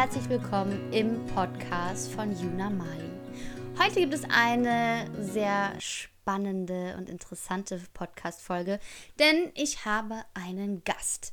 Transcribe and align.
herzlich 0.00 0.30
willkommen 0.30 0.90
im 0.94 1.26
Podcast 1.26 2.10
von 2.12 2.32
Juna 2.32 2.70
Mali. 2.70 3.10
Heute 3.78 4.00
gibt 4.00 4.14
es 4.14 4.24
eine 4.30 5.04
sehr 5.20 5.78
spannende 5.78 6.96
und 6.96 7.10
interessante 7.10 7.78
Podcast-Folge, 7.92 8.80
denn 9.18 9.52
ich 9.54 9.84
habe 9.84 10.24
einen 10.32 10.82
Gast, 10.84 11.32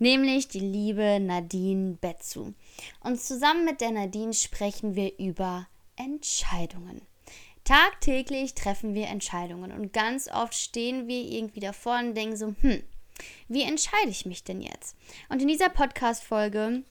nämlich 0.00 0.48
die 0.48 0.58
liebe 0.58 1.20
Nadine 1.20 1.96
Betzu. 2.00 2.54
Und 3.04 3.20
zusammen 3.20 3.64
mit 3.64 3.80
der 3.80 3.92
Nadine 3.92 4.34
sprechen 4.34 4.96
wir 4.96 5.16
über 5.20 5.68
Entscheidungen. 5.94 7.02
Tagtäglich 7.62 8.54
treffen 8.54 8.94
wir 8.94 9.06
Entscheidungen 9.06 9.70
und 9.70 9.92
ganz 9.92 10.28
oft 10.28 10.54
stehen 10.54 11.06
wir 11.06 11.22
irgendwie 11.22 11.60
davor 11.60 12.00
und 12.00 12.16
denken 12.16 12.36
so, 12.36 12.52
hm, 12.62 12.82
wie 13.46 13.62
entscheide 13.62 14.10
ich 14.10 14.26
mich 14.26 14.42
denn 14.42 14.60
jetzt? 14.60 14.96
Und 15.28 15.40
in 15.40 15.46
dieser 15.46 15.68
Podcast-Folge 15.68 16.82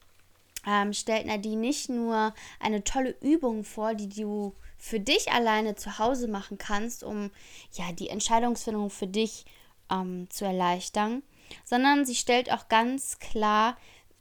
ähm, 0.68 0.92
stellt 0.92 1.26
Nadine 1.26 1.62
nicht 1.62 1.90
nur 1.90 2.34
eine 2.60 2.84
tolle 2.84 3.16
Übung 3.22 3.64
vor, 3.64 3.96
die 3.96 4.10
du 4.10 4.54
für 4.78 5.00
dich 5.00 5.32
alleine 5.32 5.76
zu 5.76 5.98
Hause 5.98 6.28
machen 6.28 6.58
kannst, 6.58 7.04
um 7.04 7.32
ja 7.72 7.92
die 7.94 8.10
Entscheidungsfindung 8.10 8.90
für 8.90 9.08
dich 9.08 9.46
ähm, 9.90 10.30
zu 10.30 10.46
erleichtern, 10.46 11.24
sondern 11.64 12.06
sie 12.06 12.16
stellt 12.16 12.52
auch 12.52 12.68
ganz 12.68 13.18
klar, 13.20 13.78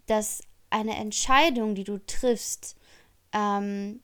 dass 0.06 0.40
eine 0.70 0.96
Entscheidung, 0.96 1.74
die 1.74 1.84
du 1.84 1.98
triffst, 2.06 2.76
ähm, 3.32 4.00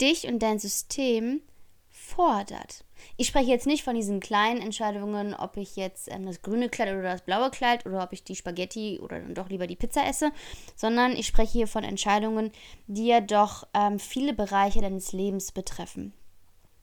dich 0.00 0.26
und 0.28 0.38
dein 0.38 0.60
System 0.60 1.42
fordert. 1.88 2.84
Ich 3.16 3.26
spreche 3.26 3.50
jetzt 3.50 3.66
nicht 3.66 3.84
von 3.84 3.94
diesen 3.94 4.20
kleinen 4.20 4.60
Entscheidungen, 4.60 5.34
ob 5.34 5.56
ich 5.56 5.76
jetzt 5.76 6.10
ähm, 6.10 6.26
das 6.26 6.42
grüne 6.42 6.68
Kleid 6.68 6.92
oder 6.92 7.02
das 7.02 7.22
blaue 7.22 7.50
Kleid 7.50 7.86
oder 7.86 8.02
ob 8.02 8.12
ich 8.12 8.24
die 8.24 8.36
Spaghetti 8.36 8.98
oder 9.00 9.20
dann 9.20 9.34
doch 9.34 9.48
lieber 9.48 9.66
die 9.66 9.76
Pizza 9.76 10.06
esse, 10.06 10.32
sondern 10.76 11.12
ich 11.12 11.26
spreche 11.26 11.52
hier 11.52 11.66
von 11.66 11.84
Entscheidungen, 11.84 12.52
die 12.86 13.06
ja 13.06 13.20
doch 13.20 13.66
ähm, 13.74 13.98
viele 13.98 14.32
Bereiche 14.32 14.80
deines 14.80 15.12
Lebens 15.12 15.52
betreffen. 15.52 16.12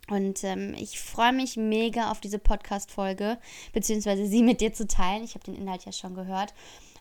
Und 0.10 0.44
ähm, 0.46 0.74
ich 0.78 1.00
freue 1.00 1.34
mich 1.34 1.58
mega 1.58 2.12
auf 2.12 2.22
diese 2.22 2.40
Podcast-Folge, 2.40 3.38
beziehungsweise 3.74 4.26
sie 4.26 4.42
mit 4.42 4.62
dir 4.62 4.74
zu 4.74 4.88
teilen. 4.88 5.24
Ich 5.24 5.36
habe 5.36 5.44
den 5.44 5.56
Inhalt 5.56 5.86
ja 5.86 5.92
schon 5.92 6.16
gehört. 6.16 6.54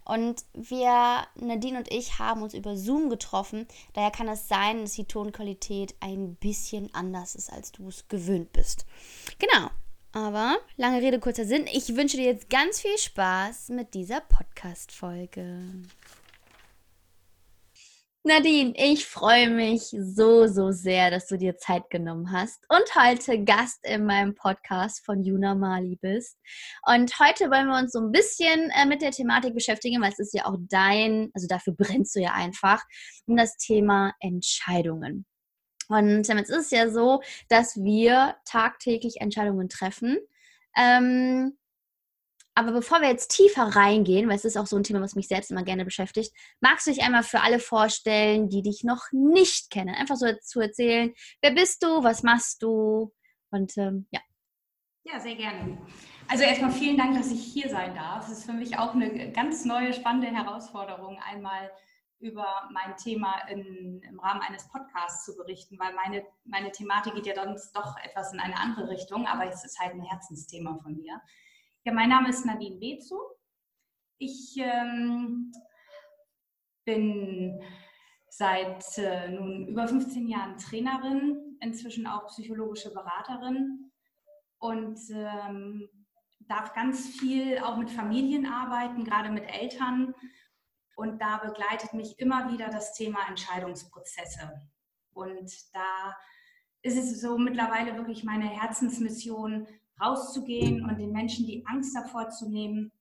Und 0.07 0.45
wir, 0.55 1.27
Nadine 1.35 1.79
und 1.79 1.93
ich, 1.93 2.19
haben 2.21 2.43
uns 2.43 2.55
über 2.55 2.77
Zoom 2.77 3.11
getroffen. 3.11 3.67
Daher 3.93 4.13
kann 4.13 4.29
es 4.29 4.49
sein, 4.49 4.83
dass 4.83 4.93
die 4.93 5.05
Tonqualität 5.05 5.97
ein 5.99 6.37
bisschen 6.37 6.95
anders 6.95 7.35
ist, 7.35 7.53
als 7.53 7.73
du 7.73 7.89
es 7.89 8.07
gewöhnt 8.09 8.53
bist. 8.53 8.87
Genau. 9.39 9.69
Aber 10.13 10.57
lange 10.77 11.03
Rede, 11.03 11.19
kurzer 11.19 11.45
Sinn. 11.45 11.67
Ich 11.73 11.95
wünsche 11.97 12.17
dir 12.17 12.25
jetzt 12.25 12.49
ganz 12.49 12.81
viel 12.81 12.97
Spaß 12.97 13.71
mit 13.71 13.95
dieser 13.95 14.21
Podcast-Folge. 14.21 15.63
Nadine, 18.27 18.73
ich 18.75 19.07
freue 19.07 19.49
mich 19.49 19.83
so, 19.97 20.49
so 20.49 20.73
sehr, 20.73 21.13
dass 21.13 21.29
du 21.29 21.39
dir 21.39 21.59
Zeit 21.59 21.89
genommen 21.91 22.33
hast 22.33 22.59
und 22.69 22.83
heute 22.97 23.45
Gast 23.45 23.87
in 23.87 24.05
meinem 24.05 24.35
Podcast 24.35 25.05
von 25.07 25.23
Juna 25.23 25.55
Mali 25.55 25.97
bist. 26.01 26.37
Und 26.85 27.21
heute 27.21 27.53
wollen 27.53 27.69
wir 27.69 27.79
uns 27.79 27.93
so 27.93 28.01
ein 28.01 28.11
bisschen 28.11 28.71
äh, 28.71 28.85
mit 28.85 29.01
der 29.01 29.13
Thematik 29.13 29.55
beschäftigen, 29.55 30.03
weil 30.03 30.11
es 30.11 30.19
ist 30.19 30.35
ja 30.35 30.47
auch 30.47 30.57
dein, 30.59 31.31
also 31.35 31.47
dafür 31.47 31.75
brennst 31.79 32.17
du 32.17 32.21
ja 32.21 32.33
einfach, 32.33 32.83
um 33.27 33.37
das 33.37 33.57
Thema 33.59 34.13
Entscheidungen. 34.19 35.25
Und 35.87 36.29
ähm, 36.29 36.39
jetzt 36.39 36.51
ist 36.51 36.67
es 36.67 36.71
ja 36.73 36.91
so, 36.91 37.23
dass 37.49 37.77
wir 37.77 38.35
tagtäglich 38.45 39.21
Entscheidungen 39.21 39.69
treffen. 39.69 40.19
Ähm, 40.77 41.57
aber 42.57 42.73
bevor 42.73 43.03
wir 43.03 43.09
jetzt 43.09 43.37
tiefer 43.37 43.65
reingehen, 43.65 44.29
weil 44.29 44.37
es 44.37 44.47
ist 44.47 44.57
auch 44.57 44.67
so 44.67 44.77
ein 44.77 44.83
Thema, 44.83 45.03
was 45.03 45.15
mich 45.15 45.29
selbst 45.29 45.51
immer 45.51 45.63
gerne 45.63 45.85
beschäftigt, 45.85 46.33
magst 46.61 46.87
du 46.87 46.91
dich 46.91 47.03
einmal 47.03 47.23
für 47.23 47.43
alle 47.43 47.59
vorstellen, 47.59 48.49
die 48.49 48.63
dich 48.63 48.83
noch 48.83 49.13
nicht 49.13 49.71
kennen? 49.71 49.95
Einfach 49.95 50.17
so 50.17 50.27
zu 50.41 50.61
erzählen, 50.61 51.13
wer 51.43 51.51
bist 51.51 51.83
du, 51.83 52.03
was 52.03 52.23
machst 52.23 52.63
du? 52.63 53.13
Und 53.51 53.77
ähm, 53.77 54.09
ja. 54.11 54.21
Ja, 55.05 55.21
sehr 55.21 55.37
gerne. 55.37 55.77
Also 56.29 56.45
erstmal 56.45 56.73
vielen 56.73 56.97
Dank, 56.97 57.15
dass 57.19 57.31
ich 57.31 57.45
hier 57.45 57.69
sein 57.69 57.95
darf. 57.95 58.27
Es 58.27 58.39
ist 58.39 58.47
für 58.47 58.55
mich 58.55 58.79
auch 58.79 58.95
eine 58.95 59.33
ganz 59.33 59.67
neue, 59.67 59.93
spannende 59.93 60.29
Herausforderung, 60.29 61.21
einmal 61.31 61.71
über 62.21 62.71
mein 62.73 62.97
Thema 62.97 63.35
in, 63.49 64.01
im 64.01 64.19
Rahmen 64.19 64.41
eines 64.41 64.67
Podcasts 64.69 65.27
zu 65.27 65.37
berichten, 65.37 65.79
weil 65.79 65.93
meine, 65.93 66.25
meine 66.45 66.73
Thematik 66.73 67.15
geht 67.15 67.27
ja 67.27 67.35
sonst 67.35 67.77
doch 67.77 67.99
etwas 68.03 68.33
in 68.33 68.41
eine 68.41 68.57
andere 68.57 68.89
Richtung, 68.89 69.27
aber 69.27 69.47
es 69.47 69.63
ist 69.63 69.79
halt 69.79 69.93
ein 69.93 70.01
Herzensthema 70.01 70.79
von 70.83 70.97
mir. 70.97 71.21
Ja, 71.87 71.93
mein 71.93 72.09
Name 72.09 72.31
ist 72.31 72.45
Nadine 72.45 72.81
Bezu. 72.81 73.17
Ich 74.19 74.57
ähm, 74.57 75.53
bin 76.85 77.63
seit 78.29 78.99
äh, 78.99 79.29
nun 79.29 79.69
über 79.69 79.87
15 79.87 80.27
Jahren 80.27 80.59
Trainerin, 80.59 81.57
inzwischen 81.61 82.09
auch 82.09 82.27
psychologische 82.27 82.93
Beraterin 82.93 83.93
und 84.59 84.99
ähm, 85.13 85.89
darf 86.41 86.75
ganz 86.75 87.07
viel 87.07 87.61
auch 87.61 87.77
mit 87.77 87.93
Familien 87.93 88.47
arbeiten, 88.47 89.05
gerade 89.05 89.31
mit 89.31 89.45
Eltern. 89.45 90.13
Und 90.97 91.23
da 91.23 91.37
begleitet 91.37 91.93
mich 91.95 92.19
immer 92.19 92.53
wieder 92.53 92.69
das 92.69 92.95
Thema 92.95 93.21
Entscheidungsprozesse. 93.29 94.61
Und 95.13 95.53
da 95.73 96.17
ist 96.83 96.97
es 96.97 97.21
so 97.21 97.39
mittlerweile 97.39 97.97
wirklich 97.97 98.25
meine 98.25 98.49
Herzensmission, 98.49 99.69
rauszugehen 100.01 100.85
und 100.85 100.99
den 100.99 101.13
Menschen 101.13 101.47
die 101.47 101.65
Angst 101.67 101.97
davor 101.97 102.29
zu 102.31 102.49
nehmen, 102.49 102.93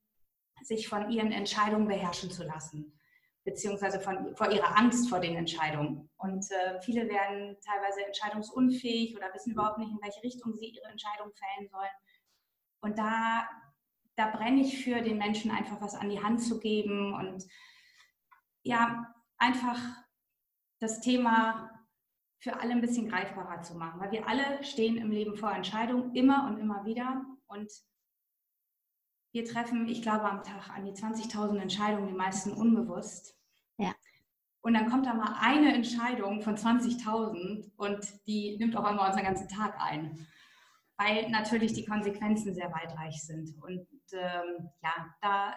sich 0.63 0.87
von 0.87 1.09
ihren 1.11 1.31
Entscheidungen 1.31 1.87
beherrschen 1.87 2.31
zu 2.31 2.43
lassen, 2.43 2.97
beziehungsweise 3.43 3.99
von, 3.99 4.35
vor 4.35 4.51
ihrer 4.51 4.77
Angst 4.77 5.09
vor 5.09 5.19
den 5.19 5.35
Entscheidungen. 5.35 6.09
Und 6.17 6.45
äh, 6.51 6.81
viele 6.81 7.07
werden 7.07 7.57
teilweise 7.63 8.05
entscheidungsunfähig 8.05 9.15
oder 9.15 9.33
wissen 9.33 9.53
überhaupt 9.53 9.77
nicht, 9.77 9.91
in 9.91 10.01
welche 10.01 10.23
Richtung 10.23 10.55
sie 10.57 10.69
ihre 10.69 10.89
Entscheidung 10.89 11.31
fällen 11.33 11.69
sollen. 11.69 11.89
Und 12.81 12.97
da, 12.97 13.47
da 14.15 14.27
brenne 14.27 14.61
ich 14.61 14.83
für, 14.83 15.01
den 15.01 15.17
Menschen 15.17 15.51
einfach 15.51 15.81
was 15.81 15.95
an 15.95 16.09
die 16.09 16.23
Hand 16.23 16.41
zu 16.41 16.59
geben 16.59 17.13
und 17.13 17.45
ja, 18.63 19.13
einfach 19.37 19.79
das 20.79 21.01
Thema 21.01 21.74
für 22.45 22.59
alle 22.59 22.73
ein 22.73 22.81
bisschen 22.81 23.09
greifbarer 23.09 23.63
zu 23.63 23.73
machen, 23.73 23.99
weil 23.99 24.11
wir 24.11 24.27
alle 24.27 24.63
stehen 24.63 24.97
im 24.97 25.09
Leben 25.09 25.35
vor 25.35 25.51
Entscheidungen 25.51 26.13
immer 26.13 26.45
und 26.45 26.59
immer 26.59 26.85
wieder 26.85 27.25
und 27.47 27.71
wir 29.31 29.45
treffen, 29.45 29.87
ich 29.87 30.03
glaube, 30.03 30.25
am 30.25 30.43
Tag 30.43 30.69
an 30.69 30.85
die 30.85 30.91
20.000 30.91 31.57
Entscheidungen, 31.57 32.07
die 32.07 32.13
meisten 32.13 32.53
unbewusst. 32.53 33.35
Ja. 33.79 33.95
Und 34.61 34.75
dann 34.75 34.91
kommt 34.91 35.07
da 35.07 35.15
mal 35.15 35.35
eine 35.39 35.73
Entscheidung 35.73 36.43
von 36.43 36.55
20.000 36.55 37.71
und 37.77 38.27
die 38.27 38.57
nimmt 38.57 38.77
auch 38.77 38.83
einmal 38.83 39.07
unseren 39.07 39.25
ganzen 39.25 39.49
Tag 39.49 39.81
ein, 39.81 40.27
weil 40.97 41.27
natürlich 41.31 41.73
die 41.73 41.85
Konsequenzen 41.85 42.53
sehr 42.53 42.71
weitreich 42.71 43.23
sind. 43.23 43.55
Und 43.63 43.87
ähm, 44.11 44.69
ja, 44.83 45.15
da 45.19 45.55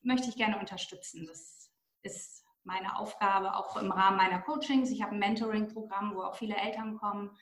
möchte 0.00 0.30
ich 0.30 0.36
gerne 0.36 0.58
unterstützen. 0.58 1.26
Das 1.26 1.70
ist 2.00 2.46
meine 2.64 2.96
Aufgabe 2.98 3.56
auch 3.56 3.76
im 3.76 3.90
Rahmen 3.90 4.16
meiner 4.16 4.40
Coachings. 4.40 4.90
Ich 4.90 5.02
habe 5.02 5.12
ein 5.12 5.18
Mentoring-Programm, 5.18 6.14
wo 6.14 6.22
auch 6.22 6.36
viele 6.36 6.56
Eltern 6.56 6.96
kommen, 6.96 7.36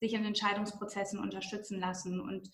sich 0.00 0.14
in 0.14 0.24
Entscheidungsprozessen 0.24 1.18
unterstützen 1.18 1.78
lassen. 1.78 2.20
Und 2.20 2.50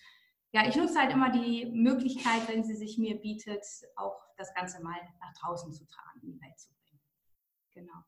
ja, 0.52 0.66
ich 0.66 0.76
nutze 0.76 0.98
halt 0.98 1.12
immer 1.12 1.30
die 1.30 1.66
Möglichkeit, 1.66 2.48
wenn 2.48 2.64
sie 2.64 2.74
sich 2.74 2.98
mir 2.98 3.20
bietet, 3.20 3.64
auch 3.96 4.18
das 4.36 4.52
Ganze 4.54 4.82
mal 4.82 4.96
nach 5.20 5.32
draußen 5.40 5.72
zu 5.72 5.86
tragen, 5.86 6.20
in 6.22 6.32
die 6.32 6.40
Welt 6.40 6.58
zu 6.58 6.70
bringen. 6.74 7.00
Genau. 7.74 8.02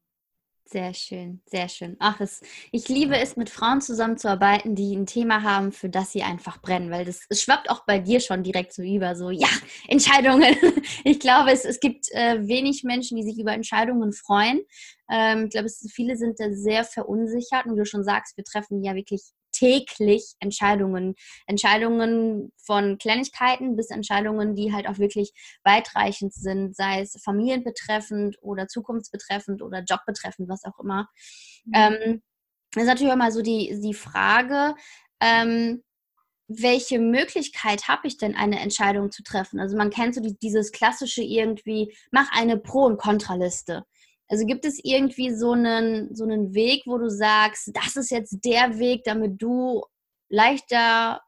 Sehr 0.71 0.93
schön, 0.93 1.41
sehr 1.47 1.67
schön. 1.71 1.97
Ach, 1.99 2.21
es, 2.21 2.43
ich 2.73 2.91
liebe 2.91 3.17
es, 3.17 3.37
mit 3.37 3.49
Frauen 3.49 3.81
zusammenzuarbeiten, 3.81 4.75
die 4.75 4.95
ein 4.95 5.07
Thema 5.07 5.43
haben, 5.43 5.73
für 5.73 5.89
das 5.89 6.13
sie 6.13 6.23
einfach 6.23 6.61
brennen, 6.61 6.91
weil 6.91 7.07
das 7.07 7.23
es 7.31 7.41
schwappt 7.41 7.71
auch 7.71 7.87
bei 7.87 7.99
dir 7.99 8.21
schon 8.21 8.43
direkt 8.43 8.75
so 8.75 8.83
über, 8.83 9.17
so, 9.17 9.31
ja, 9.31 9.49
Entscheidungen. 9.89 10.55
Ich 11.05 11.21
glaube, 11.21 11.53
es, 11.53 11.65
es 11.65 11.81
gibt 11.81 12.13
äh, 12.13 12.47
wenig 12.47 12.85
Menschen, 12.85 13.17
die 13.17 13.23
sich 13.23 13.39
über 13.39 13.53
Entscheidungen 13.53 14.13
freuen. 14.13 14.61
Ähm, 15.11 15.45
ich 15.47 15.53
glaube, 15.53 15.67
es, 15.67 15.91
viele 15.91 16.19
sind 16.19 16.39
da 16.39 16.53
sehr 16.53 16.85
verunsichert 16.85 17.65
und 17.65 17.73
wie 17.73 17.79
du 17.79 17.87
schon 17.87 18.05
sagst, 18.05 18.37
wir 18.37 18.45
treffen 18.45 18.85
ja 18.85 18.95
wirklich 18.95 19.23
täglich 19.59 20.35
Entscheidungen. 20.41 21.15
Entscheidungen 21.47 22.53
von 22.57 22.99
Kleinigkeiten 22.99 23.77
bis 23.77 23.91
Entscheidungen, 23.91 24.55
die 24.55 24.73
halt 24.73 24.89
auch 24.89 24.99
wirklich 24.99 25.33
weitreichend 25.65 26.33
sind, 26.33 26.77
sei 26.77 27.01
es 27.01 27.21
familienbetreffend 27.23 28.37
oder 28.41 28.69
zukunftsbetreffend 28.69 29.63
oder 29.63 29.83
jobbetreffend, 29.83 30.49
was 30.49 30.65
auch 30.65 30.79
immer. 30.79 31.09
Mhm. 31.65 31.73
Ähm, 31.75 32.23
das 32.73 32.85
ist 32.85 32.89
natürlich 32.89 33.13
auch 33.13 33.17
mal 33.17 33.33
so 33.33 33.43
die, 33.43 33.81
die 33.83 33.95
Frage, 33.95 34.75
ähm, 35.21 35.83
welche 36.49 36.99
Möglichkeit 36.99 37.89
habe 37.89 38.07
ich 38.07 38.17
denn, 38.17 38.35
eine 38.35 38.61
Entscheidung 38.61 39.11
zu 39.11 39.23
treffen? 39.23 39.61
Also 39.61 39.77
man 39.77 39.91
kennt 39.91 40.15
so 40.15 40.23
die, 40.23 40.39
dieses 40.39 40.73
klassische 40.73 41.23
irgendwie, 41.23 41.95
mach 42.11 42.31
eine 42.33 42.57
Pro- 42.57 42.87
und 42.87 42.99
Kontraliste. 42.99 43.85
Also 44.29 44.45
gibt 44.45 44.65
es 44.65 44.79
irgendwie 44.83 45.35
so 45.35 45.53
einen, 45.53 46.15
so 46.15 46.25
einen 46.25 46.55
Weg, 46.55 46.83
wo 46.87 46.99
du 46.99 47.09
sagst, 47.09 47.71
das 47.75 47.97
ist 47.97 48.11
jetzt 48.11 48.45
der 48.45 48.79
Weg, 48.79 49.05
damit 49.05 49.41
du 49.41 49.83
leichter 50.29 51.21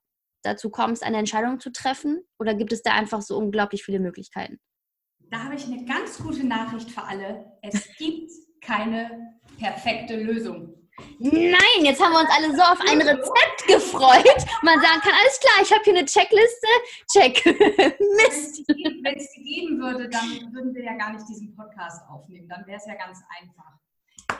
dazu 0.42 0.70
kommst, 0.70 1.02
eine 1.02 1.18
Entscheidung 1.18 1.60
zu 1.60 1.72
treffen? 1.72 2.22
Oder 2.38 2.54
gibt 2.54 2.72
es 2.72 2.82
da 2.82 2.92
einfach 2.92 3.22
so 3.22 3.36
unglaublich 3.36 3.84
viele 3.84 4.00
Möglichkeiten? 4.00 4.58
Da 5.30 5.44
habe 5.44 5.54
ich 5.54 5.64
eine 5.64 5.84
ganz 5.84 6.18
gute 6.18 6.44
Nachricht 6.46 6.90
für 6.90 7.02
alle. 7.02 7.52
Es 7.62 7.88
gibt 7.98 8.30
keine 8.60 9.38
perfekte 9.58 10.16
Lösung. 10.16 10.74
Nein, 11.18 11.84
jetzt 11.84 12.02
haben 12.02 12.12
wir 12.12 12.20
uns 12.20 12.30
alle 12.30 12.54
so 12.54 12.62
auf 12.62 12.80
ein 12.90 13.00
Rezept 13.00 13.66
gefreut. 13.66 14.44
Man 14.62 14.80
sagen 14.80 15.00
kann, 15.00 15.12
alles 15.18 15.40
klar, 15.40 15.62
ich 15.62 15.72
habe 15.72 15.82
hier 15.84 15.94
eine 15.94 16.04
Checkliste, 16.04 16.68
check. 17.10 17.44
Mist. 17.46 18.62
Wenn 18.68 19.16
es 19.16 19.30
die 19.32 19.42
geben 19.42 19.68
würde, 19.80 20.08
dann 20.08 20.52
würden 20.52 20.74
wir 20.74 20.84
ja 20.84 20.96
gar 20.96 21.12
nicht 21.12 21.28
diesen 21.28 21.54
Podcast 21.56 22.08
aufnehmen. 22.08 22.48
Dann 22.48 22.66
wäre 22.66 22.78
es 22.78 22.86
ja 22.86 22.94
ganz 22.94 23.22
einfach. 23.40 23.78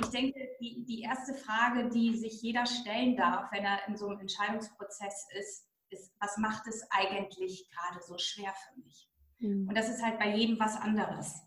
Ich 0.01 0.09
denke, 0.09 0.39
die, 0.61 0.85
die 0.85 1.03
erste 1.03 1.35
Frage, 1.35 1.89
die 1.89 2.17
sich 2.17 2.41
jeder 2.43 2.67
stellen 2.67 3.17
darf, 3.17 3.51
wenn 3.53 3.65
er 3.65 3.87
in 3.89 3.97
so 3.97 4.09
einem 4.09 4.21
Entscheidungsprozess 4.21 5.27
ist, 5.39 5.67
ist, 5.91 6.13
was 6.21 6.37
macht 6.39 6.67
es 6.69 6.87
eigentlich 6.91 7.69
gerade 7.71 8.03
so 8.03 8.17
schwer 8.19 8.53
für 8.55 8.81
mich? 8.81 9.09
Mhm. 9.39 9.69
Und 9.69 9.77
das 9.77 9.89
ist 9.89 10.03
halt 10.03 10.19
bei 10.19 10.35
jedem 10.35 10.59
was 10.61 10.77
anderes. 10.77 11.43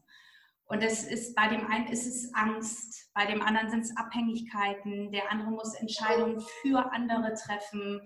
Und 0.66 0.82
es 0.82 1.04
ist 1.04 1.36
bei 1.36 1.48
dem 1.50 1.68
einen 1.68 1.88
ist 1.88 2.08
es 2.08 2.34
Angst, 2.34 3.12
bei 3.14 3.26
dem 3.26 3.42
anderen 3.42 3.70
sind 3.70 3.82
es 3.82 3.96
Abhängigkeiten, 3.98 5.12
der 5.12 5.32
andere 5.32 5.52
muss 5.52 5.76
Entscheidungen 5.76 6.42
für 6.62 6.92
andere 6.92 7.34
treffen, 7.34 8.02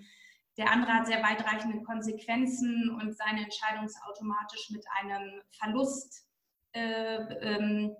der 0.57 0.71
andere 0.71 0.93
hat 0.93 1.07
sehr 1.07 1.21
weitreichende 1.21 1.83
Konsequenzen 1.83 2.89
und 2.89 3.15
seine 3.15 3.43
Entscheidung 3.43 3.85
ist 3.85 4.01
automatisch 4.03 4.69
mit 4.71 4.83
einem 4.99 5.41
Verlust. 5.51 6.25
Äh, 6.71 7.17
ähm, 7.41 7.95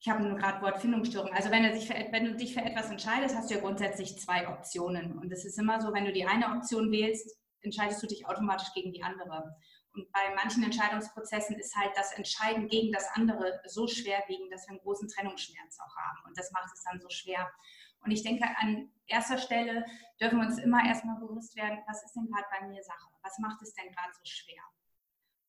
ich 0.00 0.08
habe 0.08 0.22
nur 0.22 0.38
gerade 0.38 0.62
Wortfindungsstörung. 0.62 1.32
Also 1.32 1.50
wenn, 1.50 1.64
für, 1.80 1.94
wenn, 2.12 2.24
du 2.26 2.36
dich 2.36 2.54
für 2.54 2.60
etwas 2.60 2.90
entscheidest, 2.90 3.34
hast 3.34 3.50
du 3.50 3.54
ja 3.54 3.60
grundsätzlich 3.60 4.18
zwei 4.18 4.48
Optionen. 4.48 5.18
Und 5.18 5.32
es 5.32 5.44
ist 5.44 5.58
immer 5.58 5.80
so, 5.80 5.92
wenn 5.92 6.04
du 6.04 6.12
die 6.12 6.26
eine 6.26 6.54
Option 6.54 6.92
wählst, 6.92 7.36
entscheidest 7.62 8.02
du 8.02 8.06
dich 8.06 8.26
automatisch 8.26 8.72
gegen 8.74 8.92
die 8.92 9.02
andere. 9.02 9.56
Und 9.94 10.12
bei 10.12 10.32
manchen 10.36 10.62
Entscheidungsprozessen 10.62 11.56
ist 11.56 11.74
halt 11.74 11.90
das 11.96 12.12
Entscheiden 12.12 12.68
gegen 12.68 12.92
das 12.92 13.08
andere 13.14 13.60
so 13.66 13.88
schwerwiegend, 13.88 14.52
dass 14.52 14.66
wir 14.66 14.72
einen 14.72 14.80
großen 14.80 15.08
Trennungsschmerz 15.08 15.78
auch 15.80 15.96
haben. 15.96 16.18
Und 16.26 16.38
das 16.38 16.52
macht 16.52 16.70
es 16.72 16.84
dann 16.84 17.00
so 17.00 17.08
schwer. 17.08 17.50
Und 18.08 18.12
ich 18.12 18.22
denke, 18.22 18.44
an 18.56 18.90
erster 19.06 19.38
Stelle 19.38 19.84
dürfen 20.20 20.38
wir 20.40 20.46
uns 20.46 20.58
immer 20.58 20.84
erstmal 20.84 21.20
bewusst 21.20 21.54
werden, 21.56 21.78
was 21.86 22.02
ist 22.04 22.14
denn 22.14 22.26
gerade 22.26 22.46
bei 22.50 22.66
mir 22.66 22.82
Sache? 22.82 23.08
Was 23.22 23.38
macht 23.38 23.62
es 23.62 23.74
denn 23.74 23.92
gerade 23.92 24.12
so 24.12 24.24
schwer? 24.24 24.62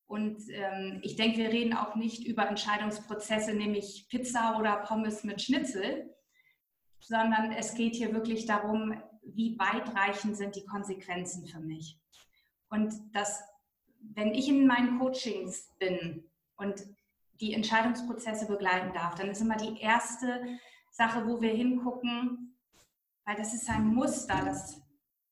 Und 0.08 0.42
ähm, 0.50 1.00
ich 1.04 1.16
denke, 1.16 1.38
wir 1.38 1.50
reden 1.50 1.74
auch 1.74 1.96
nicht 1.96 2.26
über 2.26 2.48
Entscheidungsprozesse, 2.48 3.54
nämlich 3.54 4.08
Pizza 4.10 4.58
oder 4.60 4.78
Pommes 4.78 5.24
mit 5.24 5.42
Schnitzel, 5.42 6.16
sondern 7.00 7.52
es 7.52 7.76
geht 7.76 7.96
hier 7.96 8.14
wirklich 8.14 8.46
darum, 8.46 9.02
wie 9.24 9.58
weitreichend 9.58 10.36
sind 10.36 10.56
die 10.56 10.66
Konsequenzen 10.66 11.48
für 11.48 11.60
mich. 11.60 12.00
Und 12.70 12.94
das 13.14 13.42
wenn 14.16 14.34
ich 14.34 14.48
in 14.48 14.68
meinen 14.68 15.00
Coachings 15.00 15.70
bin 15.80 16.24
und 16.58 16.84
die 17.40 17.54
Entscheidungsprozesse 17.54 18.48
begleiten 18.48 18.94
darf, 18.94 19.16
dann 19.16 19.30
ist 19.30 19.42
immer 19.42 19.58
die 19.58 19.80
erste 19.80 20.60
Sache, 20.90 21.26
wo 21.28 21.42
wir 21.42 21.54
hingucken, 21.54 22.58
weil 23.26 23.36
das 23.36 23.54
ist 23.54 23.70
ein 23.70 23.88
Muster, 23.88 24.44
das 24.44 24.82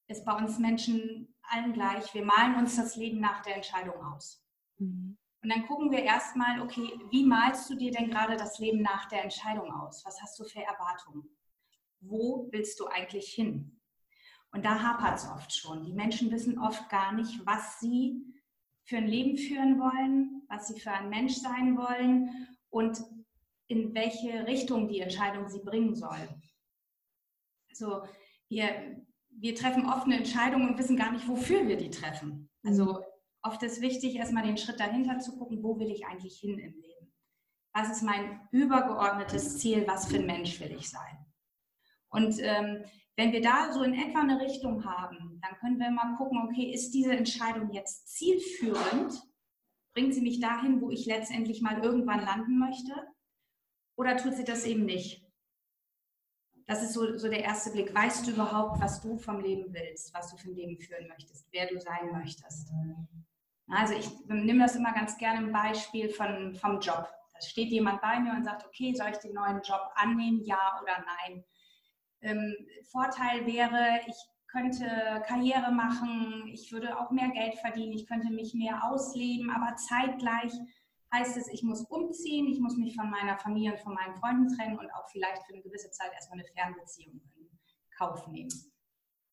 ist 0.08 0.26
bei 0.26 0.34
uns 0.34 0.60
Menschen 0.60 1.36
allen 1.44 1.74
gleich. 1.74 2.14
Wir 2.14 2.24
malen 2.24 2.56
uns 2.56 2.76
das 2.76 2.96
Leben 2.96 3.20
nach 3.20 3.42
der 3.42 3.56
Entscheidung 3.56 3.96
aus. 4.04 4.44
Mhm. 4.78 5.18
Und 5.44 5.50
dann 5.50 5.68
gucken 5.68 5.92
wir 5.92 6.04
erstmal, 6.04 6.62
okay, 6.62 6.92
wie 7.12 7.26
malst 7.26 7.70
du 7.70 7.76
dir 7.76 7.92
denn 7.92 8.10
gerade 8.10 8.36
das 8.38 8.60
Leben 8.60 8.82
nach 8.82 9.08
der 9.08 9.24
Entscheidung 9.24 9.72
aus? 9.72 10.04
Was 10.06 10.22
hast 10.22 10.38
du 10.40 10.44
für 10.44 10.62
Erwartungen? 10.62 11.30
Wo 12.00 12.50
willst 12.52 12.80
du 12.80 12.88
eigentlich 12.88 13.28
hin? 13.28 13.80
Und 14.52 14.66
da 14.66 14.82
hapert 14.82 15.20
es 15.20 15.28
oft 15.28 15.54
schon. 15.54 15.84
Die 15.84 15.94
Menschen 15.94 16.32
wissen 16.32 16.58
oft 16.58 16.90
gar 16.90 17.14
nicht, 17.14 17.46
was 17.46 17.80
sie 17.80 18.26
für 18.84 18.98
ein 18.98 19.08
Leben 19.08 19.38
führen 19.38 19.80
wollen, 19.80 20.44
was 20.48 20.68
sie 20.68 20.80
für 20.80 20.92
ein 20.92 21.10
Mensch 21.10 21.36
sein 21.36 21.78
wollen 21.78 22.48
und 22.70 23.02
in 23.68 23.94
welche 23.94 24.46
Richtung 24.48 24.88
die 24.88 25.00
Entscheidung 25.00 25.48
sie 25.50 25.60
bringen 25.60 25.96
soll. 25.96 26.28
Also 27.70 28.04
wir, 28.50 29.04
wir 29.30 29.56
treffen 29.56 29.88
oft 29.88 30.06
eine 30.06 30.18
Entscheidung 30.18 30.68
und 30.68 30.78
wissen 30.78 30.98
gar 30.98 31.12
nicht, 31.12 31.28
wofür 31.28 31.68
wir 31.68 31.78
die 31.78 31.90
treffen. 31.90 32.50
Also 32.64 32.86
mhm. 32.86 33.04
oft 33.44 33.62
ist 33.64 33.82
wichtig, 33.82 34.16
erstmal 34.16 34.44
den 34.44 34.58
Schritt 34.58 34.80
dahinter 34.80 35.20
zu 35.20 35.38
gucken, 35.38 35.62
wo 35.64 35.80
will 35.80 35.92
ich 35.92 36.06
eigentlich 36.06 36.40
hin 36.40 36.58
im 36.58 36.74
Leben? 36.74 37.14
Was 37.74 37.92
ist 37.92 38.04
mein 38.04 38.42
übergeordnetes 38.52 39.60
Ziel? 39.60 39.86
Was 39.86 40.08
für 40.08 40.18
ein 40.18 40.26
Mensch 40.26 40.60
will 40.60 40.72
ich 40.72 40.90
sein? 40.90 41.26
Und 42.10 42.40
ähm, 42.40 42.84
wenn 43.18 43.32
wir 43.32 43.42
da 43.42 43.74
so 43.74 43.84
in 43.84 43.94
etwa 43.94 44.22
eine 44.22 44.40
Richtung 44.40 44.86
haben, 44.86 45.40
dann 45.42 45.58
können 45.60 45.80
wir 45.80 45.92
mal 45.92 46.16
gucken, 46.18 46.40
okay, 46.44 46.72
ist 46.72 46.92
diese 46.92 47.16
Entscheidung 47.16 47.72
jetzt 47.72 48.08
zielführend? 48.10 49.22
Bringt 49.94 50.14
sie 50.14 50.22
mich 50.22 50.40
dahin, 50.40 50.82
wo 50.82 50.90
ich 50.90 51.06
letztendlich 51.06 51.62
mal 51.62 51.84
irgendwann 51.84 52.22
landen 52.24 52.58
möchte? 52.58 52.94
Oder 53.98 54.16
tut 54.16 54.36
sie 54.36 54.44
das 54.44 54.64
eben 54.64 54.86
nicht? 54.86 55.28
Das 56.68 56.84
ist 56.84 56.94
so, 56.94 57.18
so 57.18 57.30
der 57.30 57.44
erste 57.44 57.72
Blick. 57.72 57.94
Weißt 57.94 58.28
du 58.28 58.32
überhaupt, 58.32 58.80
was 58.80 59.02
du 59.02 59.18
vom 59.18 59.40
Leben 59.40 59.74
willst, 59.74 60.14
was 60.14 60.30
du 60.30 60.38
für 60.38 60.50
ein 60.50 60.56
Leben 60.56 60.78
führen 60.78 61.08
möchtest, 61.08 61.48
wer 61.52 61.68
du 61.68 61.80
sein 61.80 62.12
möchtest? 62.12 62.72
Also 63.70 63.96
ich 63.96 64.10
nehme 64.28 64.60
das 64.60 64.76
immer 64.76 64.94
ganz 64.94 65.18
gerne 65.18 65.46
im 65.46 65.52
Beispiel 65.52 66.10
von, 66.10 66.54
vom 66.54 66.80
Job. 66.80 67.10
Da 67.34 67.42
steht 67.42 67.70
jemand 67.70 68.02
bei 68.02 68.20
mir 68.20 68.34
und 68.34 68.44
sagt, 68.44 68.66
okay, 68.66 68.94
soll 68.94 69.10
ich 69.12 69.18
den 69.18 69.34
neuen 69.34 69.62
Job 69.62 69.90
annehmen, 69.96 70.44
ja 70.44 70.80
oder 70.82 71.04
nein? 71.06 71.44
Ähm, 72.22 72.56
Vorteil 72.84 73.46
wäre, 73.46 74.02
ich 74.08 74.16
könnte 74.48 75.24
Karriere 75.28 75.72
machen, 75.72 76.48
ich 76.48 76.72
würde 76.72 77.00
auch 77.00 77.12
mehr 77.12 77.30
Geld 77.30 77.56
verdienen, 77.60 77.94
ich 77.94 78.08
könnte 78.08 78.32
mich 78.32 78.54
mehr 78.54 78.84
ausleben, 78.84 79.50
aber 79.52 79.76
zeitgleich 79.76 80.54
heißt 81.14 81.38
es, 81.38 81.48
ich 81.48 81.64
muss 81.64 81.82
umziehen, 81.86 82.48
ich 82.48 82.60
muss 82.60 82.78
mich 82.78 82.96
von 82.96 83.10
meiner 83.10 83.38
Familie 83.38 83.74
und 83.74 83.80
von 83.82 83.94
meinen 83.94 84.16
Freunden 84.16 84.48
trennen 84.56 84.78
und 84.78 84.90
auch 84.92 85.10
vielleicht 85.12 85.44
für 85.44 85.54
eine 85.54 85.64
gewisse 85.64 85.92
Zeit 85.92 86.12
erstmal 86.14 86.40
eine 86.40 86.48
Fernbeziehung 86.50 87.22
in 87.36 87.50
Kauf 87.98 88.28
nehmen. 88.28 88.52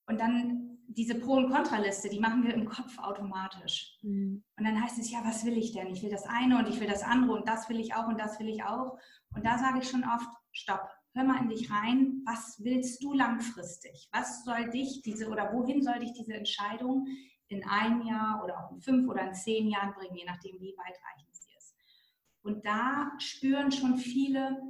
Und 0.07 0.21
dann 0.21 0.79
diese 0.87 1.15
Pro- 1.15 1.37
und 1.37 1.51
Kontraliste, 1.51 2.09
die 2.09 2.21
machen 2.21 2.45
wir 2.45 2.55
im 2.55 2.67
Kopf 2.67 2.99
automatisch. 2.99 3.97
Mhm. 4.03 4.45
Und 4.57 4.65
dann 4.65 4.81
heißt 4.83 4.99
es, 4.99 5.11
ja, 5.11 5.21
was 5.25 5.45
will 5.45 5.57
ich 5.57 5.73
denn? 5.73 5.89
Ich 5.89 6.03
will 6.03 6.11
das 6.11 6.25
eine 6.25 6.59
und 6.59 6.69
ich 6.69 6.79
will 6.79 6.89
das 6.89 7.03
andere 7.03 7.33
und 7.33 7.49
das 7.49 7.69
will 7.69 7.81
ich 7.81 7.95
auch 7.95 8.07
und 8.07 8.21
das 8.21 8.39
will 8.39 8.49
ich 8.49 8.63
auch. 8.65 8.99
Und 9.35 9.45
da 9.47 9.59
sage 9.59 9.79
ich 9.81 9.89
schon 9.89 10.05
oft, 10.05 10.29
stopp, 10.53 10.89
hör 11.15 11.25
mal 11.25 11.43
in 11.43 11.49
dich 11.49 11.71
rein, 11.71 12.23
was 12.27 12.63
willst 12.63 13.03
du 13.03 13.15
langfristig? 13.15 14.09
Was 14.13 14.45
soll 14.45 14.71
dich 14.71 15.03
diese 15.03 15.29
oder 15.29 15.53
wohin 15.53 15.83
soll 15.83 16.01
dich 16.01 16.13
diese 16.13 16.35
Entscheidung 16.35 17.07
in 17.49 17.65
ein 17.65 18.07
Jahr 18.07 18.43
oder 18.45 18.59
auch 18.59 18.73
in 18.73 18.81
fünf 18.81 19.09
oder 19.09 19.27
in 19.27 19.35
zehn 19.35 19.69
Jahren 19.69 19.95
bringen, 19.95 20.17
je 20.17 20.25
nachdem, 20.25 20.61
wie 20.61 20.75
weitreichend 20.77 21.29
sie 21.33 21.33
ist. 21.33 21.34
Und 22.45 22.65
da 22.65 23.11
spüren 23.19 23.73
schon 23.73 23.97
viele 23.97 24.63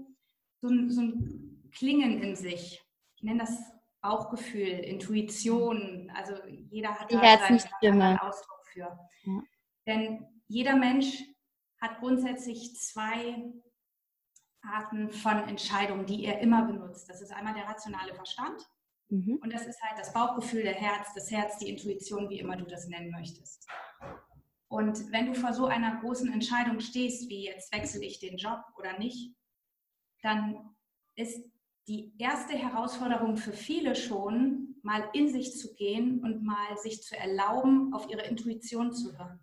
so 0.60 0.68
ein, 0.68 0.90
so 0.90 1.02
ein 1.02 1.70
Klingen 1.72 2.22
in 2.22 2.36
sich. 2.36 2.80
Ich 3.16 3.22
nenne 3.22 3.40
das 3.40 3.58
Bauchgefühl, 4.00 4.68
Intuition. 4.68 6.10
Also 6.14 6.34
jeder 6.70 6.90
hat 6.98 7.12
da 7.12 7.20
seinen 7.80 8.18
Ausdruck 8.18 8.64
für. 8.72 8.98
Ja. 9.24 9.42
Denn 9.86 10.26
jeder 10.46 10.76
Mensch 10.76 11.22
hat 11.80 11.98
grundsätzlich 11.98 12.76
zwei 12.76 13.42
Arten 14.62 15.10
von 15.10 15.48
Entscheidungen, 15.48 16.06
die 16.06 16.24
er 16.24 16.38
immer 16.40 16.64
benutzt. 16.64 17.08
Das 17.10 17.20
ist 17.20 17.32
einmal 17.32 17.54
der 17.54 17.66
rationale 17.66 18.14
Verstand 18.14 18.62
mhm. 19.08 19.38
und 19.42 19.52
das 19.52 19.66
ist 19.66 19.82
halt 19.82 19.98
das 19.98 20.12
Bauchgefühl, 20.12 20.62
der 20.62 20.74
Herz, 20.74 21.12
das 21.14 21.30
Herz, 21.30 21.58
die 21.58 21.68
Intuition, 21.68 22.30
wie 22.30 22.38
immer 22.38 22.56
du 22.56 22.64
das 22.64 22.86
nennen 22.86 23.10
möchtest. 23.10 23.66
Und 24.74 25.12
wenn 25.12 25.26
du 25.26 25.34
vor 25.34 25.52
so 25.52 25.66
einer 25.66 26.00
großen 26.00 26.32
Entscheidung 26.32 26.80
stehst, 26.80 27.28
wie 27.28 27.44
jetzt 27.44 27.72
wechsle 27.72 28.04
ich 28.04 28.18
den 28.18 28.36
Job 28.36 28.60
oder 28.76 28.98
nicht, 28.98 29.32
dann 30.20 30.74
ist 31.14 31.48
die 31.86 32.12
erste 32.18 32.54
Herausforderung 32.54 33.36
für 33.36 33.52
viele 33.52 33.94
schon, 33.94 34.74
mal 34.82 35.08
in 35.12 35.28
sich 35.28 35.56
zu 35.56 35.76
gehen 35.76 36.24
und 36.24 36.42
mal 36.42 36.76
sich 36.76 37.04
zu 37.04 37.16
erlauben, 37.16 37.94
auf 37.94 38.10
ihre 38.10 38.22
Intuition 38.22 38.92
zu 38.92 39.16
hören. 39.16 39.38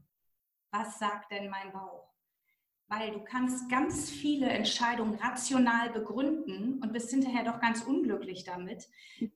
Was 0.72 1.00
sagt 1.00 1.32
denn 1.32 1.50
mein 1.50 1.72
Bauch? 1.72 2.12
weil 2.88 3.12
du 3.12 3.24
kannst 3.24 3.70
ganz 3.70 4.10
viele 4.10 4.50
Entscheidungen 4.50 5.16
rational 5.16 5.92
begründen 5.92 6.82
und 6.84 6.92
bist 6.92 7.10
hinterher 7.10 7.46
doch 7.46 7.62
ganz 7.62 7.84
unglücklich 7.84 8.44
damit, 8.44 8.90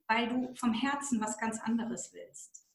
weil 0.06 0.28
du 0.28 0.54
vom 0.56 0.74
Herzen 0.74 1.22
was 1.22 1.38
ganz 1.38 1.58
anderes 1.60 2.12
willst. 2.12 2.65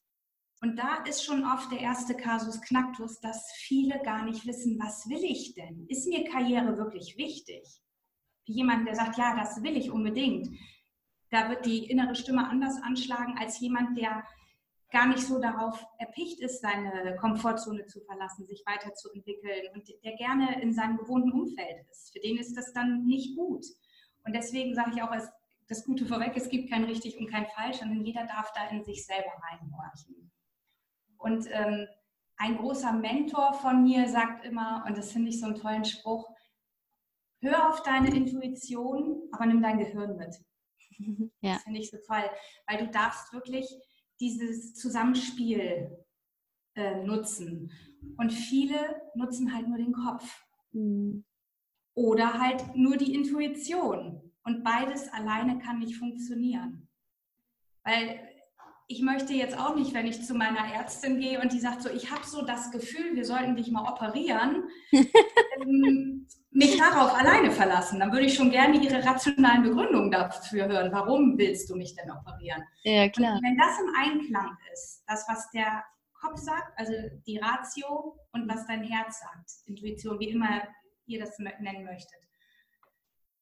Und 0.62 0.76
da 0.78 1.02
ist 1.08 1.24
schon 1.24 1.44
oft 1.44 1.72
der 1.72 1.80
erste 1.80 2.14
Kasus 2.14 2.60
Knacktus, 2.60 3.18
dass 3.18 3.50
viele 3.56 4.00
gar 4.04 4.24
nicht 4.24 4.46
wissen, 4.46 4.78
was 4.78 5.08
will 5.08 5.24
ich 5.24 5.54
denn? 5.54 5.86
Ist 5.88 6.06
mir 6.06 6.22
Karriere 6.30 6.78
wirklich 6.78 7.16
wichtig? 7.18 7.82
Wie 8.46 8.52
jemand, 8.52 8.86
der 8.86 8.94
sagt, 8.94 9.18
ja, 9.18 9.34
das 9.36 9.60
will 9.64 9.76
ich 9.76 9.90
unbedingt. 9.90 10.48
Da 11.30 11.48
wird 11.50 11.66
die 11.66 11.90
innere 11.90 12.14
Stimme 12.14 12.48
anders 12.48 12.80
anschlagen 12.80 13.36
als 13.38 13.58
jemand, 13.58 13.98
der 13.98 14.24
gar 14.92 15.08
nicht 15.08 15.26
so 15.26 15.40
darauf 15.40 15.84
erpicht 15.98 16.40
ist, 16.40 16.60
seine 16.60 17.16
Komfortzone 17.16 17.86
zu 17.86 18.00
verlassen, 18.02 18.46
sich 18.46 18.62
weiterzuentwickeln 18.64 19.66
und 19.74 19.88
der 20.04 20.14
gerne 20.14 20.62
in 20.62 20.72
seinem 20.72 20.96
gewohnten 20.98 21.32
Umfeld 21.32 21.88
ist. 21.90 22.12
Für 22.12 22.20
den 22.20 22.38
ist 22.38 22.56
das 22.56 22.72
dann 22.72 23.04
nicht 23.04 23.36
gut. 23.36 23.64
Und 24.24 24.32
deswegen 24.34 24.74
sage 24.74 24.92
ich 24.94 25.02
auch 25.02 25.10
als 25.10 25.28
das 25.66 25.84
Gute 25.84 26.06
vorweg, 26.06 26.34
es 26.36 26.48
gibt 26.48 26.70
kein 26.70 26.84
richtig 26.84 27.18
und 27.18 27.30
kein 27.30 27.46
falsch, 27.46 27.78
sondern 27.78 28.04
jeder 28.04 28.26
darf 28.26 28.52
da 28.52 28.68
in 28.68 28.84
sich 28.84 29.04
selber 29.04 29.32
reinhorchen. 29.50 30.31
Und 31.22 31.46
ähm, 31.50 31.86
ein 32.36 32.56
großer 32.56 32.92
Mentor 32.92 33.54
von 33.54 33.82
mir 33.82 34.08
sagt 34.08 34.44
immer, 34.44 34.84
und 34.86 34.98
das 34.98 35.12
finde 35.12 35.28
ich 35.28 35.40
so 35.40 35.46
einen 35.46 35.54
tollen 35.54 35.84
Spruch, 35.84 36.28
hör 37.40 37.68
auf 37.68 37.82
deine 37.82 38.14
Intuition, 38.14 39.22
aber 39.32 39.46
nimm 39.46 39.62
dein 39.62 39.78
Gehirn 39.78 40.16
mit. 40.16 40.34
Ja. 41.40 41.54
Das 41.54 41.62
finde 41.62 41.80
ich 41.80 41.90
so 41.90 41.96
toll, 42.06 42.24
weil 42.66 42.78
du 42.78 42.90
darfst 42.90 43.32
wirklich 43.32 43.66
dieses 44.20 44.74
Zusammenspiel 44.74 45.96
äh, 46.74 47.04
nutzen. 47.04 47.72
Und 48.16 48.32
viele 48.32 49.02
nutzen 49.14 49.54
halt 49.54 49.68
nur 49.68 49.78
den 49.78 49.92
Kopf. 49.92 50.44
Mhm. 50.72 51.24
Oder 51.94 52.40
halt 52.40 52.74
nur 52.76 52.96
die 52.96 53.14
Intuition. 53.14 54.32
Und 54.44 54.64
beides 54.64 55.08
alleine 55.12 55.58
kann 55.58 55.78
nicht 55.78 55.96
funktionieren. 55.96 56.88
Weil 57.84 58.31
ich 58.92 59.00
möchte 59.00 59.32
jetzt 59.32 59.58
auch 59.58 59.74
nicht, 59.74 59.94
wenn 59.94 60.06
ich 60.06 60.22
zu 60.22 60.34
meiner 60.34 60.70
Ärztin 60.74 61.18
gehe 61.18 61.40
und 61.40 61.52
die 61.52 61.60
sagt 61.60 61.82
so, 61.82 61.88
ich 61.88 62.10
habe 62.10 62.26
so 62.26 62.44
das 62.44 62.70
Gefühl, 62.70 63.14
wir 63.14 63.24
sollten 63.24 63.56
dich 63.56 63.70
mal 63.70 63.90
operieren, 63.90 64.64
ähm, 64.92 66.26
mich 66.50 66.76
darauf 66.76 67.14
alleine 67.14 67.50
verlassen. 67.50 67.98
Dann 67.98 68.12
würde 68.12 68.26
ich 68.26 68.34
schon 68.34 68.50
gerne 68.50 68.76
ihre 68.76 69.02
rationalen 69.02 69.62
Begründungen 69.62 70.10
dafür 70.10 70.68
hören. 70.68 70.92
Warum 70.92 71.38
willst 71.38 71.70
du 71.70 71.76
mich 71.76 71.94
denn 71.96 72.10
operieren? 72.10 72.62
Ja, 72.82 73.08
klar. 73.08 73.36
Und 73.36 73.42
wenn 73.42 73.56
das 73.56 73.80
im 73.80 73.94
Einklang 73.98 74.58
ist, 74.74 75.02
das, 75.06 75.24
was 75.26 75.50
der 75.52 75.82
Kopf 76.20 76.38
sagt, 76.38 76.78
also 76.78 76.92
die 77.26 77.38
Ratio 77.38 78.18
und 78.32 78.46
was 78.46 78.66
dein 78.66 78.84
Herz 78.84 79.20
sagt, 79.20 79.50
Intuition, 79.66 80.20
wie 80.20 80.28
immer 80.28 80.62
ihr 81.06 81.18
das 81.18 81.38
nennen 81.38 81.84
möchtet, 81.84 82.20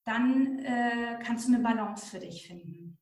dann 0.05 0.61
äh, 0.61 1.19
kannst 1.25 1.49
du 1.49 1.55
eine 1.55 1.63
Balance 1.63 2.07
für 2.07 2.21
dich 2.21 2.47
finden. 2.47 3.00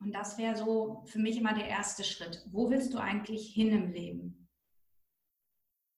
Und 0.00 0.12
das 0.12 0.38
wäre 0.38 0.56
so 0.56 1.02
für 1.06 1.18
mich 1.18 1.36
immer 1.36 1.54
der 1.54 1.68
erste 1.68 2.04
Schritt. 2.04 2.46
Wo 2.50 2.70
willst 2.70 2.94
du 2.94 2.98
eigentlich 2.98 3.52
hin 3.52 3.70
im 3.70 3.90
Leben? 3.90 4.48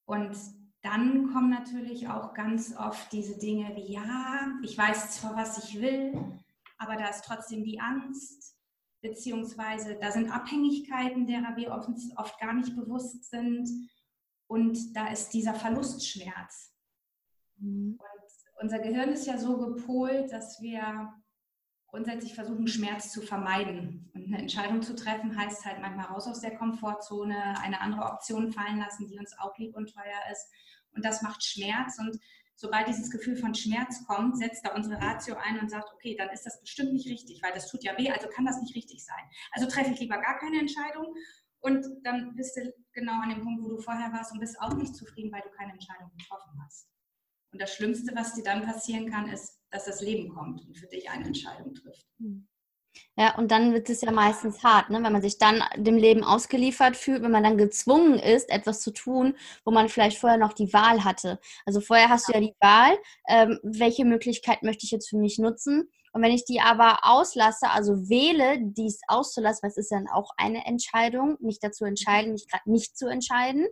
Und 0.06 0.36
dann 0.82 1.32
kommen 1.32 1.50
natürlich 1.50 2.08
auch 2.08 2.32
ganz 2.32 2.74
oft 2.76 3.12
diese 3.12 3.38
Dinge 3.38 3.76
wie, 3.76 3.92
ja, 3.92 4.50
ich 4.62 4.76
weiß 4.76 5.10
zwar, 5.10 5.36
was 5.36 5.62
ich 5.64 5.80
will, 5.80 6.14
aber 6.78 6.96
da 6.96 7.08
ist 7.08 7.24
trotzdem 7.24 7.64
die 7.64 7.78
Angst, 7.78 8.56
beziehungsweise 9.02 9.98
da 10.00 10.10
sind 10.10 10.30
Abhängigkeiten, 10.30 11.26
derer 11.26 11.56
wir 11.56 11.72
uns 11.72 12.10
oft 12.16 12.38
gar 12.40 12.54
nicht 12.54 12.74
bewusst 12.74 13.28
sind. 13.30 13.68
Und 14.46 14.96
da 14.96 15.08
ist 15.08 15.30
dieser 15.30 15.54
Verlustschmerz. 15.54 16.74
Mhm. 17.58 17.98
Und 17.98 18.62
unser 18.62 18.78
Gehirn 18.78 19.10
ist 19.10 19.26
ja 19.26 19.38
so 19.38 19.58
gepolt, 19.58 20.32
dass 20.32 20.60
wir 20.60 21.12
grundsätzlich 21.90 22.34
versuchen, 22.34 22.66
Schmerz 22.66 23.12
zu 23.12 23.20
vermeiden. 23.22 24.10
Und 24.14 24.26
eine 24.26 24.38
Entscheidung 24.38 24.82
zu 24.82 24.94
treffen 24.94 25.36
heißt 25.36 25.64
halt 25.64 25.80
manchmal 25.80 26.06
raus 26.06 26.26
aus 26.26 26.40
der 26.40 26.56
Komfortzone, 26.56 27.58
eine 27.60 27.80
andere 27.80 28.02
Option 28.02 28.52
fallen 28.52 28.78
lassen, 28.78 29.06
die 29.06 29.18
uns 29.18 29.36
auch 29.38 29.56
lieb 29.58 29.76
und 29.76 29.92
teuer 29.92 30.20
ist. 30.32 30.48
Und 30.94 31.04
das 31.04 31.22
macht 31.22 31.44
Schmerz. 31.44 31.98
Und 31.98 32.18
sobald 32.54 32.88
dieses 32.88 33.10
Gefühl 33.10 33.36
von 33.36 33.54
Schmerz 33.54 34.04
kommt, 34.06 34.36
setzt 34.36 34.64
da 34.64 34.74
unsere 34.74 35.00
Ratio 35.00 35.36
ein 35.36 35.58
und 35.58 35.70
sagt, 35.70 35.92
okay, 35.94 36.14
dann 36.16 36.28
ist 36.30 36.44
das 36.44 36.60
bestimmt 36.60 36.92
nicht 36.92 37.08
richtig, 37.08 37.42
weil 37.42 37.52
das 37.52 37.70
tut 37.70 37.82
ja 37.82 37.96
weh, 37.96 38.10
also 38.10 38.28
kann 38.28 38.44
das 38.44 38.60
nicht 38.60 38.74
richtig 38.74 39.04
sein. 39.04 39.24
Also 39.52 39.66
treffe 39.66 39.92
ich 39.92 40.00
lieber 40.00 40.18
gar 40.18 40.38
keine 40.38 40.60
Entscheidung 40.60 41.14
und 41.60 41.86
dann 42.04 42.34
bist 42.36 42.56
du 42.56 42.72
genau 42.92 43.20
an 43.22 43.30
dem 43.30 43.42
Punkt, 43.42 43.62
wo 43.62 43.68
du 43.68 43.78
vorher 43.78 44.12
warst 44.12 44.32
und 44.32 44.40
bist 44.40 44.60
auch 44.60 44.74
nicht 44.74 44.94
zufrieden, 44.94 45.32
weil 45.32 45.42
du 45.42 45.50
keine 45.50 45.72
Entscheidung 45.72 46.10
getroffen 46.16 46.52
hast. 46.64 46.88
Und 47.52 47.60
das 47.60 47.74
Schlimmste, 47.74 48.14
was 48.14 48.34
dir 48.34 48.44
dann 48.44 48.62
passieren 48.62 49.10
kann, 49.10 49.28
ist, 49.28 49.59
dass 49.70 49.84
das 49.84 50.00
Leben 50.00 50.28
kommt 50.28 50.66
und 50.66 50.76
für 50.76 50.86
dich 50.86 51.08
eine 51.10 51.26
Entscheidung 51.26 51.74
trifft. 51.74 52.06
Hm. 52.18 52.46
Ja, 53.16 53.36
und 53.36 53.50
dann 53.50 53.72
wird 53.72 53.88
es 53.90 54.00
ja 54.00 54.10
meistens 54.10 54.62
hart, 54.64 54.90
ne? 54.90 55.02
wenn 55.02 55.12
man 55.12 55.22
sich 55.22 55.38
dann 55.38 55.62
dem 55.76 55.96
Leben 55.96 56.24
ausgeliefert 56.24 56.96
fühlt, 56.96 57.22
wenn 57.22 57.30
man 57.30 57.44
dann 57.44 57.58
gezwungen 57.58 58.18
ist, 58.18 58.50
etwas 58.50 58.80
zu 58.80 58.92
tun, 58.92 59.36
wo 59.64 59.70
man 59.70 59.88
vielleicht 59.88 60.18
vorher 60.18 60.38
noch 60.38 60.52
die 60.52 60.72
Wahl 60.72 61.04
hatte. 61.04 61.38
Also 61.66 61.80
vorher 61.80 62.08
hast 62.08 62.28
du 62.28 62.32
ja 62.32 62.40
die 62.40 62.54
Wahl, 62.60 62.98
ähm, 63.28 63.58
welche 63.62 64.04
Möglichkeit 64.04 64.62
möchte 64.62 64.84
ich 64.84 64.90
jetzt 64.90 65.08
für 65.08 65.18
mich 65.18 65.38
nutzen. 65.38 65.88
Und 66.12 66.22
wenn 66.22 66.32
ich 66.32 66.44
die 66.44 66.60
aber 66.60 66.98
auslasse, 67.02 67.70
also 67.70 68.08
wähle, 68.08 68.58
dies 68.60 69.00
auszulassen, 69.06 69.62
weil 69.62 69.70
es 69.70 69.76
ist 69.76 69.92
dann 69.92 70.08
auch 70.08 70.30
eine 70.36 70.66
Entscheidung, 70.66 71.36
mich 71.40 71.60
dazu 71.60 71.84
entscheiden, 71.84 72.32
mich 72.32 72.48
gerade 72.48 72.70
nicht 72.70 72.96
zu 72.96 73.06
entscheiden, 73.06 73.68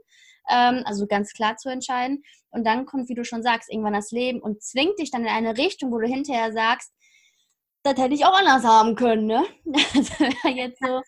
ähm, 0.48 0.82
also 0.84 1.06
ganz 1.06 1.32
klar 1.32 1.56
zu 1.56 1.68
entscheiden. 1.68 2.22
Und 2.50 2.66
dann 2.66 2.86
kommt, 2.86 3.08
wie 3.08 3.14
du 3.14 3.24
schon 3.24 3.42
sagst, 3.42 3.70
irgendwann 3.70 3.92
das 3.92 4.10
Leben 4.10 4.40
und 4.40 4.62
zwingt 4.62 4.98
dich 4.98 5.10
dann 5.10 5.22
in 5.22 5.28
eine 5.28 5.56
Richtung, 5.58 5.92
wo 5.92 5.98
du 5.98 6.06
hinterher 6.06 6.52
sagst, 6.52 6.92
das 7.82 7.96
hätte 7.96 8.14
ich 8.14 8.24
auch 8.24 8.36
anders 8.36 8.64
haben 8.64 8.96
können, 8.96 9.26
ne? 9.26 9.44
jetzt 10.44 10.80
so. 10.80 11.02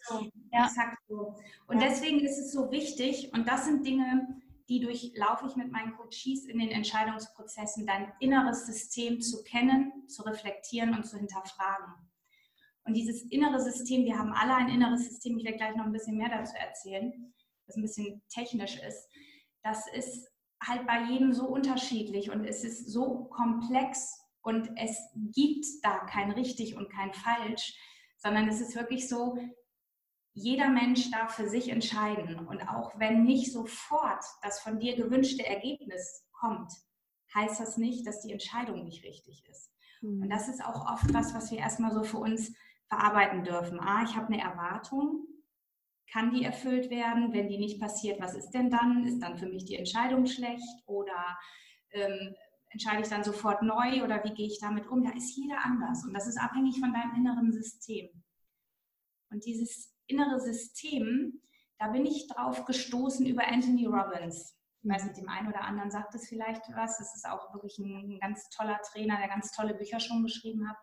Ja. 0.52 0.66
Exakt 0.66 0.98
so. 1.08 1.34
Und 1.66 1.82
deswegen 1.82 2.20
ist 2.20 2.38
es 2.38 2.52
so 2.52 2.70
wichtig, 2.70 3.32
und 3.32 3.48
das 3.48 3.64
sind 3.64 3.86
Dinge, 3.86 4.28
die 4.68 4.80
durchlaufe 4.80 5.46
ich 5.48 5.56
mit 5.56 5.72
meinen 5.72 5.96
Coaches 5.96 6.44
in 6.46 6.58
den 6.58 6.70
Entscheidungsprozessen, 6.70 7.86
dein 7.86 8.12
inneres 8.20 8.66
System 8.66 9.20
zu 9.20 9.42
kennen, 9.42 10.06
zu 10.06 10.22
reflektieren 10.22 10.94
und 10.94 11.04
zu 11.04 11.18
hinterfragen. 11.18 11.92
Und 12.84 12.94
dieses 12.94 13.22
innere 13.24 13.60
System, 13.60 14.04
wir 14.04 14.16
haben 14.16 14.32
alle 14.32 14.54
ein 14.54 14.68
inneres 14.68 15.08
System, 15.08 15.38
ich 15.38 15.44
werde 15.44 15.58
gleich 15.58 15.74
noch 15.74 15.84
ein 15.84 15.92
bisschen 15.92 16.16
mehr 16.16 16.30
dazu 16.30 16.54
erzählen, 16.56 17.34
das 17.66 17.76
ein 17.76 17.82
bisschen 17.82 18.22
technisch 18.28 18.76
ist 18.76 19.08
das 19.62 19.86
ist 19.92 20.28
halt 20.62 20.86
bei 20.86 21.02
jedem 21.04 21.32
so 21.32 21.46
unterschiedlich 21.46 22.30
und 22.30 22.44
es 22.44 22.64
ist 22.64 22.90
so 22.90 23.24
komplex 23.24 24.18
und 24.42 24.70
es 24.76 24.96
gibt 25.34 25.66
da 25.82 25.98
kein 26.00 26.30
richtig 26.30 26.76
und 26.76 26.90
kein 26.90 27.12
falsch, 27.12 27.74
sondern 28.18 28.48
es 28.48 28.60
ist 28.60 28.76
wirklich 28.76 29.08
so, 29.08 29.38
jeder 30.32 30.68
Mensch 30.68 31.10
darf 31.10 31.34
für 31.34 31.48
sich 31.48 31.68
entscheiden 31.68 32.46
und 32.46 32.62
auch 32.68 32.98
wenn 32.98 33.24
nicht 33.24 33.52
sofort 33.52 34.24
das 34.42 34.60
von 34.60 34.78
dir 34.78 34.96
gewünschte 34.96 35.44
Ergebnis 35.44 36.24
kommt, 36.32 36.72
heißt 37.34 37.60
das 37.60 37.76
nicht, 37.76 38.06
dass 38.06 38.22
die 38.22 38.32
Entscheidung 38.32 38.84
nicht 38.84 39.04
richtig 39.04 39.44
ist. 39.48 39.72
Und 40.02 40.22
hm. 40.22 40.30
das 40.30 40.48
ist 40.48 40.64
auch 40.64 40.90
oft 40.92 41.12
was, 41.12 41.34
was 41.34 41.50
wir 41.50 41.58
erstmal 41.58 41.92
so 41.92 42.04
für 42.04 42.18
uns 42.18 42.52
verarbeiten 42.88 43.44
dürfen. 43.44 43.78
Ah, 43.80 44.02
ich 44.04 44.16
habe 44.16 44.32
eine 44.32 44.42
Erwartung 44.42 45.26
kann 46.12 46.32
die 46.32 46.44
erfüllt 46.44 46.90
werden? 46.90 47.32
Wenn 47.32 47.48
die 47.48 47.58
nicht 47.58 47.80
passiert, 47.80 48.20
was 48.20 48.34
ist 48.34 48.50
denn 48.50 48.70
dann? 48.70 49.06
Ist 49.06 49.20
dann 49.20 49.38
für 49.38 49.46
mich 49.46 49.64
die 49.64 49.76
Entscheidung 49.76 50.26
schlecht 50.26 50.82
oder 50.86 51.38
ähm, 51.92 52.34
entscheide 52.70 53.02
ich 53.02 53.08
dann 53.08 53.24
sofort 53.24 53.62
neu 53.62 54.02
oder 54.04 54.22
wie 54.24 54.34
gehe 54.34 54.46
ich 54.46 54.58
damit 54.60 54.86
um? 54.88 55.04
Da 55.04 55.10
ist 55.12 55.36
jeder 55.36 55.64
anders 55.64 56.04
und 56.04 56.14
das 56.14 56.26
ist 56.26 56.40
abhängig 56.40 56.80
von 56.80 56.92
deinem 56.92 57.14
inneren 57.14 57.52
System. 57.52 58.08
Und 59.30 59.44
dieses 59.44 59.94
innere 60.06 60.40
System, 60.40 61.40
da 61.78 61.88
bin 61.88 62.04
ich 62.04 62.26
drauf 62.28 62.64
gestoßen 62.64 63.26
über 63.26 63.46
Anthony 63.46 63.86
Robbins. 63.86 64.56
Ich 64.82 64.90
weiß 64.90 65.04
nicht, 65.04 65.18
dem 65.18 65.28
einen 65.28 65.48
oder 65.48 65.62
anderen 65.62 65.90
sagt 65.90 66.14
es 66.14 66.28
vielleicht 66.28 66.62
was. 66.74 67.00
Es 67.00 67.14
ist 67.14 67.28
auch 67.28 67.52
wirklich 67.54 67.78
ein, 67.78 68.14
ein 68.14 68.18
ganz 68.20 68.48
toller 68.50 68.80
Trainer, 68.90 69.18
der 69.18 69.28
ganz 69.28 69.52
tolle 69.52 69.74
Bücher 69.74 70.00
schon 70.00 70.22
geschrieben 70.22 70.68
hat. 70.68 70.76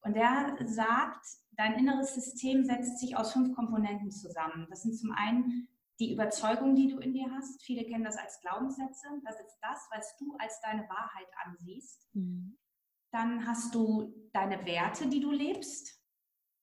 Und 0.00 0.16
der 0.16 0.56
sagt, 0.66 1.24
dein 1.56 1.74
inneres 1.74 2.14
System 2.14 2.64
setzt 2.64 2.98
sich 2.98 3.16
aus 3.16 3.32
fünf 3.32 3.54
Komponenten 3.54 4.10
zusammen. 4.10 4.66
Das 4.70 4.82
sind 4.82 4.96
zum 4.96 5.12
einen 5.12 5.68
die 6.00 6.12
Überzeugung, 6.12 6.74
die 6.74 6.88
du 6.88 6.98
in 6.98 7.12
dir 7.12 7.30
hast. 7.30 7.62
Viele 7.62 7.84
kennen 7.84 8.04
das 8.04 8.16
als 8.16 8.40
Glaubenssätze. 8.40 9.06
Das 9.24 9.38
ist 9.40 9.58
das, 9.60 9.86
was 9.90 10.16
du 10.16 10.36
als 10.38 10.60
deine 10.60 10.82
Wahrheit 10.88 11.28
ansiehst. 11.44 12.08
Mhm. 12.14 12.58
Dann 13.12 13.46
hast 13.46 13.74
du 13.74 14.12
deine 14.32 14.64
Werte, 14.64 15.08
die 15.08 15.20
du 15.20 15.30
lebst. 15.30 16.00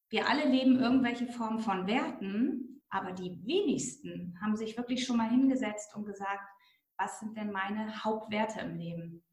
Wir 0.09 0.27
alle 0.27 0.49
leben 0.49 0.79
irgendwelche 0.79 1.27
Formen 1.27 1.59
von 1.59 1.85
Werten, 1.85 2.81
aber 2.89 3.11
die 3.11 3.45
wenigsten 3.45 4.35
haben 4.41 4.55
sich 4.55 4.75
wirklich 4.75 5.05
schon 5.05 5.17
mal 5.17 5.29
hingesetzt 5.29 5.95
und 5.95 6.05
gesagt, 6.05 6.49
was 6.97 7.19
sind 7.19 7.37
denn 7.37 7.51
meine 7.51 8.03
Hauptwerte 8.03 8.59
im 8.61 8.75
Leben? 8.75 9.23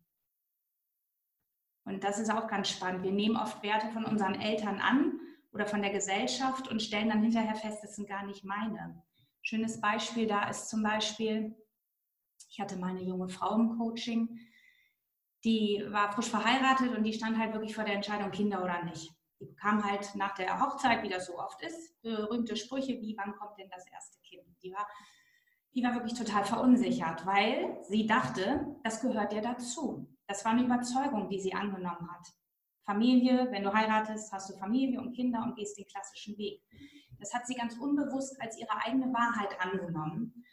Und 1.85 2.05
das 2.05 2.19
ist 2.19 2.31
auch 2.31 2.47
ganz 2.49 2.69
spannend. 2.69 3.03
Wir 3.03 3.13
nehmen 3.13 3.37
oft 3.37 3.63
Werte 3.63 3.89
von 3.91 4.05
unseren 4.05 4.35
Eltern 4.35 4.81
an 4.81 5.19
oder 5.57 5.67
von 5.67 5.81
der 5.81 5.91
Gesellschaft 5.91 6.69
und 6.69 6.83
stellen 6.83 7.09
dann 7.09 7.23
hinterher 7.23 7.55
fest, 7.55 7.83
das 7.83 7.97
sind 7.97 8.07
gar 8.07 8.27
nicht 8.27 8.45
meine. 8.45 9.03
Schönes 9.41 9.81
Beispiel 9.81 10.27
da 10.27 10.51
ist 10.51 10.69
zum 10.69 10.83
Beispiel, 10.83 11.57
ich 12.51 12.61
hatte 12.61 12.77
mal 12.77 12.91
eine 12.91 13.03
junge 13.03 13.31
Frau 13.31 13.55
im 13.55 13.79
Coaching, 13.79 14.39
die 15.45 15.83
war 15.89 16.13
frisch 16.13 16.29
verheiratet 16.29 16.95
und 16.95 17.05
die 17.05 17.15
stand 17.15 17.39
halt 17.39 17.55
wirklich 17.55 17.75
vor 17.75 17.85
der 17.85 17.95
Entscheidung, 17.95 18.31
Kinder 18.33 18.63
oder 18.63 18.85
nicht. 18.85 19.11
Die 19.41 19.47
bekam 19.47 19.83
halt 19.83 20.15
nach 20.15 20.35
der 20.35 20.61
Hochzeit, 20.61 21.03
wie 21.03 21.09
das 21.09 21.27
so 21.27 21.39
oft 21.39 21.63
ist, 21.63 21.99
berühmte 22.03 22.55
Sprüche 22.57 23.01
wie, 23.01 23.17
wann 23.17 23.35
kommt 23.37 23.59
denn 23.59 23.71
das 23.71 23.87
erste 23.91 24.21
Kind? 24.21 24.45
Die 24.63 24.73
war, 24.73 24.87
die 25.75 25.83
war 25.83 25.95
wirklich 25.95 26.19
total 26.19 26.45
verunsichert, 26.45 27.25
weil 27.25 27.79
sie 27.85 28.07
dachte, 28.07 28.77
das 28.85 29.01
gehört 29.01 29.33
ja 29.33 29.41
dazu. 29.41 30.07
Das 30.27 30.45
war 30.45 30.53
eine 30.53 30.65
Überzeugung, 30.65 31.31
die 31.31 31.41
sie 31.41 31.55
angenommen 31.55 32.11
hat. 32.13 32.29
Familie, 32.87 33.49
wenn 33.51 33.65
du 33.65 33.75
heiratest, 33.75 34.33
hast 34.33 34.49
du 34.49 34.57
Familie 34.57 35.01
und 35.01 35.13
Kinder 35.13 35.43
und 35.43 35.57
gehst 35.57 35.77
den 35.77 35.87
klassischen 35.87 36.39
Weg. 36.39 36.63
Das 37.19 37.35
hat 37.35 37.47
sie 37.47 37.55
ganz 37.55 37.77
unbewusst 37.77 38.41
als 38.41 38.59
ihre 38.59 38.77
eigene 38.85 39.13
Wahrheit 39.13 39.61
angenommen 39.61 40.45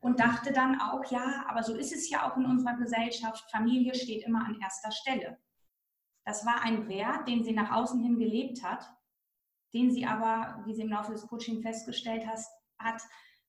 und 0.00 0.18
dachte 0.18 0.52
dann 0.52 0.80
auch, 0.80 1.04
ja, 1.10 1.44
aber 1.48 1.62
so 1.62 1.74
ist 1.74 1.92
es 1.92 2.10
ja 2.10 2.28
auch 2.28 2.36
in 2.36 2.46
unserer 2.46 2.76
Gesellschaft, 2.76 3.50
Familie 3.50 3.94
steht 3.94 4.24
immer 4.24 4.44
an 4.44 4.58
erster 4.60 4.90
Stelle. 4.90 5.38
Das 6.24 6.46
war 6.46 6.62
ein 6.62 6.88
Wert, 6.88 7.28
den 7.28 7.44
sie 7.44 7.52
nach 7.52 7.70
außen 7.72 8.00
hin 8.00 8.18
gelebt 8.18 8.62
hat, 8.64 8.84
den 9.74 9.90
sie 9.90 10.06
aber, 10.06 10.62
wie 10.64 10.74
sie 10.74 10.82
im 10.82 10.90
Laufe 10.90 11.12
des 11.12 11.26
Coaching 11.26 11.62
festgestellt 11.62 12.26
hat, 12.26 13.02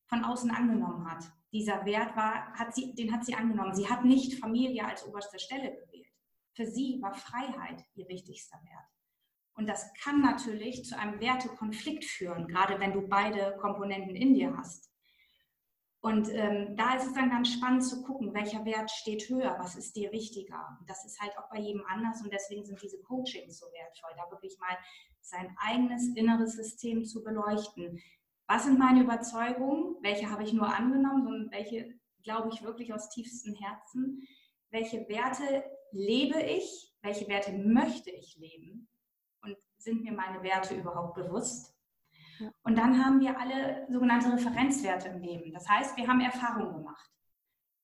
von 0.05 0.23
außen 0.23 0.51
angenommen 0.51 1.09
hat. 1.09 1.31
Dieser 1.51 1.85
Wert 1.85 2.15
war, 2.15 2.53
hat 2.53 2.75
sie, 2.75 2.93
den 2.95 3.13
hat 3.13 3.25
sie 3.25 3.35
angenommen. 3.35 3.75
Sie 3.75 3.89
hat 3.89 4.05
nicht 4.05 4.39
Familie 4.39 4.85
als 4.85 5.05
oberste 5.05 5.39
Stelle 5.39 5.71
gewählt. 5.71 5.92
Für 6.53 6.65
sie 6.65 6.99
war 7.01 7.13
Freiheit 7.13 7.83
ihr 7.95 8.07
wichtigster 8.07 8.57
Wert. 8.63 8.89
Und 9.55 9.67
das 9.67 9.93
kann 10.03 10.21
natürlich 10.21 10.83
zu 10.85 10.97
einem 10.97 11.19
Wertekonflikt 11.19 12.05
führen, 12.05 12.47
gerade 12.47 12.79
wenn 12.79 12.93
du 12.93 13.07
beide 13.07 13.57
Komponenten 13.57 14.15
in 14.15 14.33
dir 14.33 14.55
hast. 14.57 14.93
Und 16.01 16.27
ähm, 16.33 16.75
da 16.75 16.95
ist 16.95 17.07
es 17.07 17.13
dann 17.13 17.29
ganz 17.29 17.53
spannend 17.53 17.85
zu 17.85 18.03
gucken, 18.03 18.33
welcher 18.33 18.65
Wert 18.65 18.91
steht 18.91 19.29
höher, 19.29 19.55
was 19.57 19.77
ist 19.77 19.95
dir 19.95 20.11
wichtiger. 20.11 20.77
Das 20.85 21.05
ist 21.05 21.21
halt 21.21 21.37
auch 21.37 21.49
bei 21.49 21.59
jedem 21.59 21.85
anders 21.85 22.21
und 22.21 22.33
deswegen 22.33 22.65
sind 22.65 22.81
diese 22.81 23.01
Coachings 23.03 23.57
so 23.57 23.67
wertvoll, 23.67 24.09
da 24.17 24.29
wirklich 24.29 24.57
mal 24.59 24.77
sein 25.21 25.55
eigenes 25.57 26.09
inneres 26.15 26.57
System 26.57 27.05
zu 27.05 27.23
beleuchten. 27.23 28.01
Was 28.47 28.65
sind 28.65 28.79
meine 28.79 29.01
Überzeugungen? 29.01 29.95
Welche 30.01 30.29
habe 30.29 30.43
ich 30.43 30.51
nur 30.51 30.67
angenommen, 30.67 31.23
sondern 31.23 31.51
welche 31.51 31.97
glaube 32.23 32.49
ich 32.53 32.63
wirklich 32.63 32.93
aus 32.93 33.09
tiefstem 33.09 33.55
Herzen? 33.55 34.27
Welche 34.73 35.07
Werte 35.07 35.63
lebe 35.91 36.41
ich? 36.41 36.91
Welche 37.03 37.27
Werte 37.27 37.51
möchte 37.51 38.09
ich 38.09 38.35
leben? 38.37 38.89
Und 39.43 39.55
sind 39.77 40.01
mir 40.01 40.13
meine 40.13 40.41
Werte 40.41 40.73
überhaupt 40.73 41.13
bewusst? 41.13 41.77
Und 42.63 42.75
dann 42.75 43.05
haben 43.05 43.19
wir 43.19 43.39
alle 43.39 43.85
sogenannte 43.87 44.33
Referenzwerte 44.33 45.09
im 45.09 45.21
Leben. 45.21 45.53
Das 45.53 45.69
heißt, 45.69 45.95
wir 45.95 46.07
haben 46.07 46.21
Erfahrungen 46.21 46.73
gemacht. 46.73 47.11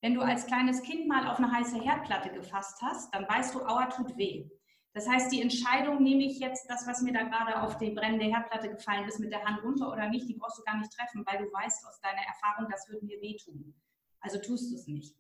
Wenn 0.02 0.16
du 0.16 0.22
als 0.22 0.48
kleines 0.48 0.82
Kind 0.82 1.08
mal 1.08 1.30
auf 1.30 1.38
eine 1.38 1.52
heiße 1.52 1.80
Herdplatte 1.80 2.32
gefasst 2.32 2.82
hast, 2.82 3.14
dann 3.14 3.30
weißt 3.30 3.54
du, 3.54 3.62
aua, 3.62 3.86
tut 3.86 4.18
weh. 4.18 4.50
Das 4.94 5.08
heißt, 5.08 5.32
die 5.32 5.44
Entscheidung, 5.44 6.02
nehme 6.02 6.24
ich 6.24 6.40
jetzt 6.40 6.68
das, 6.72 6.88
was 6.88 7.04
mir 7.04 7.14
da 7.14 7.22
gerade 7.22 7.62
auf 7.62 7.78
die 7.78 7.92
brennende 7.92 8.26
Herdplatte 8.26 8.68
gefallen 8.68 9.08
ist, 9.08 9.20
mit 9.20 9.32
der 9.32 9.46
Hand 9.46 9.62
runter 9.62 9.92
oder 9.92 10.10
nicht, 10.10 10.28
die 10.28 10.34
brauchst 10.34 10.58
du 10.58 10.64
gar 10.64 10.80
nicht 10.80 10.92
treffen, 10.92 11.24
weil 11.28 11.38
du 11.38 11.54
weißt 11.54 11.86
aus 11.86 12.02
deiner 12.02 12.26
Erfahrung, 12.26 12.68
das 12.72 12.90
würde 12.90 13.06
mir 13.06 13.22
wehtun. 13.22 13.76
Also 14.22 14.40
tust 14.40 14.72
du 14.72 14.76
es 14.76 14.88
nicht. 14.88 15.16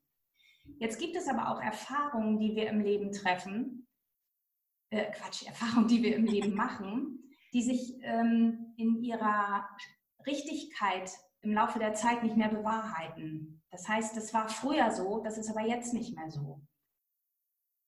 Jetzt 0.78 1.00
gibt 1.00 1.16
es 1.16 1.28
aber 1.28 1.50
auch 1.50 1.62
Erfahrungen, 1.62 2.40
die 2.40 2.56
wir 2.56 2.70
im 2.70 2.82
Leben 2.82 3.12
treffen, 3.12 3.88
äh, 4.92 5.12
Quatsch, 5.12 5.46
Erfahrungen, 5.46 5.88
die 5.88 6.04
wir 6.04 6.16
im 6.16 6.26
Leben 6.26 6.54
machen, 6.56 7.32
die 7.54 7.64
sich 7.64 7.98
ähm, 8.02 8.74
in 8.78 9.02
ihrer 9.02 9.68
Richtigkeit 10.26 11.12
im 11.42 11.54
Laufe 11.54 11.80
der 11.80 11.94
Zeit 11.94 12.24
nicht 12.24 12.38
mehr 12.38 12.50
bewahrheiten. 12.50 13.62
Das 13.72 13.88
heißt, 13.88 14.16
das 14.16 14.34
war 14.34 14.50
früher 14.50 14.92
so, 14.92 15.22
das 15.24 15.38
ist 15.38 15.50
aber 15.50 15.62
jetzt 15.62 15.94
nicht 15.94 16.16
mehr 16.16 16.30
so. 16.30 16.62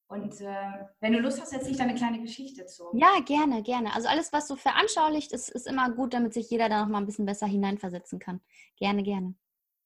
Und 0.08 0.42
äh, 0.42 0.86
wenn 1.00 1.14
du 1.14 1.20
Lust 1.20 1.42
hast, 1.42 1.54
erzähle 1.54 1.72
ich 1.72 1.78
da 1.78 1.86
eine 1.86 1.96
kleine 1.96 2.20
Geschichte 2.20 2.66
zu. 2.66 2.92
Ja, 2.94 3.22
gerne, 3.26 3.64
gerne. 3.64 3.94
Also 3.94 4.10
alles, 4.10 4.34
was 4.34 4.46
so 4.46 4.58
veranschaulicht 4.58 5.32
ist, 5.32 5.50
ist 5.50 5.68
immer 5.68 5.90
gut, 5.90 6.14
damit 6.14 6.34
sich 6.34 6.50
jeder 6.50 6.68
da 6.68 6.82
noch 6.82 6.92
mal 6.92 6.98
ein 6.98 7.06
bisschen 7.06 7.26
besser 7.26 7.48
hineinversetzen 7.48 8.20
kann. 8.20 8.42
Gerne, 8.76 9.04
gerne. 9.04 9.36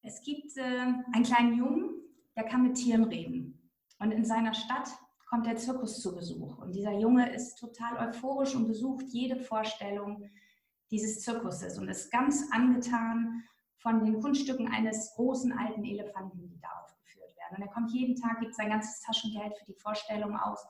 Es 0.01 0.21
gibt 0.21 0.57
äh, 0.57 0.61
einen 0.63 1.23
kleinen 1.23 1.55
Jungen, 1.55 2.04
der 2.35 2.45
kann 2.45 2.63
mit 2.63 2.75
Tieren 2.75 3.05
reden. 3.05 3.71
Und 3.99 4.11
in 4.11 4.25
seiner 4.25 4.53
Stadt 4.53 4.89
kommt 5.29 5.47
der 5.47 5.57
Zirkus 5.57 6.01
zu 6.01 6.15
Besuch. 6.15 6.57
Und 6.59 6.75
dieser 6.75 6.93
Junge 6.93 7.33
ist 7.33 7.55
total 7.55 8.09
euphorisch 8.09 8.55
und 8.55 8.67
besucht 8.67 9.05
jede 9.07 9.37
Vorstellung 9.37 10.29
dieses 10.91 11.21
Zirkuses 11.21 11.77
und 11.77 11.87
ist 11.89 12.11
ganz 12.11 12.51
angetan 12.51 13.43
von 13.77 14.03
den 14.03 14.21
Kunststücken 14.21 14.67
eines 14.67 15.13
großen 15.15 15.51
alten 15.53 15.83
Elefanten, 15.83 16.47
die 16.49 16.59
da 16.59 16.69
aufgeführt 16.83 17.35
werden. 17.37 17.57
Und 17.57 17.63
er 17.63 17.73
kommt 17.73 17.91
jeden 17.91 18.15
Tag, 18.15 18.39
gibt 18.39 18.55
sein 18.55 18.69
ganzes 18.69 19.01
Taschengeld 19.01 19.55
für 19.57 19.65
die 19.65 19.79
Vorstellung 19.79 20.37
aus. 20.37 20.65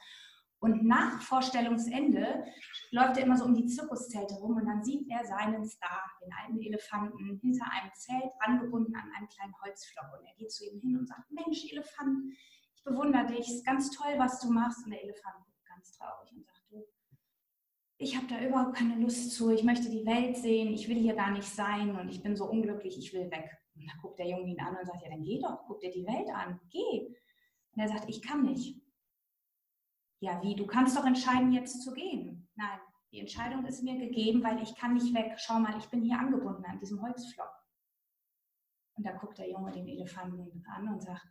Und 0.60 0.86
nach 0.86 1.22
Vorstellungsende 1.22 2.46
läuft 2.92 3.18
er 3.18 3.24
immer 3.24 3.38
so 3.38 3.46
um 3.46 3.54
die 3.54 3.68
Zirkuszelte 3.68 4.36
rum 4.36 4.56
und 4.56 4.66
dann 4.66 4.84
sieht 4.84 5.08
er 5.10 5.24
seinen 5.26 5.66
Star, 5.66 6.04
den 6.24 6.32
alten 6.42 6.62
Elefanten, 6.62 7.40
hinter 7.42 7.66
einem 7.72 7.92
Zelt, 7.94 8.32
angebunden 8.40 8.96
an 8.96 9.12
einem 9.16 9.28
kleinen 9.28 9.54
Holzflock. 9.62 10.18
Und 10.18 10.26
er 10.26 10.36
geht 10.36 10.52
zu 10.52 10.66
ihm 10.66 10.80
hin 10.80 10.98
und 10.98 11.08
sagt, 11.08 11.30
Mensch, 11.32 11.72
Elefant, 11.72 12.34
bewundere 12.86 13.25
dich, 13.27 13.48
ist 13.48 13.66
ganz 13.66 13.92
toll, 13.92 14.14
was 14.18 14.40
du 14.40 14.51
machst. 14.51 14.86
Und 14.86 14.92
der 14.92 15.03
Elefant 15.03 15.36
guckt 15.46 15.66
ganz 15.68 15.92
traurig 15.92 16.32
und 16.32 16.46
sagt, 16.46 16.62
du, 16.70 16.86
ich 17.98 18.16
habe 18.16 18.27
da 18.27 18.40
überhaupt 18.42 18.75
keine 18.75 18.96
Lust 18.96 19.32
zu, 19.32 19.51
ich 19.51 19.64
möchte 19.64 19.90
die 19.90 20.06
Welt 20.06 20.38
sehen, 20.38 20.74
ich 20.74 20.88
will 20.88 20.98
hier 20.98 21.16
gar 21.16 21.32
nicht 21.32 21.48
sein 21.48 21.96
und 21.96 22.10
ich 22.10 22.22
bin 22.22 22.36
so 22.36 22.46
unglücklich, 22.46 22.98
ich 22.98 23.14
will 23.14 23.29
weg. 23.32 23.50
Und 23.75 23.88
dann 23.88 24.00
guckt 24.01 24.20
der 24.20 24.29
Junge 24.29 24.48
ihn 24.48 24.60
an 24.60 24.77
und 24.77 24.86
sagt, 24.86 25.01
ja, 25.03 25.10
dann 25.10 25.24
geh 25.24 25.40
doch, 25.42 25.66
guck 25.68 25.79
dir 25.82 25.92
die 25.92 26.06
Welt 26.06 26.29
an, 26.34 26.60
geh. 26.70 27.08
Und 27.72 27.82
er 27.82 27.90
sagt, 27.90 28.08
ich 28.08 28.22
kann 28.22 28.44
nicht. 28.44 28.82
Ja, 30.20 30.42
wie, 30.42 30.56
du 30.56 30.66
kannst 30.66 30.98
doch 30.98 31.06
entscheiden, 31.06 31.51
jetzt 31.51 31.84
zu 31.84 31.94
gehen. 31.94 32.48
Nein, 32.56 32.80
die 33.12 33.20
Entscheidung 33.20 33.66
ist 33.66 33.84
mir 33.84 33.98
gegeben, 33.98 34.44
weil 34.44 34.62
ich 34.62 34.75
kann 34.75 34.94
nicht 34.94 35.14
weg. 35.14 35.36
Schau 35.38 35.60
mal, 35.60 35.78
ich 35.78 35.88
bin 35.90 36.01
hier 36.01 36.20
angebunden 36.20 36.66
an 36.66 36.80
diesem 36.80 37.01
Holzflock. 37.01 37.54
Und 38.96 39.06
da 39.06 39.12
guckt 39.12 39.38
der 39.38 39.50
Junge 39.50 39.72
den 39.72 39.88
Elefanten 39.88 40.64
an 40.68 40.88
und 40.88 41.01
sagt, 41.01 41.28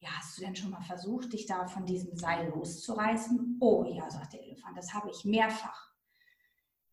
ja, 0.00 0.10
hast 0.16 0.38
du 0.38 0.42
denn 0.42 0.56
schon 0.56 0.70
mal 0.70 0.82
versucht, 0.82 1.32
dich 1.32 1.46
da 1.46 1.66
von 1.66 1.84
diesem 1.84 2.16
Seil 2.16 2.48
loszureißen? 2.48 3.58
Oh 3.60 3.84
ja, 3.84 4.08
sagt 4.10 4.32
der 4.32 4.42
Elefant, 4.42 4.76
das 4.76 4.94
habe 4.94 5.10
ich 5.10 5.24
mehrfach. 5.24 5.90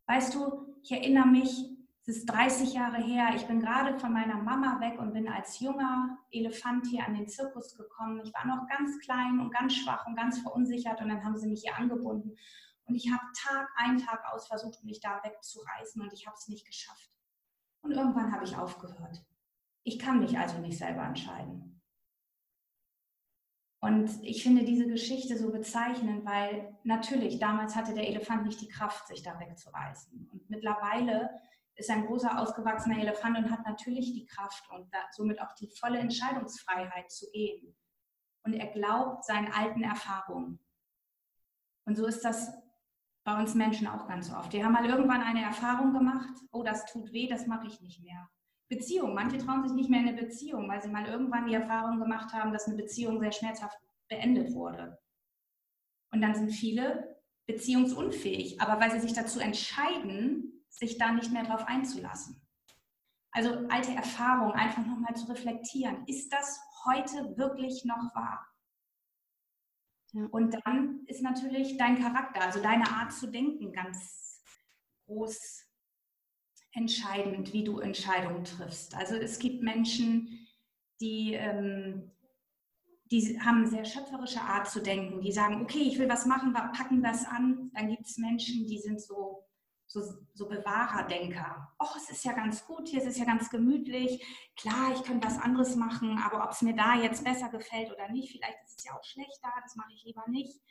Weißt 0.07 0.33
du, 0.33 0.75
ich 0.83 0.91
erinnere 0.91 1.27
mich, 1.27 1.76
es 2.09 2.19
ist 2.19 2.25
30 2.27 2.73
Jahre 2.73 3.03
her, 3.03 3.31
ich 3.35 3.45
bin 3.47 3.59
gerade 3.59 3.99
von 3.99 4.13
meiner 4.13 4.37
Mama 4.37 4.79
weg 4.79 4.97
und 4.97 5.11
bin 5.11 5.27
als 5.27 5.59
junger 5.59 6.17
Elefant 6.31 6.87
hier 6.87 7.05
an 7.05 7.13
den 7.13 7.27
Zirkus 7.27 7.75
gekommen. 7.75 8.21
Ich 8.23 8.33
war 8.33 8.45
noch 8.47 8.65
ganz 8.69 8.97
klein 8.99 9.41
und 9.41 9.51
ganz 9.51 9.75
schwach 9.75 10.07
und 10.07 10.15
ganz 10.15 10.39
verunsichert 10.39 11.01
und 11.01 11.09
dann 11.09 11.21
haben 11.25 11.35
sie 11.35 11.49
mich 11.49 11.63
hier 11.63 11.75
angebunden. 11.75 12.37
Und 12.85 12.95
ich 12.95 13.11
habe 13.11 13.25
Tag 13.35 13.67
ein, 13.75 13.97
Tag 13.97 14.23
aus 14.31 14.47
versucht, 14.47 14.85
mich 14.85 15.01
da 15.01 15.21
wegzureißen 15.21 16.01
und 16.01 16.13
ich 16.13 16.25
habe 16.25 16.37
es 16.37 16.47
nicht 16.47 16.65
geschafft. 16.65 17.11
Und 17.81 17.91
irgendwann 17.91 18.31
habe 18.31 18.45
ich 18.45 18.55
aufgehört. 18.55 19.25
Ich 19.83 19.99
kann 19.99 20.21
mich 20.21 20.37
also 20.37 20.59
nicht 20.59 20.77
selber 20.77 21.03
entscheiden. 21.03 21.81
Und 23.81 24.23
ich 24.23 24.43
finde 24.43 24.63
diese 24.63 24.87
Geschichte 24.87 25.37
so 25.37 25.51
bezeichnend, 25.51 26.25
weil 26.25 26.73
natürlich 26.83 27.37
damals 27.39 27.75
hatte 27.75 27.93
der 27.93 28.07
Elefant 28.07 28.45
nicht 28.45 28.61
die 28.61 28.69
Kraft, 28.69 29.07
sich 29.07 29.23
da 29.23 29.37
wegzureißen. 29.41 30.29
Und 30.31 30.49
mittlerweile 30.49 31.29
ist 31.77 31.89
ein 31.89 32.05
großer 32.05 32.39
ausgewachsener 32.39 32.99
Elefant 32.99 33.37
und 33.37 33.51
hat 33.51 33.65
natürlich 33.65 34.13
die 34.13 34.25
Kraft 34.25 34.69
und 34.71 34.91
somit 35.11 35.39
auch 35.39 35.53
die 35.53 35.69
volle 35.79 35.99
Entscheidungsfreiheit 35.99 37.11
zu 37.11 37.29
gehen. 37.31 37.75
Und 38.43 38.53
er 38.53 38.67
glaubt 38.67 39.25
seinen 39.25 39.51
alten 39.51 39.83
Erfahrungen. 39.83 40.59
Und 41.85 41.95
so 41.95 42.05
ist 42.05 42.25
das 42.25 42.51
bei 43.23 43.37
uns 43.39 43.53
Menschen 43.55 43.87
auch 43.87 44.07
ganz 44.07 44.33
oft. 44.33 44.51
Wir 44.53 44.65
haben 44.65 44.73
mal 44.73 44.85
irgendwann 44.85 45.21
eine 45.21 45.43
Erfahrung 45.43 45.93
gemacht, 45.93 46.33
oh, 46.51 46.63
das 46.63 46.85
tut 46.85 47.11
weh, 47.11 47.27
das 47.27 47.45
mache 47.45 47.67
ich 47.67 47.79
nicht 47.81 48.01
mehr. 48.01 48.27
Beziehung. 48.69 49.13
Manche 49.13 49.37
trauen 49.37 49.63
sich 49.63 49.73
nicht 49.73 49.89
mehr 49.89 50.01
in 50.01 50.09
eine 50.09 50.17
Beziehung, 50.17 50.67
weil 50.69 50.81
sie 50.81 50.89
mal 50.89 51.05
irgendwann 51.05 51.47
die 51.47 51.53
Erfahrung 51.53 51.99
gemacht 51.99 52.33
haben, 52.33 52.51
dass 52.51 52.67
eine 52.67 52.75
Beziehung 52.75 53.19
sehr 53.19 53.31
schmerzhaft 53.31 53.77
beendet 54.09 54.53
wurde. 54.53 54.97
Und 56.11 56.21
dann 56.21 56.35
sind 56.35 56.51
viele 56.51 57.21
beziehungsunfähig, 57.45 58.59
aber 58.59 58.79
weil 58.81 58.91
sie 58.91 58.99
sich 58.99 59.13
dazu 59.13 59.39
entscheiden, 59.39 60.56
sich 60.77 60.97
da 60.97 61.11
nicht 61.11 61.31
mehr 61.31 61.43
drauf 61.43 61.65
einzulassen. 61.67 62.41
Also 63.31 63.67
alte 63.69 63.93
Erfahrungen 63.93 64.53
einfach 64.53 64.85
nochmal 64.85 65.15
zu 65.15 65.27
reflektieren. 65.27 66.05
Ist 66.07 66.31
das 66.31 66.59
heute 66.85 67.37
wirklich 67.37 67.83
noch 67.85 68.15
wahr? 68.15 68.47
Ja. 70.13 70.25
Und 70.31 70.55
dann 70.65 71.05
ist 71.07 71.21
natürlich 71.21 71.77
dein 71.77 71.99
Charakter, 72.01 72.41
also 72.41 72.61
deine 72.61 72.89
Art 72.89 73.11
zu 73.11 73.27
denken 73.27 73.73
ganz 73.73 74.41
groß 75.05 75.63
entscheidend, 76.71 77.53
wie 77.53 77.63
du 77.63 77.79
Entscheidungen 77.79 78.43
triffst. 78.43 78.95
Also 78.95 79.15
es 79.15 79.39
gibt 79.39 79.63
Menschen, 79.63 80.47
die, 81.01 81.33
ähm, 81.33 82.11
die 83.05 83.39
haben 83.41 83.57
eine 83.57 83.67
sehr 83.67 83.85
schöpferische 83.85 84.41
Art 84.41 84.69
zu 84.69 84.81
denken. 84.81 85.21
Die 85.21 85.31
sagen, 85.31 85.61
okay, 85.61 85.79
ich 85.79 85.97
will 85.97 86.09
was 86.09 86.25
machen, 86.25 86.53
packen 86.53 87.01
das 87.01 87.25
an. 87.25 87.71
Dann 87.73 87.89
gibt 87.89 88.05
es 88.05 88.17
Menschen, 88.17 88.67
die 88.67 88.79
sind 88.79 89.01
so, 89.01 89.46
so, 89.87 90.03
so 90.33 90.47
Bewahrerdenker. 90.47 91.73
Oh, 91.79 91.95
es 91.95 92.09
ist 92.09 92.25
ja 92.25 92.33
ganz 92.33 92.65
gut 92.65 92.87
hier, 92.87 93.01
es 93.01 93.07
ist 93.07 93.19
ja 93.19 93.25
ganz 93.25 93.49
gemütlich. 93.49 94.23
Klar, 94.55 94.91
ich 94.93 95.03
könnte 95.03 95.27
was 95.27 95.39
anderes 95.39 95.75
machen, 95.75 96.19
aber 96.19 96.43
ob 96.43 96.51
es 96.51 96.61
mir 96.61 96.75
da 96.75 96.95
jetzt 96.95 97.23
besser 97.23 97.49
gefällt 97.49 97.91
oder 97.91 98.09
nicht, 98.09 98.31
vielleicht 98.31 98.57
ist 98.65 98.79
es 98.79 98.85
ja 98.85 98.97
auch 98.97 99.03
schlechter, 99.03 99.49
das 99.63 99.75
mache 99.75 99.93
ich 99.93 100.03
lieber 100.03 100.23
nicht 100.27 100.61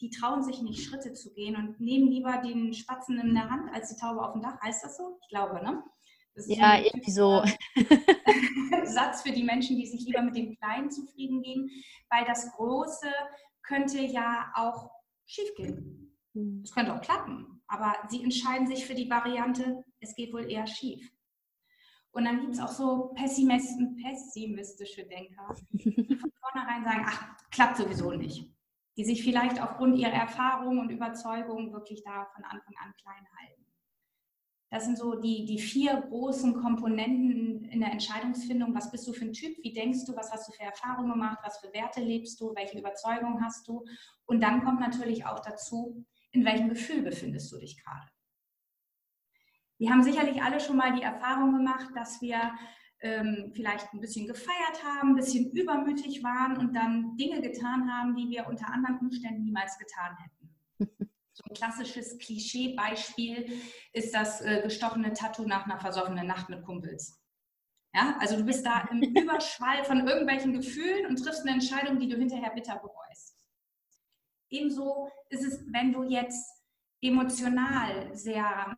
die 0.00 0.10
trauen 0.10 0.42
sich 0.42 0.62
nicht, 0.62 0.84
Schritte 0.84 1.12
zu 1.12 1.32
gehen 1.32 1.56
und 1.56 1.80
nehmen 1.80 2.10
lieber 2.10 2.38
den 2.38 2.72
Spatzen 2.74 3.18
in 3.18 3.34
der 3.34 3.48
Hand 3.48 3.72
als 3.72 3.88
die 3.88 4.00
Taube 4.00 4.22
auf 4.22 4.32
dem 4.32 4.42
Dach. 4.42 4.60
Heißt 4.62 4.84
das 4.84 4.96
so? 4.96 5.18
Ich 5.22 5.28
glaube, 5.28 5.62
ne? 5.62 5.82
ja, 6.48 6.78
irgendwie 6.78 7.10
so. 7.10 7.42
Satz 8.84 9.22
für 9.22 9.32
die 9.32 9.44
Menschen, 9.44 9.76
die 9.76 9.86
sich 9.86 10.04
lieber 10.04 10.22
mit 10.22 10.36
dem 10.36 10.56
Kleinen 10.56 10.90
zufrieden 10.90 11.42
geben, 11.42 11.70
weil 12.10 12.24
das 12.24 12.50
Große 12.52 13.08
könnte 13.62 14.00
ja 14.00 14.52
auch 14.54 14.90
schiefgehen. 15.24 16.16
Hm. 16.34 16.62
Es 16.64 16.72
könnte 16.72 16.94
auch 16.94 17.00
klappen, 17.00 17.55
aber 17.68 17.94
sie 18.08 18.22
entscheiden 18.22 18.66
sich 18.66 18.86
für 18.86 18.94
die 18.94 19.10
Variante, 19.10 19.84
es 20.00 20.14
geht 20.14 20.32
wohl 20.32 20.50
eher 20.50 20.66
schief. 20.66 21.10
Und 22.12 22.24
dann 22.24 22.40
gibt 22.40 22.54
es 22.54 22.60
auch 22.60 22.68
so 22.68 23.12
pessimistische 23.14 25.04
Denker, 25.04 25.54
die 25.72 26.16
von 26.16 26.32
vornherein 26.40 26.84
sagen, 26.84 27.04
ach, 27.06 27.36
klappt 27.50 27.76
sowieso 27.76 28.12
nicht 28.12 28.56
die 28.96 29.04
sich 29.04 29.22
vielleicht 29.22 29.62
aufgrund 29.62 29.98
ihrer 29.98 30.12
Erfahrungen 30.12 30.78
und 30.78 30.90
Überzeugungen 30.90 31.72
wirklich 31.72 32.02
da 32.02 32.26
von 32.34 32.44
Anfang 32.44 32.74
an 32.82 32.94
klein 33.00 33.26
halten. 33.38 33.62
Das 34.70 34.84
sind 34.84 34.98
so 34.98 35.20
die, 35.20 35.44
die 35.44 35.58
vier 35.58 36.02
großen 36.08 36.54
Komponenten 36.54 37.64
in 37.66 37.80
der 37.80 37.92
Entscheidungsfindung. 37.92 38.74
Was 38.74 38.90
bist 38.90 39.06
du 39.06 39.12
für 39.12 39.26
ein 39.26 39.32
Typ? 39.32 39.56
Wie 39.62 39.72
denkst 39.72 40.04
du? 40.06 40.16
Was 40.16 40.32
hast 40.32 40.48
du 40.48 40.52
für 40.52 40.64
Erfahrungen 40.64 41.12
gemacht? 41.12 41.38
Was 41.44 41.58
für 41.58 41.72
Werte 41.72 42.00
lebst 42.00 42.40
du? 42.40 42.52
Welche 42.54 42.78
Überzeugungen 42.78 43.44
hast 43.44 43.68
du? 43.68 43.84
Und 44.24 44.40
dann 44.40 44.64
kommt 44.64 44.80
natürlich 44.80 45.24
auch 45.24 45.38
dazu, 45.40 46.04
in 46.36 46.44
welchem 46.44 46.68
Gefühl 46.68 47.02
befindest 47.02 47.50
du 47.50 47.58
dich 47.58 47.82
gerade. 47.82 48.06
Wir 49.78 49.90
haben 49.90 50.02
sicherlich 50.02 50.42
alle 50.42 50.60
schon 50.60 50.76
mal 50.76 50.94
die 50.94 51.02
Erfahrung 51.02 51.52
gemacht, 51.52 51.88
dass 51.94 52.20
wir 52.20 52.54
ähm, 53.00 53.52
vielleicht 53.54 53.92
ein 53.92 54.00
bisschen 54.00 54.26
gefeiert 54.26 54.84
haben, 54.84 55.10
ein 55.10 55.16
bisschen 55.16 55.50
übermütig 55.50 56.22
waren 56.22 56.56
und 56.58 56.74
dann 56.74 57.16
Dinge 57.16 57.40
getan 57.40 57.90
haben, 57.90 58.14
die 58.16 58.28
wir 58.30 58.46
unter 58.46 58.72
anderen 58.72 58.98
Umständen 58.98 59.44
niemals 59.44 59.78
getan 59.78 60.16
hätten. 60.18 61.10
So 61.36 61.44
ein 61.50 61.54
klassisches 61.54 62.16
Klischeebeispiel 62.16 63.60
ist 63.92 64.14
das 64.14 64.40
äh, 64.40 64.62
gestochene 64.62 65.12
Tattoo 65.12 65.46
nach 65.46 65.66
einer 65.66 65.78
versoffenen 65.78 66.26
Nacht 66.26 66.48
mit 66.48 66.62
Kumpels. 66.62 67.22
Ja, 67.94 68.16
also 68.20 68.38
du 68.38 68.44
bist 68.44 68.64
da 68.64 68.88
im 68.90 69.02
Überschwall 69.14 69.84
von 69.84 70.08
irgendwelchen 70.08 70.54
Gefühlen 70.54 71.04
und 71.04 71.16
triffst 71.16 71.42
eine 71.42 71.50
Entscheidung, 71.50 71.98
die 71.98 72.08
du 72.08 72.16
hinterher 72.16 72.52
bitter 72.54 72.76
bereust. 72.76 73.05
Ebenso 74.56 75.10
ist 75.28 75.44
es, 75.44 75.64
wenn 75.72 75.92
du 75.92 76.02
jetzt 76.04 76.62
emotional 77.02 78.14
sehr 78.14 78.76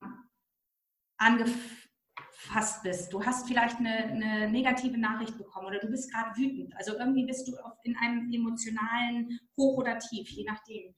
angefasst 1.19 2.83
bist. 2.83 3.13
Du 3.13 3.25
hast 3.25 3.47
vielleicht 3.47 3.79
eine, 3.79 4.05
eine 4.05 4.51
negative 4.51 4.99
Nachricht 4.99 5.37
bekommen 5.37 5.67
oder 5.67 5.79
du 5.79 5.89
bist 5.89 6.13
gerade 6.13 6.37
wütend. 6.37 6.75
Also 6.77 6.97
irgendwie 6.97 7.27
bist 7.27 7.47
du 7.49 7.57
in 7.85 7.97
einem 7.97 8.33
emotionalen 8.33 9.41
Hoch 9.57 9.79
oder 9.79 9.99
Tief, 9.99 10.29
je 10.31 10.45
nachdem. 10.45 10.95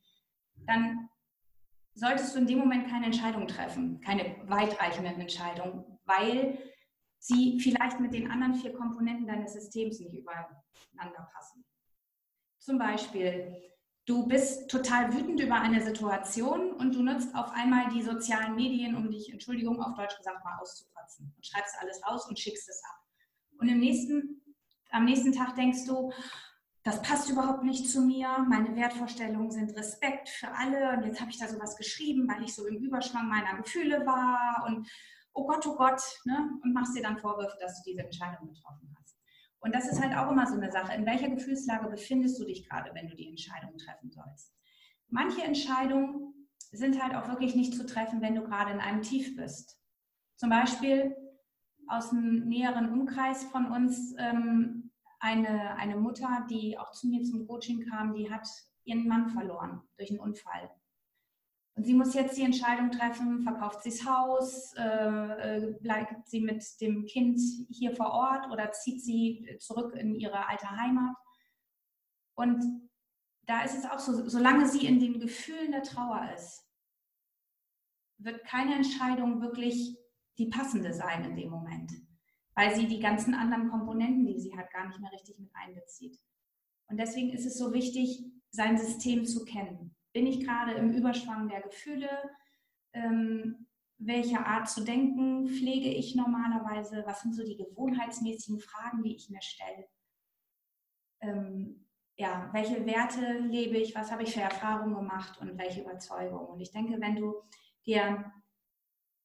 Dann 0.67 1.09
solltest 1.95 2.35
du 2.35 2.41
in 2.41 2.47
dem 2.47 2.59
Moment 2.59 2.89
keine 2.89 3.07
Entscheidung 3.07 3.47
treffen, 3.47 4.01
keine 4.01 4.37
weitreichenden 4.47 5.21
Entscheidungen, 5.21 5.99
weil 6.05 6.59
sie 7.19 7.61
vielleicht 7.61 8.01
mit 8.01 8.15
den 8.15 8.31
anderen 8.31 8.55
vier 8.55 8.73
Komponenten 8.73 9.27
deines 9.27 9.53
Systems 9.53 10.01
nicht 10.01 10.15
übereinander 10.15 11.29
passen. 11.33 11.65
Zum 12.59 12.79
Beispiel, 12.79 13.55
du 14.11 14.27
bist 14.27 14.69
total 14.69 15.15
wütend 15.15 15.39
über 15.41 15.55
eine 15.55 15.81
Situation 15.81 16.73
und 16.73 16.97
du 16.97 17.03
nutzt 17.03 17.33
auf 17.37 17.53
einmal 17.53 17.89
die 17.91 18.03
sozialen 18.03 18.57
Medien, 18.57 18.97
um 18.97 19.09
dich, 19.09 19.33
Entschuldigung, 19.33 19.81
auf 19.81 19.95
Deutsch 19.95 20.17
gesagt, 20.17 20.45
mal 20.45 20.59
auszukotzen 20.61 21.33
und 21.37 21.47
schreibst 21.47 21.77
alles 21.81 22.05
raus 22.05 22.29
und 22.29 22.37
schickst 22.37 22.69
es 22.69 22.83
ab. 22.85 22.99
Und 23.61 23.69
im 23.69 23.79
nächsten, 23.79 24.43
am 24.91 25.05
nächsten 25.05 25.33
Tag 25.33 25.55
denkst 25.55 25.85
du, 25.87 26.13
das 26.83 27.01
passt 27.03 27.31
überhaupt 27.31 27.63
nicht 27.63 27.89
zu 27.89 28.01
mir. 28.01 28.45
Meine 28.49 28.75
Wertvorstellungen 28.75 29.53
sind 29.53 29.77
Respekt 29.77 30.29
für 30.29 30.49
alle. 30.49 30.97
Und 30.97 31.05
jetzt 31.05 31.21
habe 31.21 31.31
ich 31.31 31.39
da 31.39 31.47
sowas 31.47 31.77
geschrieben, 31.77 32.27
weil 32.27 32.43
ich 32.43 32.55
so 32.55 32.67
im 32.67 32.79
Überschwang 32.79 33.29
meiner 33.29 33.59
Gefühle 33.59 34.05
war. 34.07 34.65
Und 34.67 34.91
oh 35.35 35.47
Gott, 35.47 35.65
oh 35.67 35.77
Gott. 35.77 36.03
Ne? 36.25 36.59
Und 36.65 36.73
machst 36.73 36.97
dir 36.97 37.03
dann 37.03 37.19
Vorwürfe, 37.19 37.57
dass 37.61 37.77
du 37.77 37.91
diese 37.91 38.03
Entscheidung 38.03 38.49
getroffen 38.49 38.93
hast. 38.99 39.00
Und 39.61 39.75
das 39.75 39.89
ist 39.89 40.03
halt 40.03 40.17
auch 40.17 40.31
immer 40.31 40.47
so 40.47 40.55
eine 40.55 40.73
Sache. 40.73 40.95
In 40.95 41.07
welcher 41.07 41.29
Gefühlslage 41.29 41.89
befindest 41.89 42.41
du 42.41 42.45
dich 42.45 42.69
gerade, 42.69 42.95
wenn 42.95 43.09
du 43.09 43.15
die 43.15 43.29
Entscheidung 43.29 43.77
treffen 43.77 44.11
sollst? 44.11 44.55
Manche 45.09 45.43
Entscheidungen 45.43 46.49
sind 46.73 47.03
halt 47.03 47.15
auch 47.15 47.29
wirklich 47.29 47.55
nicht 47.55 47.75
zu 47.75 47.85
treffen, 47.85 48.23
wenn 48.23 48.35
du 48.35 48.43
gerade 48.43 48.73
in 48.73 48.81
einem 48.81 49.03
Tief 49.03 49.37
bist. 49.37 49.79
Zum 50.37 50.51
Beispiel 50.51 51.15
aus 51.89 52.11
einem 52.11 52.49
näheren 52.49 52.93
Umkreis 52.93 53.45
von 53.45 53.67
uns 53.67 54.15
ähm, 54.19 54.91
eine, 55.19 55.75
eine 55.77 55.97
Mutter, 55.97 56.47
die 56.49 56.79
auch 56.79 56.93
zu 56.93 57.09
mir 57.09 57.23
zum 57.25 57.47
Coaching 57.47 57.87
kam, 57.91 58.15
die 58.15 58.31
hat 58.31 58.49
ihren 58.85 59.07
Mann 59.07 59.29
verloren 59.29 59.83
durch 59.99 60.11
einen 60.11 60.21
Unfall. 60.21 60.71
Und 61.75 61.85
sie 61.85 61.95
muss 61.95 62.15
jetzt 62.15 62.37
die 62.37 62.43
Entscheidung 62.43 62.91
treffen, 62.91 63.43
verkauft 63.43 63.83
sie 63.83 63.91
das 63.91 64.05
Haus, 64.05 64.75
äh, 64.75 64.83
äh, 64.83 65.79
bleibt 65.81 66.29
sie 66.29 66.41
mit 66.41 66.65
dem 66.81 67.07
Kind 67.07 67.41
hier 67.71 67.95
vor 67.95 68.11
Ort 68.11 68.51
oder 68.51 68.73
zieht 68.73 69.03
sie 69.03 69.57
zurück 69.61 69.95
in 69.95 70.15
ihre 70.15 70.49
alte 70.49 70.69
Heimat. 70.71 71.15
Und 72.35 72.63
da 73.47 73.63
ist 73.63 73.79
es 73.79 73.85
auch 73.85 73.99
so, 73.99 74.29
solange 74.29 74.69
sie 74.69 74.87
in 74.87 75.01
den 75.01 75.21
Gefühlen 75.21 75.73
der 75.73 75.83
Trauer 75.83 76.31
ist, 76.35 76.67
wird 78.19 78.45
keine 78.45 78.75
Entscheidung 78.75 79.41
wirklich 79.41 79.97
die 80.39 80.47
passende 80.47 80.93
sein 80.93 81.25
in 81.25 81.37
dem 81.37 81.51
Moment 81.51 81.93
weil 82.61 82.75
sie 82.75 82.87
die 82.87 83.01
ganzen 83.01 83.35
anderen 83.35 83.71
Komponenten, 83.71 84.27
die 84.27 84.39
sie 84.39 84.57
hat, 84.57 84.71
gar 84.71 84.87
nicht 84.87 85.01
mehr 85.01 85.13
richtig 85.13 85.39
mit 85.39 85.51
einbezieht. 85.55 86.21
Und 86.89 86.99
deswegen 86.99 87.31
ist 87.31 87.47
es 87.47 87.57
so 87.57 87.73
wichtig, 87.73 88.23
sein 88.51 88.77
System 88.77 89.25
zu 89.25 89.45
kennen. 89.45 89.95
Bin 90.13 90.27
ich 90.27 90.45
gerade 90.45 90.73
im 90.73 90.93
Überschwang 90.93 91.49
der 91.49 91.63
Gefühle? 91.63 92.09
Ähm, 92.93 93.67
welche 93.99 94.45
Art 94.45 94.69
zu 94.69 94.83
denken 94.83 95.47
pflege 95.47 95.89
ich 95.89 96.15
normalerweise? 96.15 97.03
Was 97.07 97.21
sind 97.21 97.35
so 97.35 97.45
die 97.45 97.57
gewohnheitsmäßigen 97.57 98.61
Fragen, 98.61 99.03
die 99.03 99.15
ich 99.15 99.31
mir 99.31 99.43
stelle? 99.43 99.89
Ähm, 101.21 101.87
ja, 102.17 102.49
welche 102.53 102.85
Werte 102.87 103.39
lebe 103.39 103.77
ich? 103.77 103.95
Was 103.95 104.11
habe 104.11 104.23
ich 104.23 104.35
für 104.35 104.41
Erfahrungen 104.41 104.95
gemacht 104.95 105.39
und 105.41 105.59
welche 105.59 105.83
Überzeugungen? 105.83 106.49
Und 106.49 106.61
ich 106.61 106.73
denke, 106.73 107.01
wenn 107.01 107.17
du 107.17 107.35
dir 107.87 108.33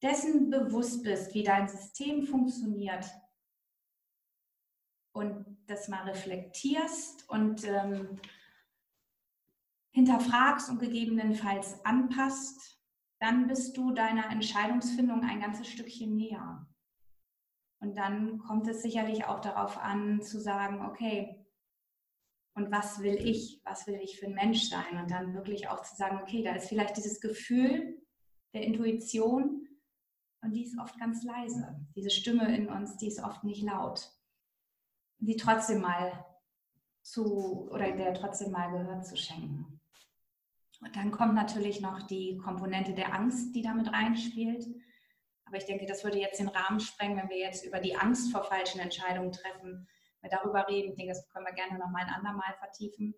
dessen 0.02 0.50
bewusst 0.50 1.04
bist, 1.04 1.34
wie 1.34 1.43
dein 1.43 1.67
System 1.67 2.24
funktioniert, 2.24 3.06
und 5.15 5.45
das 5.67 5.88
mal 5.88 6.04
reflektierst 6.04 7.28
und 7.30 7.63
ähm, 7.63 8.19
hinterfragst 9.95 10.69
und 10.69 10.79
gegebenenfalls 10.79 11.84
anpasst, 11.84 12.79
dann 13.19 13.47
bist 13.47 13.75
du 13.75 13.91
deiner 13.91 14.29
Entscheidungsfindung 14.29 15.23
ein 15.23 15.39
ganzes 15.39 15.67
Stückchen 15.67 16.15
näher. 16.15 16.67
Und 17.81 17.95
dann 17.97 18.38
kommt 18.38 18.67
es 18.67 18.84
sicherlich 18.84 19.25
auch 19.25 19.39
darauf 19.39 19.77
an, 19.77 20.21
zu 20.21 20.39
sagen, 20.39 20.86
okay, 20.86 21.43
und 22.55 22.71
was 22.71 22.99
will 22.99 23.15
ich? 23.15 23.62
Was 23.65 23.88
will 23.88 23.99
ich 24.01 24.19
für 24.19 24.27
ein 24.27 24.36
Mensch 24.36 24.69
sein? 24.69 24.97
Und 25.01 25.12
dann 25.12 25.34
wirklich 25.34 25.67
auch 25.67 25.81
zu 25.81 25.95
sagen, 25.95 26.19
okay, 26.21 26.43
da 26.43 26.53
ist 26.53 26.69
vielleicht 26.69 26.95
dieses 26.95 27.19
Gefühl 27.19 28.01
der 28.53 28.63
Intuition 28.63 29.67
und 30.41 30.53
die 30.53 30.63
ist 30.63 30.79
oft 30.79 30.97
ganz 30.99 31.23
leise. 31.23 31.86
Diese 31.95 32.12
Stimme 32.12 32.55
in 32.55 32.69
uns, 32.69 32.97
die 32.97 33.08
ist 33.08 33.21
oft 33.21 33.43
nicht 33.43 33.63
laut 33.63 34.15
die 35.19 35.36
trotzdem 35.36 35.81
mal 35.81 36.25
zu 37.01 37.69
oder 37.71 37.91
der 37.91 38.13
trotzdem 38.13 38.51
mal 38.51 38.71
Gehör 38.71 39.01
zu 39.01 39.15
schenken. 39.15 39.75
Und 40.86 40.95
dann 40.95 41.12
kommt 41.12 41.34
natürlich 41.34 41.82
noch 41.82 42.04
die 42.04 42.38
Komponente 42.38 42.93
der 42.93 43.13
Angst, 43.13 43.56
die 43.56 43.63
damit 43.63 43.91
reinspielt. 43.91 44.67
Aber 45.45 45.58
ich 45.58 45.65
denke, 45.65 45.88
das 45.88 46.04
würde 46.04 46.19
jetzt 46.19 46.39
den 46.39 46.48
Rahmen 46.48 46.80
sprengen, 46.80 47.17
wenn 47.17 47.30
wir 47.30 47.39
jetzt 47.39 47.65
über 47.65 47.80
die 47.80 47.95
Angst 47.95 48.32
vor 48.32 48.43
falschen 48.43 48.80
Entscheidungen 48.80 49.32
treffen, 49.32 49.88
wir 50.21 50.30
darüber 50.30 50.67
reden. 50.67 50.91
Ich 50.91 50.95
denke, 50.95 51.13
das 51.13 51.28
können 51.30 51.45
wir 51.45 51.54
gerne 51.54 51.80
noch 51.80 51.89
mal 51.89 52.04
ein 52.04 52.13
andermal 52.13 52.54
vertiefen. 52.60 53.15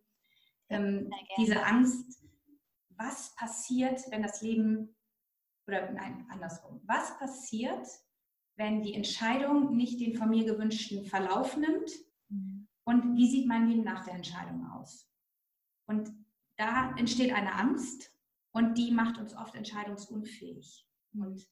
Ähm, 0.70 1.10
diese 1.38 1.64
Angst, 1.66 2.24
was 2.90 3.36
passiert, 3.36 4.02
wenn 4.12 4.24
das 4.24 4.42
Leben, 4.42 4.96
oder 5.68 5.92
nein, 5.92 6.26
andersrum, 6.30 6.82
was 6.86 7.18
passiert, 7.20 7.86
wenn 8.56 8.82
die 8.82 8.94
Entscheidung 8.94 9.76
nicht 9.76 10.00
den 10.00 10.16
von 10.16 10.30
mir 10.30 10.46
gewünschten 10.46 11.06
Verlauf 11.06 11.58
nimmt? 11.58 11.92
Mhm. 12.30 12.68
Und 12.86 13.18
wie 13.18 13.30
sieht 13.30 13.48
mein 13.48 13.68
Leben 13.68 13.84
nach 13.84 14.06
der 14.06 14.14
Entscheidung 14.16 14.70
aus? 14.72 15.10
Und 15.86 16.27
da 16.58 16.94
entsteht 16.98 17.34
eine 17.34 17.54
Angst 17.54 18.12
und 18.52 18.78
die 18.78 18.92
macht 18.92 19.18
uns 19.18 19.36
oft 19.36 19.56
entscheidungsunfähig. 19.56 20.86
Und 21.14 21.48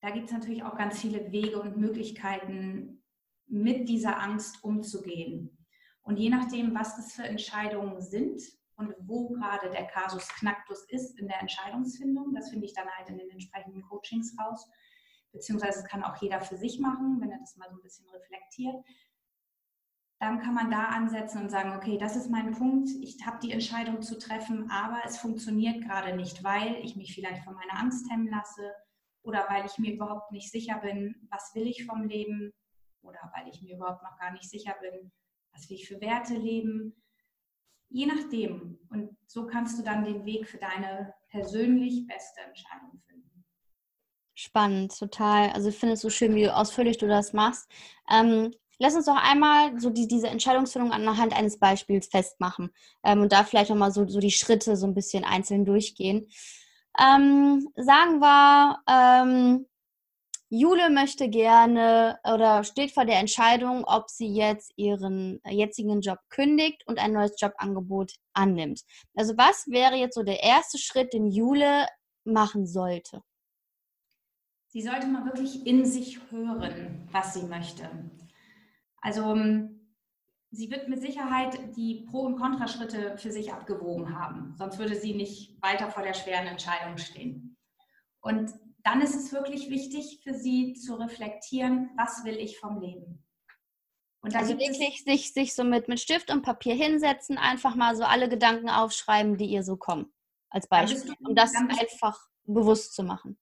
da 0.00 0.10
gibt 0.10 0.26
es 0.26 0.32
natürlich 0.32 0.62
auch 0.62 0.76
ganz 0.76 1.00
viele 1.00 1.30
Wege 1.32 1.60
und 1.60 1.76
Möglichkeiten, 1.76 3.02
mit 3.48 3.88
dieser 3.88 4.20
Angst 4.20 4.62
umzugehen. 4.64 5.56
Und 6.02 6.18
je 6.18 6.30
nachdem, 6.30 6.74
was 6.74 6.96
das 6.96 7.12
für 7.12 7.24
Entscheidungen 7.24 8.00
sind 8.00 8.40
und 8.76 8.94
wo 8.98 9.28
gerade 9.28 9.70
der 9.70 9.86
Kasus 9.86 10.28
Knacktus 10.28 10.84
ist 10.88 11.18
in 11.18 11.28
der 11.28 11.40
Entscheidungsfindung, 11.40 12.34
das 12.34 12.50
finde 12.50 12.66
ich 12.66 12.74
dann 12.74 12.88
halt 12.88 13.08
in 13.08 13.18
den 13.18 13.30
entsprechenden 13.30 13.82
Coachings 13.82 14.36
raus, 14.38 14.68
beziehungsweise 15.32 15.84
kann 15.84 16.02
auch 16.02 16.16
jeder 16.16 16.40
für 16.40 16.56
sich 16.56 16.78
machen, 16.78 17.20
wenn 17.20 17.30
er 17.30 17.38
das 17.38 17.56
mal 17.56 17.68
so 17.70 17.76
ein 17.76 17.82
bisschen 17.82 18.08
reflektiert. 18.08 18.76
Dann 20.18 20.40
kann 20.40 20.54
man 20.54 20.70
da 20.70 20.84
ansetzen 20.84 21.42
und 21.42 21.50
sagen, 21.50 21.76
okay, 21.76 21.98
das 21.98 22.16
ist 22.16 22.30
mein 22.30 22.52
Punkt, 22.52 22.88
ich 23.02 23.18
habe 23.26 23.38
die 23.42 23.52
Entscheidung 23.52 24.00
zu 24.00 24.18
treffen, 24.18 24.70
aber 24.70 25.02
es 25.04 25.18
funktioniert 25.18 25.82
gerade 25.82 26.16
nicht, 26.16 26.42
weil 26.42 26.76
ich 26.82 26.96
mich 26.96 27.14
vielleicht 27.14 27.44
von 27.44 27.54
meiner 27.54 27.78
Angst 27.78 28.10
hemmen 28.10 28.28
lasse 28.28 28.72
oder 29.22 29.44
weil 29.50 29.66
ich 29.66 29.76
mir 29.78 29.92
überhaupt 29.92 30.32
nicht 30.32 30.50
sicher 30.50 30.78
bin, 30.78 31.28
was 31.30 31.54
will 31.54 31.66
ich 31.66 31.84
vom 31.84 32.04
Leben 32.04 32.52
oder 33.02 33.30
weil 33.34 33.48
ich 33.48 33.60
mir 33.60 33.76
überhaupt 33.76 34.02
noch 34.02 34.18
gar 34.18 34.32
nicht 34.32 34.48
sicher 34.48 34.74
bin, 34.80 35.12
was 35.52 35.68
will 35.68 35.76
ich 35.76 35.88
für 35.88 36.00
Werte 36.00 36.34
leben. 36.34 37.02
Je 37.88 38.06
nachdem. 38.06 38.78
Und 38.88 39.16
so 39.26 39.46
kannst 39.46 39.78
du 39.78 39.82
dann 39.82 40.04
den 40.04 40.24
Weg 40.24 40.48
für 40.48 40.58
deine 40.58 41.14
persönlich 41.28 42.06
beste 42.06 42.40
Entscheidung 42.40 43.00
finden. 43.06 43.44
Spannend, 44.34 44.98
total. 44.98 45.50
Also 45.50 45.68
ich 45.68 45.78
finde 45.78 45.94
es 45.94 46.00
so 46.00 46.10
schön, 46.10 46.34
wie 46.34 46.48
ausführlich 46.48 46.98
du 46.98 47.06
das 47.06 47.32
machst. 47.32 47.70
Ähm, 48.10 48.52
lass 48.78 48.94
uns 48.94 49.06
doch 49.06 49.16
einmal 49.16 49.78
so 49.80 49.90
die, 49.90 50.06
diese 50.06 50.28
Entscheidungsfindung 50.28 50.92
anhand 50.92 51.36
eines 51.36 51.58
Beispiels 51.58 52.08
festmachen 52.08 52.70
ähm, 53.04 53.22
und 53.22 53.32
da 53.32 53.44
vielleicht 53.44 53.70
nochmal 53.70 53.92
so, 53.92 54.06
so 54.06 54.20
die 54.20 54.30
Schritte 54.30 54.76
so 54.76 54.86
ein 54.86 54.94
bisschen 54.94 55.24
einzeln 55.24 55.64
durchgehen. 55.64 56.28
Ähm, 56.98 57.68
sagen 57.76 58.20
wir, 58.20 58.78
ähm, 58.88 59.66
Jule 60.48 60.90
möchte 60.90 61.28
gerne 61.28 62.20
oder 62.22 62.62
steht 62.62 62.92
vor 62.92 63.04
der 63.04 63.18
Entscheidung, 63.18 63.84
ob 63.84 64.08
sie 64.08 64.28
jetzt 64.28 64.72
ihren 64.76 65.40
jetzigen 65.48 66.00
Job 66.00 66.18
kündigt 66.30 66.84
und 66.86 66.98
ein 66.98 67.12
neues 67.12 67.34
Jobangebot 67.40 68.12
annimmt. 68.32 68.82
Also 69.16 69.36
was 69.36 69.66
wäre 69.66 69.96
jetzt 69.96 70.14
so 70.14 70.22
der 70.22 70.42
erste 70.42 70.78
Schritt, 70.78 71.12
den 71.12 71.26
Jule 71.26 71.88
machen 72.24 72.66
sollte? 72.66 73.22
Sie 74.68 74.82
sollte 74.82 75.06
mal 75.08 75.24
wirklich 75.24 75.66
in 75.66 75.84
sich 75.84 76.20
hören, 76.30 77.08
was 77.10 77.34
sie 77.34 77.42
möchte. 77.42 77.88
Also 79.06 79.32
ähm, 79.32 79.94
sie 80.50 80.68
wird 80.68 80.88
mit 80.88 81.00
Sicherheit 81.00 81.76
die 81.76 82.04
Pro- 82.10 82.22
und 82.22 82.40
Kontraschritte 82.40 83.16
für 83.16 83.30
sich 83.30 83.52
abgewogen 83.52 84.18
haben, 84.18 84.56
sonst 84.58 84.80
würde 84.80 84.96
sie 84.96 85.14
nicht 85.14 85.62
weiter 85.62 85.90
vor 85.90 86.02
der 86.02 86.12
schweren 86.12 86.48
Entscheidung 86.48 86.98
stehen. 86.98 87.56
Und 88.20 88.50
dann 88.82 89.00
ist 89.00 89.14
es 89.14 89.32
wirklich 89.32 89.70
wichtig 89.70 90.22
für 90.24 90.34
sie 90.34 90.74
zu 90.74 90.96
reflektieren, 90.96 91.90
was 91.96 92.24
will 92.24 92.34
ich 92.36 92.58
vom 92.58 92.80
Leben. 92.80 93.24
also 94.22 94.58
wirklich 94.58 95.04
sich, 95.04 95.32
sich 95.32 95.54
so 95.54 95.62
mit, 95.62 95.86
mit 95.86 96.00
Stift 96.00 96.32
und 96.32 96.42
Papier 96.42 96.74
hinsetzen, 96.74 97.38
einfach 97.38 97.76
mal 97.76 97.94
so 97.94 98.02
alle 98.02 98.28
Gedanken 98.28 98.68
aufschreiben, 98.68 99.36
die 99.36 99.46
ihr 99.46 99.62
so 99.62 99.76
kommen, 99.76 100.12
als 100.50 100.66
Beispiel, 100.66 101.14
du, 101.14 101.28
um 101.28 101.36
das 101.36 101.54
einfach 101.54 102.18
bewusst 102.42 102.92
zu 102.92 103.04
machen. 103.04 103.38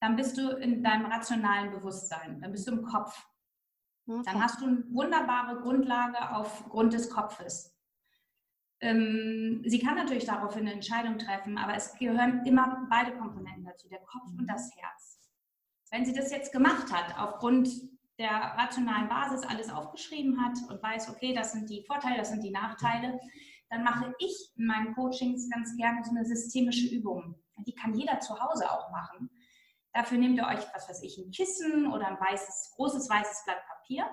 Dann 0.00 0.14
bist 0.14 0.38
du 0.38 0.50
in 0.50 0.84
deinem 0.84 1.06
rationalen 1.06 1.72
Bewusstsein, 1.72 2.40
dann 2.40 2.52
bist 2.52 2.68
du 2.68 2.74
im 2.74 2.84
Kopf. 2.84 3.20
Okay. 4.10 4.22
Dann 4.24 4.42
hast 4.42 4.60
du 4.60 4.66
eine 4.66 4.84
wunderbare 4.90 5.60
Grundlage 5.60 6.34
aufgrund 6.34 6.92
des 6.92 7.10
Kopfes. 7.10 7.76
Ähm, 8.80 9.62
sie 9.64 9.78
kann 9.78 9.96
natürlich 9.96 10.24
daraufhin 10.24 10.62
eine 10.62 10.72
Entscheidung 10.72 11.18
treffen, 11.18 11.58
aber 11.58 11.74
es 11.74 11.94
gehören 11.96 12.44
immer 12.44 12.86
beide 12.90 13.12
Komponenten 13.16 13.64
dazu, 13.64 13.88
der 13.88 14.00
Kopf 14.00 14.28
und 14.36 14.46
das 14.48 14.70
Herz. 14.76 15.18
Wenn 15.90 16.04
sie 16.04 16.12
das 16.12 16.30
jetzt 16.30 16.52
gemacht 16.52 16.92
hat, 16.92 17.16
aufgrund 17.18 17.68
der 18.18 18.30
rationalen 18.30 19.08
Basis 19.08 19.42
alles 19.46 19.70
aufgeschrieben 19.70 20.44
hat 20.44 20.58
und 20.68 20.82
weiß, 20.82 21.10
okay, 21.10 21.32
das 21.34 21.52
sind 21.52 21.70
die 21.70 21.84
Vorteile, 21.86 22.16
das 22.16 22.30
sind 22.30 22.42
die 22.42 22.50
Nachteile, 22.50 23.20
dann 23.68 23.84
mache 23.84 24.14
ich 24.18 24.50
in 24.56 24.66
meinen 24.66 24.94
Coachings 24.94 25.48
ganz 25.50 25.76
gerne 25.76 26.02
so 26.04 26.10
eine 26.10 26.24
systemische 26.24 26.88
Übung. 26.88 27.36
Die 27.58 27.74
kann 27.74 27.94
jeder 27.94 28.18
zu 28.20 28.38
Hause 28.40 28.70
auch 28.70 28.90
machen. 28.90 29.30
Dafür 29.92 30.18
nehmt 30.18 30.36
ihr 30.36 30.46
euch, 30.46 30.64
was 30.72 30.88
weiß 30.88 31.02
ich, 31.02 31.18
ein 31.18 31.30
Kissen 31.30 31.92
oder 31.92 32.06
ein 32.06 32.20
weißes, 32.20 32.72
großes 32.76 33.08
weißes 33.08 33.44
Blatt 33.44 33.62
Papier 33.66 34.08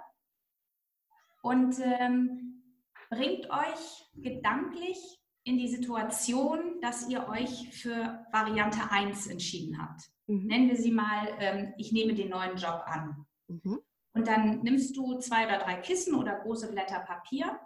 und 1.42 1.80
ähm, 1.80 2.64
bringt 3.10 3.50
euch 3.50 4.12
gedanklich 4.16 4.98
in 5.44 5.58
die 5.58 5.70
Situation, 5.70 6.82
dass 6.82 7.08
ihr 7.08 7.28
euch 7.30 7.70
für 7.72 8.26
Variante 8.32 8.92
1 8.92 9.28
entschieden 9.28 9.82
habt. 9.82 10.02
Mhm. 10.26 10.46
Nennen 10.48 10.70
wir 10.70 10.76
sie 10.76 10.92
mal, 10.92 11.28
ähm, 11.40 11.74
ich 11.78 11.92
nehme 11.92 12.14
den 12.14 12.30
neuen 12.30 12.58
Job 12.58 12.84
an. 12.86 13.26
Mhm. 13.48 13.80
Und 14.14 14.28
dann 14.28 14.62
nimmst 14.64 14.98
du 14.98 15.20
zwei 15.20 15.46
oder 15.46 15.60
drei 15.60 15.76
Kissen 15.76 16.16
oder 16.16 16.40
große 16.40 16.70
Blätter 16.72 17.00
Papier 17.00 17.60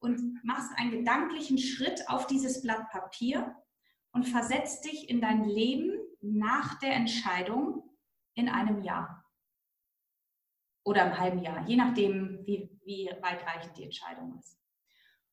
und 0.00 0.42
machst 0.42 0.72
einen 0.76 0.90
gedanklichen 0.90 1.58
Schritt 1.58 2.08
auf 2.08 2.26
dieses 2.26 2.62
Blatt 2.62 2.88
Papier 2.90 3.54
und 4.12 4.26
versetzt 4.26 4.86
dich 4.86 5.08
in 5.08 5.20
dein 5.20 5.44
Leben 5.44 5.92
nach 6.20 6.78
der 6.78 6.94
Entscheidung 6.94 7.96
in 8.34 8.48
einem 8.48 8.82
Jahr 8.82 9.24
oder 10.84 11.06
im 11.06 11.18
halben 11.18 11.40
Jahr, 11.40 11.66
je 11.66 11.76
nachdem, 11.76 12.44
wie, 12.46 12.70
wie 12.84 13.10
weitreichend 13.20 13.76
die 13.76 13.84
Entscheidung 13.84 14.38
ist. 14.38 14.58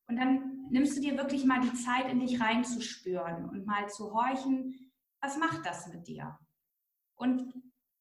Und 0.08 0.18
dann 0.18 0.68
nimmst 0.70 0.98
du 0.98 1.02
dir 1.02 1.18
wirklich 1.18 1.46
mal 1.46 1.60
die 1.60 1.74
Zeit, 1.74 2.10
in 2.10 2.20
dich 2.20 2.40
reinzuspüren 2.40 3.50
und 3.50 3.66
mal 3.66 3.90
zu 3.90 4.14
horchen, 4.14 4.92
was 5.22 5.38
macht 5.38 5.66
das 5.66 5.88
mit 5.88 6.08
dir? 6.08 6.38
Und 7.16 7.54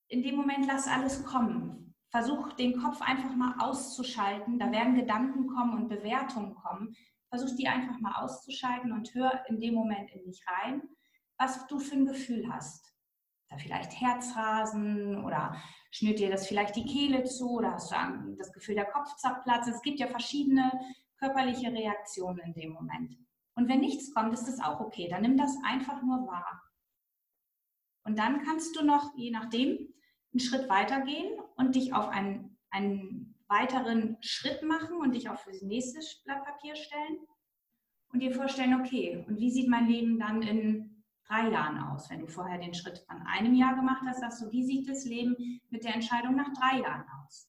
in 0.09 0.23
dem 0.23 0.37
Moment 0.37 0.67
lass 0.67 0.87
alles 0.87 1.25
kommen. 1.25 1.95
Versuch 2.11 2.53
den 2.53 2.81
Kopf 2.81 3.01
einfach 3.03 3.35
mal 3.35 3.57
auszuschalten. 3.59 4.59
Da 4.59 4.71
werden 4.71 4.95
Gedanken 4.95 5.49
kommen 5.49 5.75
und 5.75 5.89
Bewertungen 5.89 6.55
kommen. 6.55 6.95
Versuch 7.29 7.57
die 7.57 7.67
einfach 7.67 7.99
mal 7.99 8.23
auszuschalten 8.23 8.93
und 8.93 9.13
hör 9.15 9.45
in 9.49 9.59
dem 9.59 9.75
Moment 9.75 10.11
in 10.11 10.23
dich 10.25 10.45
rein, 10.47 10.83
was 11.39 11.67
du 11.67 11.79
für 11.79 11.97
ein 11.97 12.07
Gefühl 12.07 12.51
hast. 12.53 12.95
Da 13.49 13.59
vielleicht 13.59 14.01
Herzrasen 14.01 15.25
oder 15.25 15.57
schnürt 15.91 16.19
dir 16.19 16.31
das 16.31 16.47
vielleicht 16.47 16.75
die 16.77 16.85
Kehle 16.85 17.25
zu 17.25 17.51
oder 17.51 17.73
hast 17.73 17.93
du 17.93 18.35
das 18.37 18.53
Gefühl, 18.53 18.75
der 18.75 18.87
Kopf 18.87 19.15
zerplatzt. 19.17 19.69
Es 19.69 19.83
gibt 19.83 20.01
ja 20.01 20.09
verschiedene 20.09 20.73
körperliche 21.19 21.73
Reaktion 21.73 22.39
in 22.39 22.53
dem 22.55 22.73
Moment. 22.73 23.17
Und 23.55 23.69
wenn 23.69 23.81
nichts 23.81 24.13
kommt, 24.13 24.35
ist 24.35 24.47
das 24.47 24.61
auch 24.61 24.81
okay. 24.81 25.09
Dann 25.09 25.23
nimm 25.23 25.37
das 25.37 25.57
einfach 25.65 26.03
nur 26.03 26.27
wahr. 26.27 26.63
Und 28.05 28.19
dann 28.19 28.45
kannst 28.45 28.77
du 28.77 28.85
noch, 28.85 29.17
je 29.17 29.31
nachdem, 29.31 29.93
einen 30.33 30.41
Schritt 30.41 30.69
weitergehen 30.69 31.41
und 31.57 31.75
dich 31.75 31.95
auf 31.95 32.09
einen, 32.09 32.59
einen 32.71 33.35
weiteren 33.49 34.17
Schritt 34.21 34.63
machen 34.63 34.97
und 34.99 35.13
dich 35.13 35.29
auf 35.29 35.45
das 35.45 35.63
nächste 35.63 36.01
Blatt 36.25 36.45
Papier 36.45 36.77
stellen 36.77 37.19
und 38.13 38.21
dir 38.21 38.35
vorstellen, 38.35 38.81
okay, 38.81 39.25
und 39.27 39.39
wie 39.39 39.51
sieht 39.51 39.69
mein 39.69 39.89
Leben 39.89 40.19
dann 40.19 40.43
in 40.43 40.96
drei 41.27 41.49
Jahren 41.49 41.79
aus? 41.79 42.11
Wenn 42.11 42.21
du 42.21 42.27
vorher 42.27 42.59
den 42.59 42.75
Schritt 42.75 42.99
von 43.09 43.23
einem 43.27 43.55
Jahr 43.55 43.75
gemacht 43.75 44.03
hast, 44.07 44.21
sagst 44.21 44.43
du, 44.43 44.51
wie 44.51 44.65
sieht 44.65 44.89
das 44.89 45.05
Leben 45.05 45.61
mit 45.71 45.85
der 45.85 45.95
Entscheidung 45.95 46.37
nach 46.37 46.53
drei 46.55 46.81
Jahren 46.81 47.05
aus? 47.23 47.49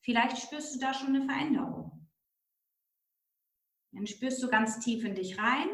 Vielleicht 0.00 0.38
spürst 0.38 0.74
du 0.74 0.78
da 0.78 0.94
schon 0.94 1.14
eine 1.14 1.24
Veränderung. 1.24 2.08
Dann 3.92 4.06
spürst 4.06 4.42
du 4.42 4.48
ganz 4.48 4.78
tief 4.80 5.04
in 5.04 5.14
dich 5.14 5.38
rein 5.38 5.68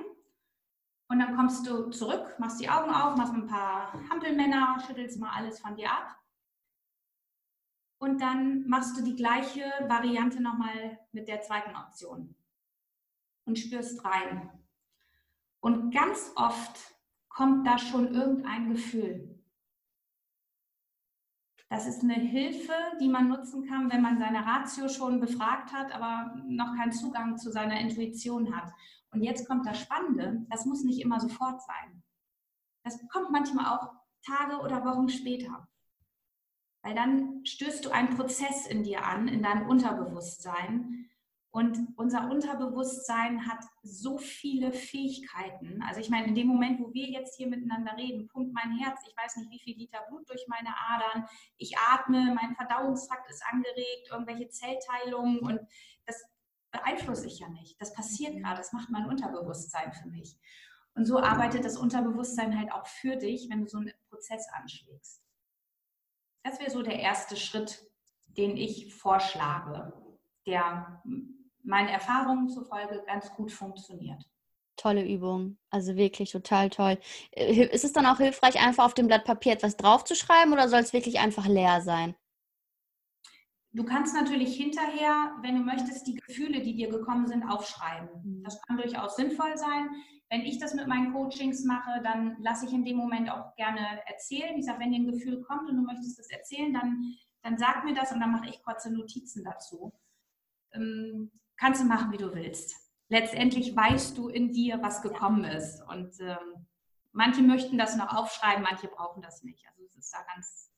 und 1.09 1.19
dann 1.19 1.37
kommst 1.37 1.67
du 1.67 1.91
zurück, 1.91 2.37
machst 2.39 2.61
die 2.61 2.69
Augen 2.69 2.91
auf, 2.91 3.17
machst 3.17 3.35
ein 3.35 3.47
paar 3.47 3.93
Hampelmänner, 4.09 4.83
schüttelst 4.87 5.21
mal 5.21 5.31
alles 5.35 5.61
von 5.61 5.77
dir 5.77 5.91
ab. 5.91 6.19
Und 7.99 8.21
dann 8.21 8.67
machst 8.67 8.97
du 8.99 9.03
die 9.03 9.17
gleiche 9.17 9.65
Variante 9.89 10.43
nochmal 10.43 10.99
mit 11.13 11.29
der 11.29 11.41
zweiten 11.41 11.75
Option 11.77 12.35
und 13.45 13.59
spürst 13.59 14.05
rein. 14.05 14.51
Und 15.61 15.93
ganz 15.93 16.33
oft 16.37 16.94
kommt 17.35 17.67
da 17.67 17.79
schon 17.79 18.15
irgendein 18.15 18.71
Gefühl. 18.71 19.31
Das 21.69 21.87
ist 21.87 22.03
eine 22.03 22.15
Hilfe, 22.15 22.73
die 23.01 23.09
man 23.09 23.29
nutzen 23.29 23.67
kann, 23.67 23.91
wenn 23.91 24.01
man 24.01 24.19
seine 24.19 24.47
Ratio 24.47 24.89
schon 24.89 25.19
befragt 25.19 25.73
hat, 25.73 25.93
aber 25.93 26.41
noch 26.47 26.77
keinen 26.77 26.93
Zugang 26.93 27.37
zu 27.37 27.51
seiner 27.51 27.81
Intuition 27.81 28.55
hat. 28.55 28.73
Und 29.11 29.23
jetzt 29.23 29.49
kommt 29.49 29.67
das 29.67 29.81
Spannende, 29.81 30.47
das 30.51 30.67
muss 30.67 30.85
nicht 30.85 31.01
immer 31.01 31.19
sofort 31.19 31.61
sein. 31.63 32.05
Das 32.85 32.99
kommt 33.09 33.31
manchmal 33.31 33.67
auch 33.77 33.93
Tage 34.25 34.59
oder 34.59 34.85
Wochen 34.85 35.09
später. 35.09 35.69
Weil 36.83 36.95
dann 36.95 37.45
stößt 37.45 37.85
du 37.85 37.91
einen 37.91 38.15
Prozess 38.17 38.67
in 38.67 38.85
dir 38.85 39.05
an, 39.05 39.27
in 39.27 39.43
deinem 39.43 39.69
Unterbewusstsein, 39.69 41.04
und 41.55 41.79
unser 41.95 42.29
Unterbewusstsein 42.33 43.47
hat 43.47 43.65
so 43.85 44.19
viele 44.19 44.73
Fähigkeiten. 44.73 45.81
Also 45.87 46.01
ich 46.01 46.11
meine, 46.11 46.27
in 46.27 46.35
dem 46.35 46.49
Moment, 46.49 46.81
wo 46.81 46.93
wir 46.93 47.07
jetzt 47.07 47.37
hier 47.37 47.47
miteinander 47.47 47.97
reden, 47.97 48.27
pumpt 48.27 48.53
mein 48.53 48.77
Herz, 48.79 48.99
ich 49.07 49.17
weiß 49.17 49.37
nicht, 49.37 49.53
wie 49.53 49.61
viel 49.61 49.77
Liter 49.79 50.01
Blut 50.09 50.29
durch 50.29 50.45
meine 50.49 50.71
Adern, 50.77 51.29
ich 51.57 51.79
atme, 51.79 52.35
mein 52.35 52.57
Verdauungstrakt 52.57 53.31
ist 53.31 53.45
angeregt, 53.47 54.09
irgendwelche 54.11 54.49
Zellteilungen 54.49 55.39
und 55.39 55.61
das 56.07 56.25
beeinflusse 56.73 57.29
ich 57.29 57.39
ja 57.39 57.49
nicht. 57.49 57.81
Das 57.81 57.95
passiert 57.95 58.37
gerade, 58.37 58.57
das 58.57 58.73
macht 58.73 58.91
mein 58.91 59.07
Unterbewusstsein 59.07 59.93
für 59.93 60.09
mich. 60.09 60.37
Und 60.97 61.05
so 61.05 61.21
arbeitet 61.21 61.65
das 61.65 61.77
Unterbewusstsein 61.77 62.59
halt 62.59 62.73
auch 62.73 62.89
für 62.89 63.15
dich, 63.15 63.49
wenn 63.49 63.61
du 63.61 63.69
so 63.69 63.79
einen 63.79 63.93
Prozess 64.09 64.49
anschlägst. 64.55 65.23
Das 66.43 66.59
wäre 66.59 66.73
so 66.73 66.83
der 66.83 66.99
erste 66.99 67.37
Schritt, 67.37 67.89
den 68.27 68.57
ich 68.57 68.93
vorschlage, 68.93 69.93
der 70.49 71.01
meinen 71.65 71.89
Erfahrungen 71.89 72.49
zufolge 72.49 73.03
ganz 73.07 73.31
gut 73.35 73.51
funktioniert. 73.51 74.23
Tolle 74.77 75.07
Übung, 75.07 75.57
also 75.71 75.97
wirklich 75.97 76.33
total 76.33 76.69
toll. 76.69 76.99
Äh, 77.33 77.67
ist 77.67 77.85
es 77.85 77.93
dann 77.93 78.07
auch 78.07 78.19
hilfreich, 78.19 78.61
einfach 78.65 78.85
auf 78.85 78.95
dem 78.95 79.07
Blatt 79.07 79.25
Papier 79.25 79.53
etwas 79.53 79.77
draufzuschreiben 79.77 80.53
oder 80.53 80.69
soll 80.69 80.81
es 80.81 80.93
wirklich 80.93 81.21
einfach 81.21 81.47
leer 81.47 81.81
sein? 81.81 82.15
Du 83.75 83.85
kannst 83.85 84.15
natürlich 84.15 84.57
hinterher, 84.57 85.37
wenn 85.43 85.57
du 85.57 85.63
möchtest, 85.63 86.07
die 86.07 86.15
Gefühle, 86.15 86.63
die 86.63 86.77
dir 86.77 86.89
gekommen 86.89 87.27
sind, 87.27 87.45
aufschreiben. 87.45 88.09
Mhm. 88.23 88.45
Das 88.45 88.61
kann 88.63 88.77
durchaus 88.77 89.17
sinnvoll 89.17 89.57
sein. 89.57 89.91
Wenn 90.31 90.43
ich 90.43 90.59
das 90.59 90.75
mit 90.75 90.87
meinen 90.87 91.13
Coachings 91.13 91.65
mache, 91.65 92.01
dann 92.03 92.37
lasse 92.41 92.67
ich 92.67 92.73
in 92.73 92.85
dem 92.85 92.97
Moment 92.97 93.31
auch 93.31 93.55
gerne 93.57 94.01
erzählen. 94.07 94.57
Ich 94.57 94.65
sage, 94.65 94.81
wenn 94.81 94.93
dir 94.93 95.01
ein 95.01 95.11
Gefühl 95.11 95.43
kommt 95.43 95.69
und 95.69 95.77
du 95.77 95.83
möchtest 95.83 96.19
das 96.19 96.31
erzählen, 96.31 96.73
dann, 96.73 97.15
dann 97.43 97.59
sag 97.59 97.85
mir 97.85 97.95
das 97.95 98.13
und 98.13 98.21
dann 98.21 98.33
mache 98.33 98.49
ich 98.49 98.63
kurze 98.63 98.93
Notizen 98.93 99.45
dazu. 99.45 99.93
Kannst 101.57 101.83
du 101.83 101.87
machen, 101.87 102.13
wie 102.13 102.17
du 102.17 102.35
willst. 102.35 102.75
Letztendlich 103.09 103.77
weißt 103.77 104.17
du 104.19 104.29
in 104.29 104.53
dir, 104.53 104.79
was 104.83 105.03
gekommen 105.03 105.45
ist. 105.45 105.83
Und 105.89 106.13
ähm, 106.21 106.67
manche 107.13 107.43
möchten 107.43 107.79
das 107.79 107.97
noch 107.97 108.15
aufschreiben, 108.15 108.63
manche 108.63 108.89
brauchen 108.89 109.23
das 109.23 109.43
nicht. 109.43 109.65
Also 109.69 109.83
es 109.85 109.97
ist 109.97 110.13
da 110.13 110.19
ganz, 110.35 110.71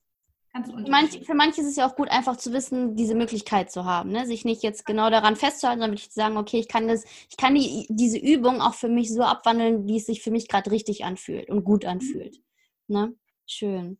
ganz 0.53 0.69
unterschiedlich. 0.69 1.27
für 1.27 1.35
manche 1.35 1.61
ist 1.61 1.69
es 1.69 1.77
ja 1.77 1.89
auch 1.89 1.97
gut, 1.97 2.11
einfach 2.11 2.37
zu 2.37 2.53
wissen, 2.53 2.97
diese 2.97 3.15
Möglichkeit 3.15 3.71
zu 3.71 3.85
haben, 3.85 4.11
ne? 4.11 4.27
sich 4.27 4.45
nicht 4.45 4.63
jetzt 4.63 4.85
genau 4.85 5.09
daran 5.09 5.37
festzuhalten, 5.37 5.81
sondern 5.81 5.97
wirklich 5.97 6.11
zu 6.11 6.21
sagen, 6.21 6.37
okay, 6.37 6.59
ich 6.59 6.69
kann 6.69 6.89
das, 6.89 7.05
ich 7.31 7.37
kann 7.37 7.55
die, 7.55 7.87
diese 7.89 8.19
Übung 8.19 8.61
auch 8.61 8.75
für 8.75 8.89
mich 8.89 9.13
so 9.13 9.23
abwandeln, 9.23 9.87
wie 9.87 9.97
es 9.97 10.07
sich 10.07 10.23
für 10.23 10.31
mich 10.31 10.49
gerade 10.49 10.71
richtig 10.71 11.05
anfühlt 11.05 11.49
und 11.49 11.65
gut 11.65 11.85
anfühlt. 11.85 12.43
Mhm. 12.89 12.97
Ne? 12.97 13.15
Schön. 13.47 13.99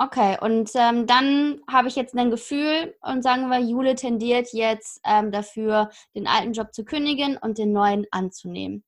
Okay, 0.00 0.38
und 0.40 0.70
ähm, 0.76 1.08
dann 1.08 1.60
habe 1.68 1.88
ich 1.88 1.96
jetzt 1.96 2.16
ein 2.16 2.30
Gefühl 2.30 2.96
und 3.02 3.22
sagen 3.22 3.48
wir, 3.48 3.58
Jule 3.58 3.96
tendiert 3.96 4.52
jetzt 4.52 5.00
ähm, 5.04 5.32
dafür, 5.32 5.90
den 6.14 6.28
alten 6.28 6.52
Job 6.52 6.72
zu 6.72 6.84
kündigen 6.84 7.36
und 7.36 7.58
den 7.58 7.72
neuen 7.72 8.06
anzunehmen. 8.12 8.84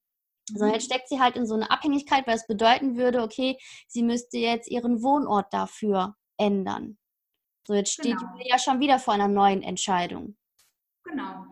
So, 0.55 0.67
jetzt 0.67 0.85
steckt 0.85 1.09
sie 1.09 1.21
halt 1.21 1.37
in 1.37 1.47
so 1.47 1.55
eine 1.55 1.71
Abhängigkeit, 1.71 2.27
weil 2.27 2.37
es 2.37 2.47
bedeuten 2.47 2.97
würde, 2.97 3.23
okay, 3.23 3.57
sie 3.89 4.03
müsste 4.03 4.39
jetzt 4.39 4.71
ihren 4.71 5.03
Wohnort 5.03 5.53
dafür 5.53 6.17
ändern. 6.37 6.97
So, 7.67 7.75
jetzt 7.75 7.93
steht 7.93 8.19
genau. 8.19 8.33
Julia 8.33 8.55
ja 8.55 8.59
schon 8.59 8.81
wieder 8.81 8.99
vor 8.99 9.15
einer 9.15 9.29
neuen 9.29 9.63
Entscheidung. 9.63 10.37
Genau. 11.05 11.45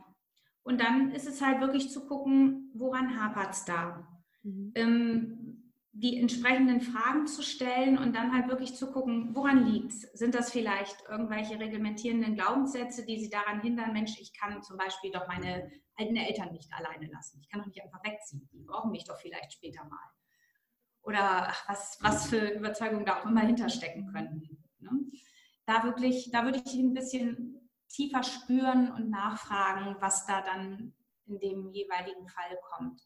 Und 0.63 0.81
dann 0.81 1.13
ist 1.13 1.27
es 1.27 1.43
halt 1.43 1.61
wirklich 1.61 1.91
zu 1.91 2.07
gucken, 2.07 2.71
woran 2.75 3.21
hapert 3.21 3.55
es 3.55 3.65
da? 3.65 4.07
Mhm. 4.43 4.73
Ähm, 4.75 5.58
die 5.93 6.19
entsprechenden 6.19 6.81
Fragen 6.81 7.27
zu 7.27 7.43
stellen 7.43 7.99
und 7.99 8.15
dann 8.15 8.33
halt 8.33 8.49
wirklich 8.49 8.77
zu 8.77 8.93
gucken, 8.93 9.35
woran 9.35 9.67
liegt? 9.67 9.93
Sind 9.93 10.35
das 10.35 10.53
vielleicht 10.53 10.97
irgendwelche 11.09 11.59
reglementierenden 11.59 12.35
Glaubenssätze, 12.35 13.05
die 13.05 13.19
sie 13.19 13.31
daran 13.31 13.61
hindern, 13.61 13.93
Mensch, 13.93 14.19
ich 14.21 14.33
kann 14.33 14.63
zum 14.63 14.77
Beispiel 14.77 15.11
doch 15.11 15.27
meine 15.27 15.71
alten 15.97 16.17
Eltern 16.17 16.53
nicht 16.53 16.73
alleine 16.73 17.11
lassen. 17.11 17.41
Ich 17.41 17.49
kann 17.49 17.61
doch 17.61 17.67
nicht 17.67 17.83
einfach 17.83 18.05
wegziehen. 18.05 18.49
Die 18.53 18.65
brauchen 18.65 18.91
mich 18.91 19.05
doch 19.05 19.19
vielleicht 19.19 19.55
später 19.55 19.85
mal. 19.85 20.11
Oder 21.03 21.49
ach, 21.49 21.69
was, 21.69 21.99
was 22.01 22.29
für 22.29 22.53
Überzeugungen 22.53 23.07
da 23.07 23.21
auch 23.21 23.27
immer 23.27 23.41
hinterstecken 23.41 24.13
könnten. 24.13 24.63
Ne? 24.79 24.91
Da 25.67 25.85
wirklich, 25.85 26.31
da 26.31 26.45
würde 26.45 26.63
ich 26.65 26.75
ein 26.75 26.95
bisschen 26.95 27.71
tiefer 27.89 28.23
spüren 28.23 28.93
und 28.93 29.11
nachfragen, 29.11 29.97
was 30.01 30.27
da 30.27 30.43
dann 30.43 30.95
in 31.27 31.39
dem 31.41 31.71
jeweiligen 31.71 32.29
Fall 32.29 32.59
kommt. 32.71 33.01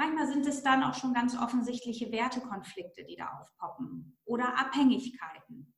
Manchmal 0.00 0.28
sind 0.28 0.46
es 0.46 0.62
dann 0.62 0.82
auch 0.82 0.94
schon 0.94 1.12
ganz 1.12 1.36
offensichtliche 1.36 2.10
Wertekonflikte, 2.10 3.04
die 3.04 3.16
da 3.16 3.38
aufpoppen 3.38 4.16
oder 4.24 4.58
Abhängigkeiten. 4.58 5.74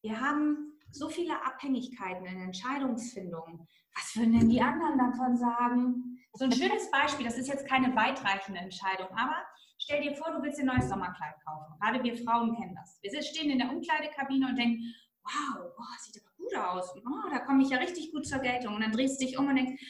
Wir 0.00 0.18
haben 0.18 0.72
so 0.90 1.10
viele 1.10 1.44
Abhängigkeiten 1.44 2.24
in 2.24 2.40
Entscheidungsfindung. 2.40 3.68
Was 3.94 4.16
würden 4.16 4.32
denn 4.32 4.48
die 4.48 4.62
anderen 4.62 4.96
davon 4.96 5.36
sagen? 5.36 6.18
So 6.32 6.46
ein 6.46 6.52
schönes 6.52 6.90
Beispiel, 6.90 7.26
das 7.26 7.36
ist 7.36 7.48
jetzt 7.48 7.68
keine 7.68 7.94
weitreichende 7.94 8.60
Entscheidung, 8.60 9.08
aber 9.10 9.36
stell 9.76 10.00
dir 10.00 10.14
vor, 10.14 10.32
du 10.32 10.42
willst 10.42 10.58
ein 10.58 10.66
neues 10.66 10.88
Sommerkleid 10.88 11.34
kaufen. 11.44 11.78
Gerade 11.78 12.02
wir 12.02 12.16
Frauen 12.24 12.56
kennen 12.56 12.74
das. 12.76 12.98
Wir 13.02 13.22
stehen 13.22 13.50
in 13.50 13.58
der 13.58 13.68
Umkleidekabine 13.68 14.48
und 14.48 14.56
denken, 14.56 14.90
wow, 15.22 15.70
oh, 15.76 15.82
sieht 16.00 16.22
aber 16.22 16.34
gut 16.38 16.56
aus. 16.56 16.94
Oh, 16.96 17.28
da 17.30 17.40
komme 17.40 17.62
ich 17.62 17.68
ja 17.68 17.76
richtig 17.76 18.10
gut 18.10 18.26
zur 18.26 18.38
Geltung. 18.38 18.74
Und 18.74 18.80
dann 18.80 18.92
drehst 18.92 19.20
du 19.20 19.26
dich 19.26 19.38
um 19.38 19.48
und 19.48 19.56
denkst, 19.56 19.82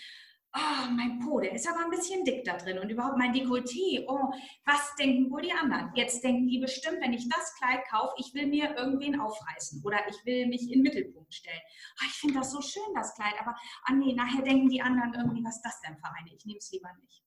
oh, 0.57 0.91
mein 0.91 1.21
Po, 1.21 1.41
der 1.41 1.53
ist 1.53 1.69
aber 1.69 1.85
ein 1.85 1.91
bisschen 1.91 2.25
dick 2.25 2.45
da 2.45 2.57
drin 2.57 2.79
und 2.79 2.91
überhaupt 2.91 3.19
mein 3.19 3.33
Dekolleté, 3.33 4.05
oh, 4.09 4.33
was 4.65 4.95
denken 4.97 5.31
wohl 5.31 5.43
die 5.43 5.53
anderen? 5.53 5.93
Jetzt 5.95 6.25
denken 6.25 6.49
die 6.49 6.59
bestimmt, 6.59 7.01
wenn 7.01 7.13
ich 7.13 7.29
das 7.29 7.55
Kleid 7.57 7.87
kaufe, 7.89 8.15
ich 8.19 8.33
will 8.35 8.47
mir 8.47 8.77
irgendwen 8.77 9.21
aufreißen 9.21 9.83
oder 9.85 9.99
ich 10.09 10.17
will 10.25 10.47
mich 10.47 10.63
in 10.63 10.69
den 10.69 10.83
Mittelpunkt 10.83 11.33
stellen. 11.33 11.61
Oh, 12.01 12.05
ich 12.07 12.15
finde 12.15 12.39
das 12.39 12.51
so 12.51 12.61
schön, 12.61 12.95
das 12.95 13.15
Kleid, 13.15 13.35
aber 13.41 13.55
ah 13.85 13.93
nee, 13.93 14.15
nachher 14.15 14.43
denken 14.43 14.69
die 14.69 14.83
anderen 14.83 15.15
irgendwie, 15.15 15.45
was 15.45 15.57
ist 15.57 15.63
das 15.63 15.81
denn 15.83 15.97
für 15.97 16.09
eine? 16.19 16.35
Ich 16.35 16.45
nehme 16.47 16.59
es 16.59 16.71
lieber 16.73 16.91
nicht. 17.01 17.23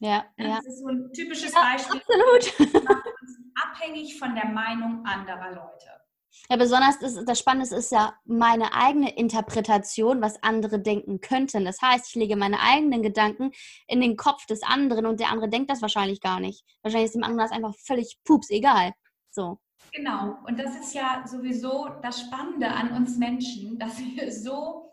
Ja, 0.00 0.24
das 0.36 0.46
ja. 0.46 0.58
ist 0.58 0.80
so 0.80 0.88
ein 0.88 1.12
typisches 1.12 1.52
ja, 1.52 1.60
Beispiel. 1.60 2.00
Absolut. 2.00 2.90
abhängig 3.62 4.18
von 4.18 4.34
der 4.34 4.46
Meinung 4.46 5.04
anderer 5.04 5.50
Leute. 5.50 6.00
Ja, 6.48 6.56
besonders 6.56 6.96
ist, 6.96 7.28
das 7.28 7.38
Spannende 7.38 7.74
ist 7.74 7.92
ja 7.92 8.14
meine 8.24 8.72
eigene 8.72 9.16
Interpretation, 9.16 10.20
was 10.20 10.42
andere 10.42 10.80
denken 10.80 11.20
könnten. 11.20 11.64
Das 11.64 11.80
heißt, 11.80 12.08
ich 12.08 12.14
lege 12.14 12.36
meine 12.36 12.60
eigenen 12.60 13.02
Gedanken 13.02 13.52
in 13.86 14.00
den 14.00 14.16
Kopf 14.16 14.46
des 14.46 14.62
anderen 14.62 15.06
und 15.06 15.20
der 15.20 15.30
andere 15.30 15.48
denkt 15.48 15.70
das 15.70 15.82
wahrscheinlich 15.82 16.20
gar 16.20 16.40
nicht. 16.40 16.64
Wahrscheinlich 16.82 17.06
ist 17.06 17.14
dem 17.14 17.24
anderen 17.24 17.48
das 17.48 17.52
einfach 17.52 17.74
völlig 17.76 18.18
pups 18.24 18.50
egal. 18.50 18.92
So. 19.30 19.58
Genau. 19.92 20.36
Und 20.46 20.58
das 20.58 20.76
ist 20.76 20.94
ja 20.94 21.24
sowieso 21.26 21.88
das 22.02 22.20
Spannende 22.20 22.68
an 22.68 22.92
uns 22.92 23.16
Menschen, 23.16 23.78
dass 23.78 23.98
wir 23.98 24.32
so 24.32 24.90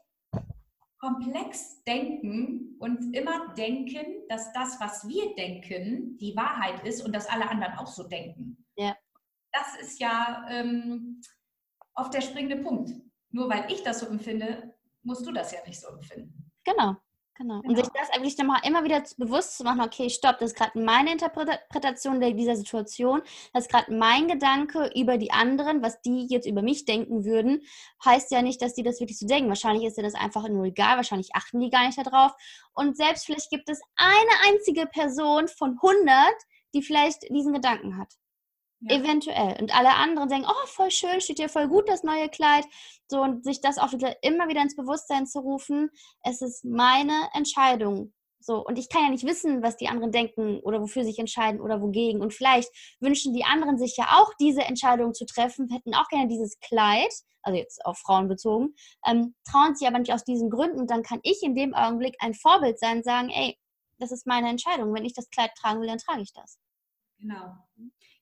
komplex 1.00 1.84
denken 1.84 2.76
und 2.80 3.16
immer 3.16 3.54
denken, 3.56 4.24
dass 4.30 4.52
das, 4.54 4.80
was 4.80 5.08
wir 5.08 5.36
denken, 5.36 6.18
die 6.18 6.36
Wahrheit 6.36 6.86
ist 6.86 7.06
und 7.06 7.14
dass 7.14 7.28
alle 7.28 7.50
anderen 7.50 7.74
auch 7.78 7.88
so 7.88 8.04
denken. 8.08 8.58
Ja 9.58 9.64
das 9.64 9.88
ist 9.88 10.00
ja 10.00 10.46
ähm, 10.50 11.22
oft 11.96 12.14
der 12.14 12.22
springende 12.22 12.58
Punkt. 12.58 12.92
Nur 13.32 13.50
weil 13.50 13.66
ich 13.72 13.84
das 13.84 14.00
so 14.00 14.08
empfinde, 14.08 14.74
musst 15.04 15.26
du 15.26 15.32
das 15.32 15.52
ja 15.52 15.60
nicht 15.66 15.80
so 15.80 15.88
empfinden. 15.90 16.52
Genau. 16.64 16.96
Genau. 17.38 17.60
Und 17.60 17.76
sich 17.76 17.86
genau. 17.86 18.00
das 18.00 18.10
eigentlich 18.10 18.36
dann 18.36 18.48
mal 18.48 18.60
immer 18.66 18.84
wieder 18.84 19.04
bewusst 19.18 19.58
zu 19.58 19.64
machen, 19.64 19.82
okay, 19.82 20.10
stopp, 20.10 20.40
das 20.40 20.54
ist 20.54 20.58
gerade 20.58 20.80
meine 20.82 21.12
Interpretation 21.12 22.20
dieser 22.20 22.56
Situation, 22.56 23.22
das 23.54 23.66
ist 23.66 23.72
gerade 23.72 23.94
mein 23.94 24.28
Gedanke 24.28 24.90
über 24.96 25.20
die 25.20 25.30
anderen, 25.30 25.84
was 25.84 26.02
die 26.02 26.26
jetzt 26.32 26.48
über 26.48 26.64
mich 26.64 26.86
denken 26.86 27.26
würden, 27.26 27.62
heißt 28.04 28.32
ja 28.32 28.42
nicht, 28.42 28.60
dass 28.64 28.74
die 28.74 28.82
das 28.82 29.00
wirklich 29.00 29.20
so 29.20 29.28
denken. 29.28 29.50
Wahrscheinlich 29.50 29.86
ist 29.86 29.98
dir 29.98 30.04
das 30.04 30.16
einfach 30.16 30.50
nur 30.50 30.66
egal, 30.66 30.96
wahrscheinlich 30.96 31.30
achten 31.36 31.60
die 31.60 31.70
gar 31.70 31.86
nicht 31.86 32.00
darauf. 32.00 32.32
Und 32.74 32.98
selbst 32.98 33.28
vielleicht 33.28 33.52
gibt 33.52 33.70
es 33.70 33.82
eine 33.98 34.52
einzige 34.56 34.88
Person 34.88 35.48
von 35.48 35.78
100, 35.80 36.34
die 36.74 36.82
vielleicht 36.82 37.30
diesen 37.30 37.54
Gedanken 37.54 38.00
hat. 38.00 38.16
Ja. 38.82 38.98
Eventuell. 38.98 39.58
Und 39.60 39.76
alle 39.76 39.96
anderen 39.96 40.30
denken, 40.30 40.48
oh, 40.50 40.68
voll 40.68 40.92
schön, 40.92 41.20
steht 41.20 41.40
dir 41.40 41.50
voll 41.50 41.68
gut 41.68 41.90
das 41.90 42.04
neue 42.04 42.30
Kleid. 42.30 42.66
So, 43.08 43.22
und 43.22 43.44
sich 43.44 43.62
das 43.62 43.78
auch 43.78 43.92
wieder, 43.92 44.16
immer 44.22 44.48
wieder 44.50 44.62
ins 44.62 44.76
Bewusstsein 44.76 45.26
zu 45.26 45.40
rufen, 45.40 45.90
es 46.24 46.42
ist 46.42 46.64
meine 46.64 47.30
Entscheidung. 47.34 48.14
So, 48.40 48.64
und 48.64 48.78
ich 48.78 48.90
kann 48.90 49.04
ja 49.04 49.10
nicht 49.10 49.26
wissen, 49.26 49.64
was 49.64 49.78
die 49.78 49.88
anderen 49.88 50.12
denken 50.12 50.60
oder 50.60 50.80
wofür 50.80 51.04
sich 51.04 51.18
entscheiden 51.18 51.60
oder 51.60 51.82
wogegen. 51.82 52.22
Und 52.22 52.34
vielleicht 52.34 52.70
wünschen 53.00 53.34
die 53.34 53.44
anderen 53.44 53.78
sich 53.80 53.98
ja 53.98 54.06
auch 54.20 54.32
diese 54.40 54.62
Entscheidung 54.62 55.14
zu 55.14 55.26
treffen, 55.26 55.70
hätten 55.70 55.96
auch 55.96 56.08
gerne 56.10 56.28
dieses 56.28 56.60
Kleid, 56.60 57.14
also 57.42 57.58
jetzt 57.58 57.84
auf 57.86 57.98
Frauen 57.98 58.28
bezogen, 58.28 58.76
ähm, 59.06 59.36
trauen 59.50 59.76
sich 59.76 59.88
aber 59.88 60.00
nicht 60.00 60.14
aus 60.14 60.24
diesen 60.24 60.50
Gründen. 60.50 60.80
Und 60.80 60.92
dann 60.92 61.04
kann 61.04 61.20
ich 61.24 61.42
in 61.42 61.56
dem 61.56 61.74
Augenblick 61.74 62.16
ein 62.20 62.36
Vorbild 62.36 62.80
sein 62.80 62.98
und 62.98 63.04
sagen, 63.06 63.30
ey, 63.30 63.58
das 64.00 64.12
ist 64.12 64.28
meine 64.28 64.50
Entscheidung. 64.50 64.94
Wenn 64.94 65.06
ich 65.06 65.14
das 65.14 65.30
Kleid 65.30 65.52
tragen 65.60 65.82
will, 65.82 65.88
dann 65.88 65.98
trage 65.98 66.22
ich 66.22 66.32
das. 66.34 66.60
Genau. 67.20 67.56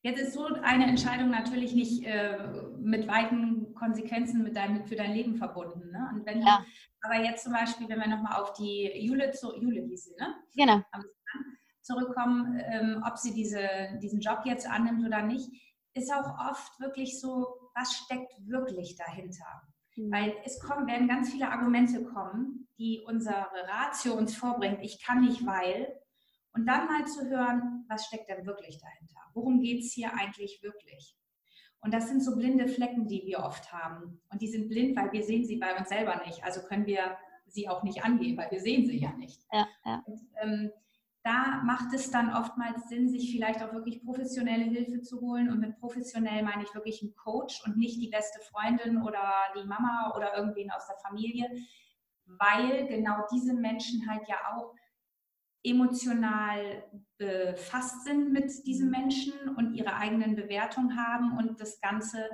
Jetzt 0.02 0.22
ist 0.22 0.34
so 0.34 0.46
eine 0.46 0.86
Entscheidung 0.86 1.30
natürlich 1.30 1.74
nicht 1.74 2.04
äh, 2.04 2.38
mit 2.78 3.08
weiten 3.08 3.74
Konsequenzen 3.74 4.44
mit 4.44 4.56
dein, 4.56 4.86
für 4.86 4.96
dein 4.96 5.14
Leben 5.14 5.36
verbunden. 5.36 5.92
Ne? 5.92 6.10
Und 6.14 6.26
wenn 6.26 6.42
ja. 6.42 6.64
aber 7.02 7.24
jetzt 7.24 7.44
zum 7.44 7.54
Beispiel, 7.54 7.90
wenn 7.90 8.00
wir 8.00 8.08
nochmal 8.08 8.42
auf 8.42 8.54
die 8.54 8.92
Jule, 9.00 9.32
zu, 9.32 9.56
Jule 9.56 9.82
hieß 9.82 10.06
sie, 10.06 10.16
ne? 10.20 10.36
Genau. 10.56 10.82
Zurückkommen, 11.82 12.60
ähm, 12.66 13.04
ob 13.06 13.18
sie 13.18 13.34
diese, 13.34 13.68
diesen 14.02 14.20
Job 14.20 14.42
jetzt 14.46 14.70
annimmt 14.70 15.06
oder 15.06 15.22
nicht, 15.22 15.50
ist 15.94 16.12
auch 16.12 16.38
oft 16.52 16.80
wirklich 16.80 17.20
so, 17.20 17.70
was 17.74 17.94
steckt 17.94 18.34
wirklich 18.46 18.96
dahinter? 18.98 19.64
Mhm. 19.96 20.12
Weil 20.12 20.36
es 20.46 20.60
kommen, 20.60 20.88
werden 20.88 21.08
ganz 21.08 21.32
viele 21.32 21.50
Argumente 21.50 22.04
kommen, 22.04 22.68
die 22.78 23.04
unsere 23.06 23.48
Ratio 23.68 24.14
uns 24.14 24.36
vorbringt. 24.36 24.80
Ich 24.82 25.04
kann 25.04 25.22
nicht, 25.22 25.46
weil. 25.46 26.00
Und 26.56 26.66
dann 26.66 26.88
mal 26.88 27.06
zu 27.06 27.30
hören, 27.30 27.86
was 27.90 28.06
steckt 28.06 28.30
denn 28.30 28.46
wirklich 28.46 28.80
dahinter? 28.80 29.20
Worum 29.34 29.62
geht 29.62 29.84
es 29.84 29.92
hier 29.92 30.14
eigentlich 30.14 30.64
wirklich? 30.64 31.16
Und 31.82 31.94
das 31.94 32.08
sind 32.08 32.24
so 32.24 32.36
blinde 32.36 32.68
Flecken, 32.68 33.08
die 33.08 33.24
wir 33.26 33.40
oft 33.40 33.72
haben. 33.72 34.22
Und 34.32 34.42
die 34.42 34.48
sind 34.48 34.70
blind, 34.70 34.98
weil 34.98 35.12
wir 35.12 35.24
sehen 35.24 35.46
sie 35.46 35.58
bei 35.58 35.76
uns 35.78 35.90
selber 35.90 36.22
nicht. 36.26 36.44
Also 36.44 36.62
können 36.62 36.86
wir 36.86 37.18
sie 37.46 37.70
auch 37.70 37.84
nicht 37.84 38.04
angehen, 38.04 38.38
weil 38.38 38.50
wir 38.52 38.60
sehen 38.60 38.86
sie 38.86 38.98
ja 38.98 39.12
nicht. 39.14 39.42
Ja, 39.52 39.68
ja. 39.86 40.04
Und, 40.06 40.22
ähm, 40.42 40.72
da 41.24 41.62
macht 41.64 41.94
es 41.94 42.12
dann 42.12 42.34
oftmals 42.34 42.88
Sinn, 42.88 43.10
sich 43.10 43.32
vielleicht 43.32 43.62
auch 43.64 43.74
wirklich 43.74 44.04
professionelle 44.04 44.66
Hilfe 44.66 45.02
zu 45.02 45.22
holen. 45.22 45.52
Und 45.52 45.60
mit 45.60 45.78
professionell 45.80 46.44
meine 46.44 46.64
ich 46.64 46.74
wirklich 46.74 47.02
einen 47.02 47.16
Coach 47.16 47.64
und 47.66 47.78
nicht 47.78 48.00
die 48.00 48.10
beste 48.10 48.40
Freundin 48.42 49.02
oder 49.02 49.34
die 49.58 49.68
Mama 49.68 50.14
oder 50.16 50.38
irgendwen 50.38 50.72
aus 50.72 50.88
der 50.88 50.98
Familie, 50.98 51.50
weil 52.26 52.88
genau 52.88 53.26
diese 53.32 53.54
Menschen 53.54 54.08
halt 54.10 54.28
ja 54.28 54.38
auch 54.56 54.74
emotional 55.66 56.84
befasst 57.18 58.04
sind 58.04 58.32
mit 58.32 58.52
diesen 58.66 58.90
Menschen 58.90 59.34
und 59.58 59.74
ihre 59.74 59.96
eigenen 59.96 60.36
Bewertungen 60.36 60.98
haben 60.98 61.38
und 61.38 61.60
das 61.60 61.80
Ganze 61.82 62.30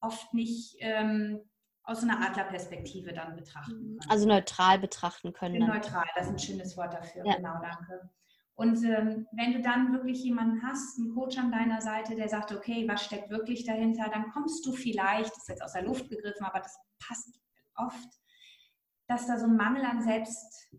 oft 0.00 0.32
nicht 0.34 0.76
ähm, 0.80 1.40
aus 1.82 2.02
einer 2.02 2.20
Adlerperspektive 2.20 3.12
dann 3.12 3.36
betrachten 3.36 3.72
können. 3.72 4.00
Also 4.08 4.26
neutral 4.26 4.78
betrachten 4.78 5.32
können. 5.32 5.58
Neutral, 5.58 6.06
das 6.16 6.26
ist 6.26 6.32
ein 6.32 6.38
schönes 6.38 6.76
Wort 6.76 6.94
dafür, 6.94 7.24
ja. 7.26 7.36
genau, 7.36 7.60
danke. 7.60 8.10
Und 8.56 8.84
ähm, 8.84 9.26
wenn 9.32 9.52
du 9.52 9.62
dann 9.62 9.92
wirklich 9.92 10.22
jemanden 10.22 10.62
hast, 10.62 10.98
einen 10.98 11.12
Coach 11.12 11.36
an 11.38 11.50
deiner 11.50 11.80
Seite, 11.80 12.14
der 12.14 12.28
sagt, 12.28 12.52
okay, 12.52 12.86
was 12.88 13.04
steckt 13.04 13.28
wirklich 13.28 13.64
dahinter, 13.64 14.08
dann 14.08 14.30
kommst 14.30 14.64
du 14.64 14.72
vielleicht, 14.72 15.30
das 15.30 15.38
ist 15.38 15.48
jetzt 15.48 15.62
aus 15.62 15.72
der 15.72 15.82
Luft 15.82 16.08
gegriffen, 16.08 16.46
aber 16.46 16.60
das 16.60 16.78
passt 17.00 17.40
oft, 17.74 18.08
dass 19.08 19.26
da 19.26 19.38
so 19.38 19.46
ein 19.46 19.56
Mangel 19.56 19.84
an 19.84 20.02
Selbst, 20.02 20.72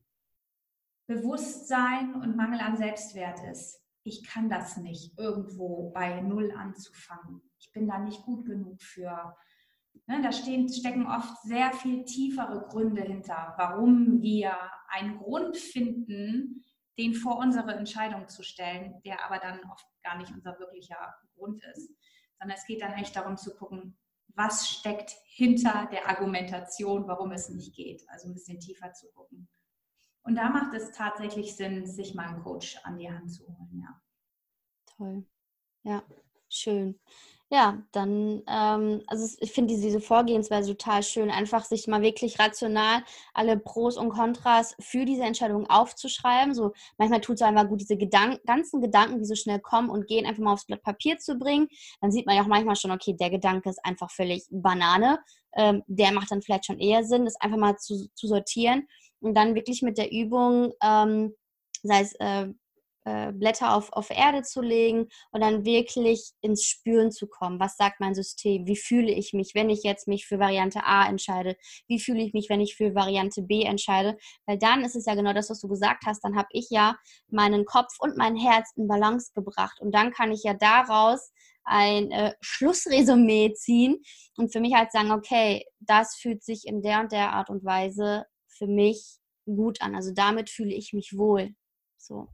Bewusstsein 1.07 2.15
und 2.15 2.35
Mangel 2.35 2.59
an 2.59 2.77
Selbstwert 2.77 3.39
ist. 3.51 3.81
Ich 4.03 4.23
kann 4.23 4.49
das 4.49 4.77
nicht, 4.77 5.17
irgendwo 5.17 5.91
bei 5.91 6.21
Null 6.21 6.51
anzufangen. 6.51 7.41
Ich 7.59 7.71
bin 7.71 7.87
da 7.87 7.99
nicht 7.99 8.23
gut 8.23 8.45
genug 8.45 8.81
für. 8.81 9.35
Ne, 10.07 10.21
da 10.21 10.31
stehen, 10.31 10.69
stecken 10.69 11.07
oft 11.07 11.41
sehr 11.43 11.73
viel 11.73 12.05
tiefere 12.05 12.67
Gründe 12.67 13.01
hinter, 13.01 13.53
warum 13.57 14.21
wir 14.21 14.55
einen 14.89 15.17
Grund 15.17 15.57
finden, 15.57 16.63
den 16.97 17.13
vor 17.13 17.37
unsere 17.37 17.73
Entscheidung 17.73 18.27
zu 18.27 18.43
stellen, 18.43 19.01
der 19.05 19.25
aber 19.25 19.39
dann 19.39 19.59
oft 19.71 19.85
gar 20.03 20.17
nicht 20.17 20.31
unser 20.31 20.59
wirklicher 20.59 21.15
Grund 21.35 21.63
ist. 21.75 21.91
Sondern 22.39 22.57
es 22.57 22.65
geht 22.65 22.81
dann 22.81 22.93
echt 22.93 23.15
darum 23.15 23.37
zu 23.37 23.55
gucken, 23.55 23.97
was 24.35 24.69
steckt 24.69 25.15
hinter 25.25 25.87
der 25.91 26.09
Argumentation, 26.09 27.07
warum 27.07 27.31
es 27.31 27.49
nicht 27.49 27.75
geht. 27.75 28.03
Also 28.09 28.27
ein 28.27 28.33
bisschen 28.33 28.59
tiefer 28.59 28.91
zu 28.93 29.07
gucken. 29.13 29.47
Und 30.25 30.35
da 30.35 30.49
macht 30.49 30.73
es 30.73 30.91
tatsächlich 30.91 31.55
Sinn, 31.55 31.85
sich 31.85 32.15
mal 32.15 32.27
einen 32.27 32.43
Coach 32.43 32.77
an 32.83 32.97
die 32.97 33.09
Hand 33.09 33.31
zu 33.31 33.43
holen, 33.47 33.79
ja. 33.79 34.01
Toll. 34.97 35.25
Ja, 35.83 36.03
schön. 36.49 36.99
Ja, 37.51 37.83
dann, 37.91 38.41
ähm, 38.47 39.03
also 39.05 39.37
ich 39.39 39.51
finde 39.51 39.75
diese 39.75 40.01
Vorgehensweise 40.01 40.75
total 40.75 41.03
schön, 41.03 41.29
einfach 41.29 41.63
sich 41.63 41.85
mal 41.85 42.01
wirklich 42.01 42.39
rational 42.39 43.03
alle 43.35 43.55
Pros 43.55 43.97
und 43.97 44.09
Kontras 44.09 44.75
für 44.79 45.05
diese 45.05 45.21
Entscheidung 45.21 45.69
aufzuschreiben. 45.69 46.55
So 46.55 46.73
manchmal 46.97 47.21
tut 47.21 47.35
es 47.35 47.43
einfach 47.43 47.67
gut, 47.67 47.81
diese 47.81 47.97
Gedank 47.97 48.43
ganzen 48.45 48.81
Gedanken, 48.81 49.19
die 49.19 49.25
so 49.25 49.35
schnell 49.35 49.59
kommen 49.59 49.91
und 49.91 50.07
gehen, 50.07 50.25
einfach 50.25 50.41
mal 50.41 50.53
aufs 50.53 50.65
Blatt 50.65 50.81
Papier 50.81 51.19
zu 51.19 51.37
bringen. 51.37 51.67
Dann 52.01 52.11
sieht 52.11 52.25
man 52.25 52.35
ja 52.35 52.41
auch 52.41 52.47
manchmal 52.47 52.75
schon, 52.75 52.89
okay, 52.89 53.13
der 53.15 53.29
Gedanke 53.29 53.69
ist 53.69 53.85
einfach 53.85 54.09
völlig 54.09 54.47
Banane. 54.49 55.19
Ähm, 55.55 55.83
der 55.85 56.11
macht 56.13 56.31
dann 56.31 56.41
vielleicht 56.41 56.65
schon 56.65 56.79
eher 56.79 57.03
Sinn, 57.03 57.25
das 57.25 57.39
einfach 57.39 57.57
mal 57.57 57.77
zu, 57.77 58.09
zu 58.15 58.27
sortieren 58.27 58.87
und 59.19 59.35
dann 59.35 59.55
wirklich 59.55 59.81
mit 59.81 59.97
der 59.97 60.11
Übung, 60.11 60.73
ähm, 60.83 61.35
sei 61.83 62.01
es 62.01 62.13
äh, 62.15 62.47
äh, 63.05 63.31
Blätter 63.33 63.75
auf, 63.75 63.93
auf 63.93 64.09
Erde 64.09 64.41
zu 64.41 64.61
legen 64.61 65.07
und 65.31 65.41
dann 65.41 65.63
wirklich 65.63 66.31
ins 66.41 66.63
Spüren 66.63 67.11
zu 67.11 67.27
kommen. 67.27 67.59
Was 67.59 67.77
sagt 67.77 67.99
mein 67.99 68.15
System? 68.15 68.65
Wie 68.65 68.75
fühle 68.75 69.11
ich 69.11 69.31
mich, 69.31 69.51
wenn 69.53 69.69
ich 69.69 69.83
jetzt 69.83 70.07
mich 70.07 70.25
für 70.25 70.39
Variante 70.39 70.83
A 70.83 71.07
entscheide? 71.07 71.55
Wie 71.87 71.99
fühle 71.99 72.23
ich 72.23 72.33
mich, 72.33 72.49
wenn 72.49 72.61
ich 72.61 72.75
für 72.75 72.95
Variante 72.95 73.43
B 73.43 73.61
entscheide? 73.61 74.17
Weil 74.47 74.57
dann 74.57 74.83
ist 74.83 74.95
es 74.95 75.05
ja 75.05 75.13
genau 75.13 75.33
das, 75.33 75.51
was 75.51 75.61
du 75.61 75.67
gesagt 75.67 76.03
hast. 76.07 76.21
Dann 76.21 76.35
habe 76.35 76.47
ich 76.49 76.71
ja 76.71 76.97
meinen 77.29 77.65
Kopf 77.65 77.93
und 77.99 78.17
mein 78.17 78.35
Herz 78.35 78.71
in 78.75 78.87
Balance 78.87 79.31
gebracht. 79.35 79.79
Und 79.81 79.93
dann 79.93 80.11
kann 80.11 80.31
ich 80.31 80.41
ja 80.43 80.55
daraus 80.55 81.31
ein 81.63 82.11
äh, 82.11 82.33
Schlussresümee 82.41 83.53
ziehen 83.53 84.01
und 84.37 84.51
für 84.51 84.59
mich 84.59 84.73
halt 84.73 84.91
sagen, 84.91 85.11
okay, 85.11 85.65
das 85.79 86.15
fühlt 86.15 86.43
sich 86.43 86.65
in 86.65 86.81
der 86.81 87.01
und 87.01 87.11
der 87.11 87.33
Art 87.33 87.51
und 87.51 87.63
Weise 87.63 88.25
für 88.55 88.67
mich 88.67 89.19
gut 89.45 89.81
an. 89.81 89.95
Also 89.95 90.13
damit 90.13 90.49
fühle 90.49 90.73
ich 90.73 90.93
mich 90.93 91.17
wohl. 91.17 91.55
So. 91.97 92.27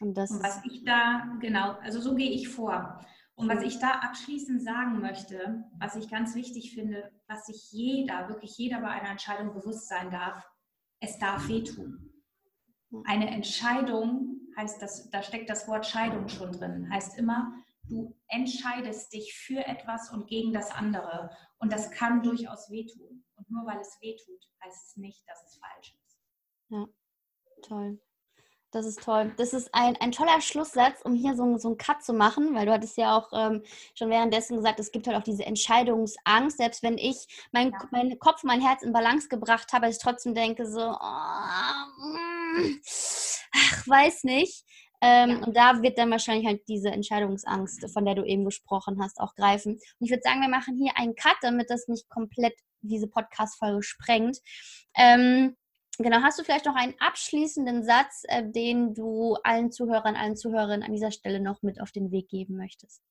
Und, 0.00 0.16
das 0.16 0.30
und 0.30 0.42
was 0.42 0.64
ich 0.64 0.84
da, 0.84 1.36
genau, 1.40 1.72
also 1.82 2.00
so 2.00 2.14
gehe 2.14 2.30
ich 2.30 2.48
vor. 2.48 3.04
Und 3.34 3.48
was 3.48 3.62
ich 3.62 3.78
da 3.78 3.90
abschließend 3.90 4.62
sagen 4.62 5.00
möchte, 5.00 5.64
was 5.78 5.94
ich 5.94 6.10
ganz 6.10 6.34
wichtig 6.34 6.74
finde, 6.74 7.12
was 7.28 7.46
sich 7.46 7.70
jeder, 7.70 8.28
wirklich 8.28 8.56
jeder 8.58 8.80
bei 8.80 8.88
einer 8.88 9.10
Entscheidung 9.10 9.54
bewusst 9.54 9.88
sein 9.88 10.10
darf, 10.10 10.44
es 11.00 11.18
darf 11.18 11.48
wehtun. 11.48 12.12
Eine 13.04 13.30
Entscheidung 13.30 14.40
heißt, 14.56 14.82
das, 14.82 15.08
da 15.10 15.22
steckt 15.22 15.50
das 15.50 15.68
Wort 15.68 15.86
Scheidung 15.86 16.28
schon 16.28 16.50
drin, 16.50 16.90
heißt 16.90 17.16
immer, 17.16 17.52
du 17.84 18.16
entscheidest 18.26 19.12
dich 19.12 19.34
für 19.34 19.64
etwas 19.66 20.10
und 20.10 20.26
gegen 20.26 20.52
das 20.52 20.72
andere. 20.72 21.30
Und 21.58 21.72
das 21.72 21.90
kann 21.90 22.22
durchaus 22.22 22.70
wehtun. 22.70 23.17
Und 23.48 23.56
nur 23.56 23.66
weil 23.66 23.80
es 23.80 24.00
wehtut, 24.00 24.48
heißt 24.62 24.88
es 24.88 24.96
nicht, 24.96 25.26
dass 25.28 25.44
es 25.44 25.58
falsch 25.58 25.94
ist. 25.94 26.18
Ja, 26.68 26.86
toll. 27.62 28.00
Das 28.70 28.84
ist 28.84 29.02
toll. 29.02 29.32
Das 29.38 29.54
ist 29.54 29.74
ein, 29.74 29.96
ein 29.96 30.12
toller 30.12 30.42
Schlusssatz, 30.42 31.00
um 31.02 31.14
hier 31.14 31.34
so, 31.34 31.56
so 31.56 31.68
einen 31.68 31.78
Cut 31.78 32.02
zu 32.04 32.12
machen, 32.12 32.54
weil 32.54 32.66
du 32.66 32.72
hattest 32.72 32.98
ja 32.98 33.16
auch 33.16 33.30
ähm, 33.32 33.62
schon 33.94 34.10
währenddessen 34.10 34.56
gesagt, 34.56 34.78
es 34.78 34.92
gibt 34.92 35.06
halt 35.06 35.16
auch 35.16 35.22
diese 35.22 35.46
Entscheidungsangst. 35.46 36.58
Selbst 36.58 36.82
wenn 36.82 36.98
ich 36.98 37.48
mein, 37.50 37.70
ja. 37.70 37.78
mein 37.90 38.18
Kopf, 38.18 38.44
mein 38.44 38.60
Herz 38.60 38.82
in 38.82 38.92
Balance 38.92 39.28
gebracht 39.28 39.72
habe, 39.72 39.88
ich 39.88 39.98
trotzdem 39.98 40.34
denke 40.34 40.66
so, 40.66 40.80
oh, 40.80 40.94
mm, 41.00 42.80
ach, 43.54 43.88
weiß 43.88 44.24
nicht. 44.24 44.66
Ähm, 45.00 45.30
ja. 45.30 45.38
Und 45.44 45.56
da 45.56 45.82
wird 45.82 45.98
dann 45.98 46.10
wahrscheinlich 46.10 46.46
halt 46.46 46.66
diese 46.68 46.90
Entscheidungsangst, 46.90 47.90
von 47.92 48.04
der 48.04 48.14
du 48.14 48.24
eben 48.24 48.44
gesprochen 48.44 49.00
hast, 49.00 49.20
auch 49.20 49.34
greifen. 49.34 49.74
Und 49.74 49.82
ich 50.00 50.10
würde 50.10 50.22
sagen, 50.22 50.40
wir 50.40 50.48
machen 50.48 50.76
hier 50.76 50.92
einen 50.96 51.14
Cut, 51.14 51.36
damit 51.42 51.70
das 51.70 51.88
nicht 51.88 52.08
komplett 52.08 52.54
diese 52.80 53.08
Podcast-Folge 53.08 53.82
sprengt. 53.82 54.38
Ähm, 54.96 55.56
Genau, 56.00 56.22
hast 56.22 56.38
du 56.38 56.44
vielleicht 56.44 56.64
noch 56.64 56.76
einen 56.76 56.94
abschließenden 57.00 57.82
Satz, 57.82 58.22
äh, 58.28 58.48
den 58.48 58.94
du 58.94 59.34
allen 59.42 59.72
Zuhörern, 59.72 60.14
allen 60.14 60.36
Zuhörerinnen 60.36 60.84
an 60.84 60.92
dieser 60.92 61.10
Stelle 61.10 61.40
noch 61.40 61.62
mit 61.62 61.80
auf 61.80 61.90
den 61.90 62.12
Weg 62.12 62.28
geben 62.28 62.56
möchtest? 62.56 63.02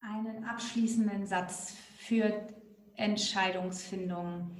Einen 0.00 0.44
abschließenden 0.44 1.26
Satz 1.26 1.76
für 1.98 2.48
Entscheidungsfindung. 2.96 4.50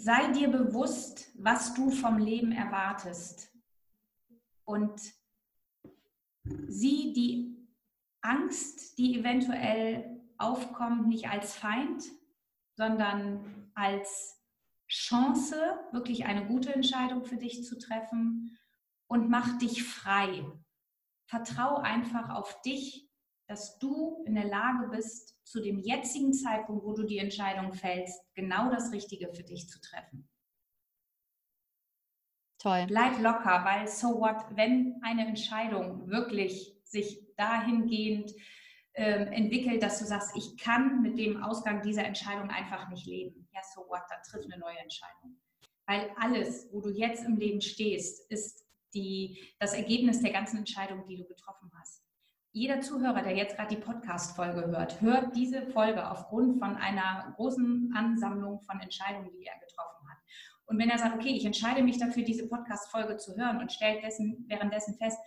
Sei 0.00 0.30
dir 0.30 0.48
bewusst, 0.48 1.28
was 1.34 1.74
du 1.74 1.90
vom 1.90 2.18
Leben 2.18 2.52
erwartest 2.52 3.52
und 4.64 5.00
sieh 6.68 7.12
die 7.12 7.68
Angst, 8.20 8.96
die 8.96 9.18
eventuell 9.18 10.22
aufkommt, 10.36 11.08
nicht 11.08 11.28
als 11.28 11.56
Feind, 11.56 12.04
sondern 12.76 13.72
als 13.74 14.40
Chance, 14.88 15.56
wirklich 15.90 16.26
eine 16.26 16.46
gute 16.46 16.72
Entscheidung 16.72 17.24
für 17.24 17.36
dich 17.36 17.64
zu 17.64 17.76
treffen 17.76 18.56
und 19.08 19.28
mach 19.28 19.58
dich 19.58 19.82
frei. 19.82 20.44
Vertrau 21.26 21.78
einfach 21.78 22.30
auf 22.30 22.62
dich, 22.62 23.07
dass 23.48 23.78
du 23.78 24.22
in 24.26 24.34
der 24.34 24.44
Lage 24.44 24.88
bist, 24.88 25.36
zu 25.44 25.60
dem 25.60 25.78
jetzigen 25.80 26.34
Zeitpunkt, 26.34 26.84
wo 26.84 26.92
du 26.92 27.04
die 27.04 27.18
Entscheidung 27.18 27.72
fällst, 27.72 28.20
genau 28.34 28.70
das 28.70 28.92
Richtige 28.92 29.32
für 29.34 29.42
dich 29.42 29.68
zu 29.68 29.80
treffen. 29.80 30.28
Toll. 32.58 32.84
Bleib 32.88 33.18
locker, 33.20 33.64
weil 33.64 33.88
so 33.88 34.20
what, 34.20 34.44
wenn 34.50 35.00
eine 35.02 35.26
Entscheidung 35.26 36.08
wirklich 36.08 36.76
sich 36.84 37.24
dahingehend 37.36 38.32
ähm, 38.94 39.28
entwickelt, 39.28 39.82
dass 39.82 40.00
du 40.00 40.04
sagst, 40.04 40.36
ich 40.36 40.56
kann 40.58 41.02
mit 41.02 41.18
dem 41.18 41.42
Ausgang 41.42 41.82
dieser 41.82 42.04
Entscheidung 42.04 42.50
einfach 42.50 42.88
nicht 42.90 43.06
leben. 43.06 43.48
Ja, 43.54 43.60
so 43.74 43.82
what, 43.82 44.02
dann 44.10 44.22
triff 44.28 44.44
eine 44.44 44.58
neue 44.58 44.78
Entscheidung. 44.78 45.40
Weil 45.86 46.10
alles, 46.16 46.68
wo 46.72 46.80
du 46.80 46.90
jetzt 46.90 47.24
im 47.24 47.36
Leben 47.36 47.60
stehst, 47.60 48.30
ist 48.30 48.66
die, 48.92 49.54
das 49.58 49.72
Ergebnis 49.72 50.20
der 50.20 50.32
ganzen 50.32 50.58
Entscheidung, 50.58 51.06
die 51.06 51.16
du 51.16 51.24
getroffen 51.24 51.70
hast. 51.78 51.97
Jeder 52.52 52.80
Zuhörer, 52.80 53.22
der 53.22 53.36
jetzt 53.36 53.56
gerade 53.56 53.74
die 53.74 53.80
Podcast-Folge 53.80 54.66
hört, 54.66 55.00
hört 55.00 55.36
diese 55.36 55.66
Folge 55.66 56.10
aufgrund 56.10 56.58
von 56.58 56.76
einer 56.76 57.32
großen 57.36 57.92
Ansammlung 57.94 58.62
von 58.62 58.80
Entscheidungen, 58.80 59.30
die 59.32 59.44
er 59.44 59.58
getroffen 59.60 60.08
hat. 60.08 60.18
Und 60.66 60.78
wenn 60.78 60.90
er 60.90 60.98
sagt, 60.98 61.16
okay, 61.16 61.34
ich 61.36 61.44
entscheide 61.44 61.82
mich 61.82 61.98
dafür, 61.98 62.24
diese 62.24 62.48
Podcast-Folge 62.48 63.16
zu 63.18 63.36
hören 63.36 63.58
und 63.58 63.72
stellt 63.72 64.02
dessen, 64.02 64.44
währenddessen 64.48 64.96
fest, 64.96 65.18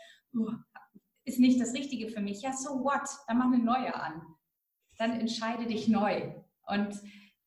ist 1.26 1.40
nicht 1.40 1.62
das 1.62 1.74
Richtige 1.74 2.10
für 2.10 2.22
mich. 2.22 2.42
Ja, 2.42 2.54
so 2.54 2.84
what? 2.84 3.08
Dann 3.28 3.38
mach 3.38 3.46
eine 3.46 3.60
neue 3.60 3.94
an. 3.94 4.22
Dann 4.98 5.20
entscheide 5.20 5.68
dich 5.68 5.88
neu. 5.88 6.34
Und 6.68 7.00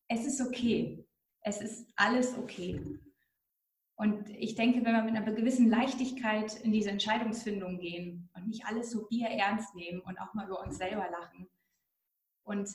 es 0.07 0.25
ist 0.25 0.41
okay. 0.41 1.05
Es 1.41 1.61
ist 1.61 1.91
alles 1.95 2.37
okay. 2.37 2.99
Und 3.97 4.29
ich 4.29 4.55
denke, 4.55 4.83
wenn 4.83 4.93
wir 4.93 5.03
mit 5.03 5.15
einer 5.15 5.31
gewissen 5.31 5.69
Leichtigkeit 5.69 6.55
in 6.61 6.73
diese 6.73 6.89
Entscheidungsfindung 6.89 7.79
gehen 7.79 8.29
und 8.33 8.47
nicht 8.47 8.65
alles 8.65 8.91
so 8.91 9.07
bierernst 9.07 9.73
nehmen 9.73 10.01
und 10.01 10.19
auch 10.19 10.33
mal 10.33 10.47
über 10.47 10.61
uns 10.61 10.77
selber 10.77 11.09
lachen 11.09 11.47
und 12.43 12.69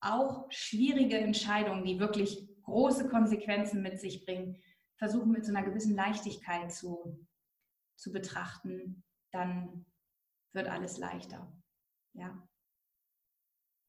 auch 0.00 0.46
schwierige 0.50 1.18
Entscheidungen, 1.18 1.84
die 1.84 1.98
wirklich 1.98 2.48
große 2.64 3.08
Konsequenzen 3.08 3.82
mit 3.82 3.98
sich 3.98 4.26
bringen, 4.26 4.58
versuchen 4.96 5.32
mit 5.32 5.46
so 5.46 5.54
einer 5.54 5.66
gewissen 5.66 5.94
Leichtigkeit 5.94 6.70
zu, 6.70 7.26
zu 7.96 8.12
betrachten, 8.12 9.02
dann 9.30 9.86
wird 10.52 10.68
alles 10.68 10.98
leichter. 10.98 11.50
Ja. 12.12 12.46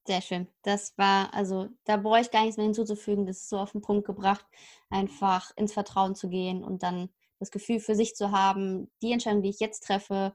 Sehr 0.06 0.20
schön. 0.20 0.48
Das 0.62 0.96
war, 0.98 1.32
also 1.32 1.68
da 1.84 1.96
brauche 1.96 2.20
ich 2.20 2.30
gar 2.30 2.42
nichts 2.42 2.58
mehr 2.58 2.64
hinzuzufügen. 2.64 3.26
Das 3.26 3.38
ist 3.38 3.48
so 3.48 3.58
auf 3.58 3.72
den 3.72 3.80
Punkt 3.80 4.06
gebracht, 4.06 4.44
einfach 4.90 5.50
ins 5.56 5.72
Vertrauen 5.72 6.14
zu 6.14 6.28
gehen 6.28 6.62
und 6.62 6.82
dann 6.82 7.08
das 7.38 7.50
Gefühl 7.50 7.80
für 7.80 7.94
sich 7.94 8.14
zu 8.14 8.30
haben, 8.30 8.90
die 9.02 9.12
Entscheidung, 9.12 9.42
die 9.42 9.48
ich 9.48 9.60
jetzt 9.60 9.84
treffe, 9.84 10.34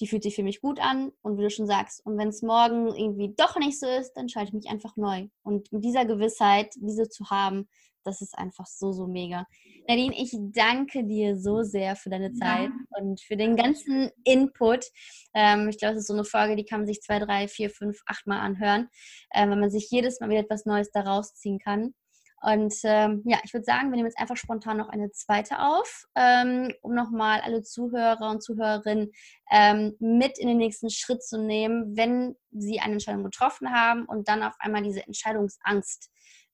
die 0.00 0.06
fühlt 0.06 0.22
sich 0.22 0.36
für 0.36 0.44
mich 0.44 0.60
gut 0.60 0.80
an. 0.80 1.12
Und 1.22 1.36
wie 1.36 1.42
du 1.42 1.50
schon 1.50 1.66
sagst, 1.66 2.04
und 2.06 2.16
wenn 2.16 2.28
es 2.28 2.42
morgen 2.42 2.94
irgendwie 2.94 3.34
doch 3.36 3.56
nicht 3.56 3.78
so 3.78 3.86
ist, 3.86 4.14
dann 4.14 4.28
schalte 4.28 4.48
ich 4.48 4.54
mich 4.54 4.68
einfach 4.70 4.96
neu. 4.96 5.28
Und 5.42 5.72
mit 5.72 5.84
dieser 5.84 6.04
Gewissheit, 6.04 6.72
diese 6.76 7.08
zu 7.08 7.28
haben, 7.30 7.68
das 8.04 8.20
ist 8.20 8.36
einfach 8.38 8.66
so, 8.66 8.92
so 8.92 9.06
mega. 9.06 9.46
Nadine, 9.88 10.14
ich 10.16 10.36
danke 10.38 11.04
dir 11.04 11.36
so 11.36 11.62
sehr 11.62 11.96
für 11.96 12.10
deine 12.10 12.32
Zeit 12.32 12.70
ja. 12.70 13.00
und 13.00 13.20
für 13.20 13.36
den 13.36 13.56
ganzen 13.56 14.10
Input. 14.24 14.86
Ähm, 15.34 15.68
ich 15.68 15.78
glaube, 15.78 15.94
es 15.94 16.00
ist 16.02 16.06
so 16.08 16.14
eine 16.14 16.24
Folge, 16.24 16.56
die 16.56 16.64
kann 16.64 16.80
man 16.80 16.86
sich 16.86 17.00
zwei, 17.00 17.18
drei, 17.18 17.48
vier, 17.48 17.70
fünf, 17.70 18.00
acht 18.06 18.26
Mal 18.26 18.40
anhören, 18.40 18.88
äh, 19.30 19.48
weil 19.48 19.56
man 19.56 19.70
sich 19.70 19.88
jedes 19.90 20.20
Mal 20.20 20.30
wieder 20.30 20.40
etwas 20.40 20.66
Neues 20.66 20.90
daraus 20.90 21.34
ziehen 21.34 21.58
kann. 21.58 21.94
Und 22.42 22.74
ähm, 22.82 23.22
ja, 23.24 23.38
ich 23.44 23.52
würde 23.54 23.64
sagen, 23.64 23.90
wir 23.90 23.96
nehmen 23.96 24.08
jetzt 24.08 24.18
einfach 24.18 24.36
spontan 24.36 24.76
noch 24.76 24.88
eine 24.88 25.12
zweite 25.12 25.60
auf, 25.60 26.06
ähm, 26.16 26.72
um 26.82 26.92
nochmal 26.92 27.40
alle 27.40 27.62
Zuhörer 27.62 28.30
und 28.30 28.42
Zuhörerinnen 28.42 29.12
ähm, 29.52 29.94
mit 30.00 30.38
in 30.38 30.48
den 30.48 30.56
nächsten 30.56 30.90
Schritt 30.90 31.22
zu 31.22 31.38
nehmen, 31.38 31.96
wenn 31.96 32.34
sie 32.50 32.80
eine 32.80 32.94
Entscheidung 32.94 33.22
getroffen 33.22 33.72
haben 33.72 34.06
und 34.06 34.28
dann 34.28 34.42
auf 34.42 34.54
einmal 34.58 34.82
diese 34.82 35.06
Entscheidungsangst 35.06 36.10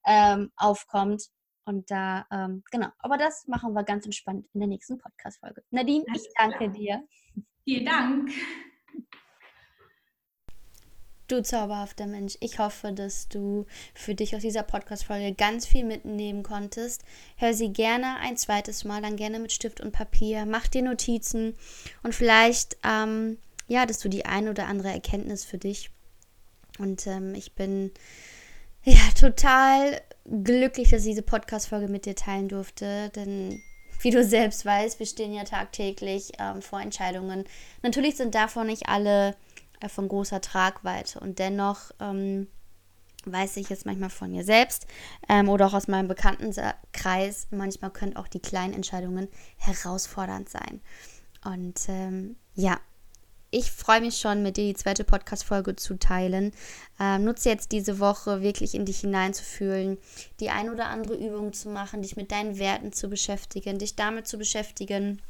ähm, 0.07 0.53
aufkommt 0.57 1.29
und 1.69 1.91
da, 1.91 2.27
ähm, 2.33 2.65
genau, 2.71 2.89
aber 2.99 3.19
das 3.19 3.47
machen 3.47 3.75
wir 3.75 3.85
ganz 3.85 4.07
entspannt 4.07 4.47
in 4.55 4.61
der 4.61 4.69
nächsten 4.69 4.97
Podcast-Folge. 4.97 5.63
Nadine, 5.71 6.05
ich 6.15 6.27
danke 6.39 6.71
dir. 6.71 7.07
Vielen 7.65 7.85
Dank. 7.85 8.31
Du 11.29 11.43
zauberhafter 11.43 12.07
Mensch, 12.07 12.39
ich 12.41 12.59
hoffe, 12.59 12.95
dass 12.95 13.29
du 13.29 13.67
für 13.93 14.15
dich 14.15 14.35
aus 14.35 14.41
dieser 14.41 14.63
Podcast-Folge 14.63 15.35
ganz 15.35 15.67
viel 15.67 15.85
mitnehmen 15.85 16.43
konntest. 16.43 17.05
Hör 17.37 17.53
sie 17.53 17.71
gerne 17.71 18.17
ein 18.21 18.39
zweites 18.39 18.85
Mal, 18.85 19.03
dann 19.03 19.17
gerne 19.17 19.39
mit 19.39 19.53
Stift 19.53 19.83
und 19.83 19.93
Papier. 19.93 20.47
Mach 20.47 20.69
dir 20.69 20.81
Notizen 20.81 21.55
und 22.03 22.15
vielleicht, 22.15 22.79
ähm, 22.83 23.37
ja, 23.67 23.85
dass 23.85 23.99
du 23.99 24.09
die 24.09 24.25
ein 24.25 24.49
oder 24.49 24.69
andere 24.69 24.89
Erkenntnis 24.89 25.45
für 25.45 25.59
dich. 25.59 25.91
Und 26.79 27.07
ähm, 27.07 27.35
ich 27.35 27.55
bin 27.55 27.91
ja 28.85 29.03
total 29.21 30.01
glücklich, 30.45 30.91
dass 30.91 31.03
ich 31.03 31.11
diese 31.11 31.23
Podcast-Folge 31.23 31.89
mit 31.89 32.07
dir 32.07 32.15
teilen 32.15 32.49
durfte, 32.49 33.11
denn 33.11 33.63
wie 34.01 34.11
du 34.11 34.23
selbst 34.25 34.65
weißt, 34.65 34.99
wir 34.99 35.07
stehen 35.07 35.33
ja 35.33 35.45
tagtäglich 35.45 36.33
ähm, 36.39 36.63
vor 36.63 36.81
Entscheidungen. 36.81 37.45
Natürlich 37.83 38.17
sind 38.17 38.35
davon 38.35 38.69
nicht 38.69 38.89
alle 38.89 39.35
äh, 39.81 39.89
von 39.89 40.09
großer 40.09 40.41
Tragweite. 40.41 41.21
Und 41.21 41.39
dennoch 41.39 41.91
ähm, 42.01 42.49
weiß 43.25 43.57
ich 43.57 43.69
jetzt 43.69 43.87
manchmal 43.87 44.11
von 44.11 44.31
mir 44.31 44.45
selbst 44.45 44.87
ähm, 45.29 45.49
oder 45.49 45.67
auch 45.67 45.75
aus 45.75 45.89
meinem 45.89 46.09
Bekanntenkreis, 46.09 47.49
manchmal 47.51 47.91
können 47.91 48.17
auch 48.17 48.29
die 48.29 48.41
kleinen 48.41 48.75
Entscheidungen 48.75 49.29
herausfordernd 49.57 50.49
sein. 50.49 50.81
Und 51.45 51.81
ähm, 51.89 52.37
ja, 52.55 52.79
ich 53.51 53.71
freue 53.71 54.01
mich 54.01 54.19
schon, 54.19 54.43
mit 54.43 54.57
dir 54.57 54.65
die 54.65 54.75
zweite 54.75 55.05
Podcast-Folge 55.05 55.75
zu 55.77 55.99
teilen. 55.99 56.53
Ähm, 57.01 57.25
nutze 57.25 57.49
jetzt 57.49 57.73
diese 57.73 57.99
Woche 57.99 58.43
wirklich 58.43 58.75
in 58.75 58.85
dich 58.85 59.01
hineinzufühlen, 59.01 59.99
die 60.41 60.51
ein 60.51 60.71
oder 60.71 60.87
andere 60.87 61.15
Übung 61.15 61.53
zu 61.53 61.71
machen, 61.71 62.03
dich 62.03 62.17
mit 62.17 62.31
deinen 62.31 62.59
Werten 62.59 62.93
zu 62.93 63.09
beschäftigen, 63.09 63.79
dich 63.79 63.97
damit 63.97 64.27
zu 64.27 64.37
beschäftigen, 64.37 65.23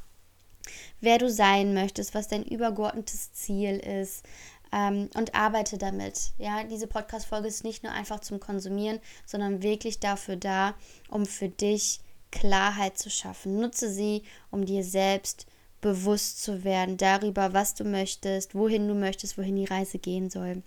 wer 1.01 1.19
du 1.19 1.31
sein 1.31 1.75
möchtest, 1.75 2.15
was 2.15 2.29
dein 2.29 2.45
übergeordnetes 2.45 3.33
Ziel 3.33 3.79
ist. 3.79 4.25
Ähm, 4.71 5.09
und 5.15 5.35
arbeite 5.35 5.79
damit. 5.79 6.33
Ja, 6.37 6.63
diese 6.65 6.87
Podcast-Folge 6.87 7.49
ist 7.49 7.65
nicht 7.65 7.85
nur 7.85 7.93
einfach 7.93 8.21
zum 8.21 8.39
Konsumieren, 8.39 9.01
sondern 9.25 9.63
wirklich 9.63 9.99
dafür 9.99 10.37
da, 10.37 10.75
um 11.09 11.25
für 11.25 11.49
dich 11.49 12.01
Klarheit 12.31 12.99
zu 12.99 13.09
schaffen. 13.09 13.59
Nutze 13.59 13.91
sie, 13.91 14.25
um 14.51 14.67
dir 14.67 14.85
selbst 14.85 15.47
bewusst 15.81 16.43
zu 16.43 16.65
werden 16.65 16.97
darüber, 16.97 17.53
was 17.53 17.75
du 17.75 17.85
möchtest, 17.85 18.55
wohin 18.55 18.89
du 18.89 18.95
möchtest, 18.95 19.39
wohin 19.39 19.57
die 19.57 19.65
Reise 19.65 19.99
gehen 19.99 20.31
soll. 20.31 20.63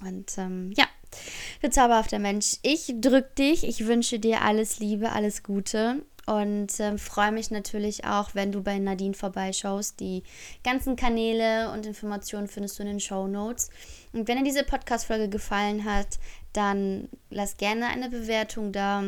Und 0.00 0.38
ähm, 0.38 0.72
ja, 0.76 0.86
du 1.62 1.70
zauberhafter 1.70 2.18
Mensch, 2.18 2.58
ich 2.62 2.94
drück 3.00 3.34
dich, 3.36 3.64
ich 3.64 3.86
wünsche 3.86 4.18
dir 4.18 4.42
alles 4.42 4.78
Liebe, 4.78 5.10
alles 5.10 5.42
Gute 5.42 6.02
und 6.28 6.78
ähm, 6.78 6.98
freue 6.98 7.32
mich 7.32 7.50
natürlich 7.50 8.04
auch, 8.04 8.34
wenn 8.34 8.52
du 8.52 8.62
bei 8.62 8.78
Nadine 8.78 9.14
vorbeischaust. 9.14 9.98
Die 9.98 10.22
ganzen 10.62 10.94
Kanäle 10.94 11.72
und 11.72 11.86
Informationen 11.86 12.48
findest 12.48 12.78
du 12.78 12.82
in 12.82 12.88
den 12.88 13.00
Show 13.00 13.26
Notes. 13.26 13.70
Und 14.12 14.28
wenn 14.28 14.36
dir 14.36 14.44
diese 14.44 14.62
Podcast-Folge 14.62 15.30
gefallen 15.30 15.84
hat, 15.84 16.18
dann 16.52 17.08
lass 17.30 17.56
gerne 17.56 17.86
eine 17.86 18.10
Bewertung 18.10 18.72
da. 18.72 19.04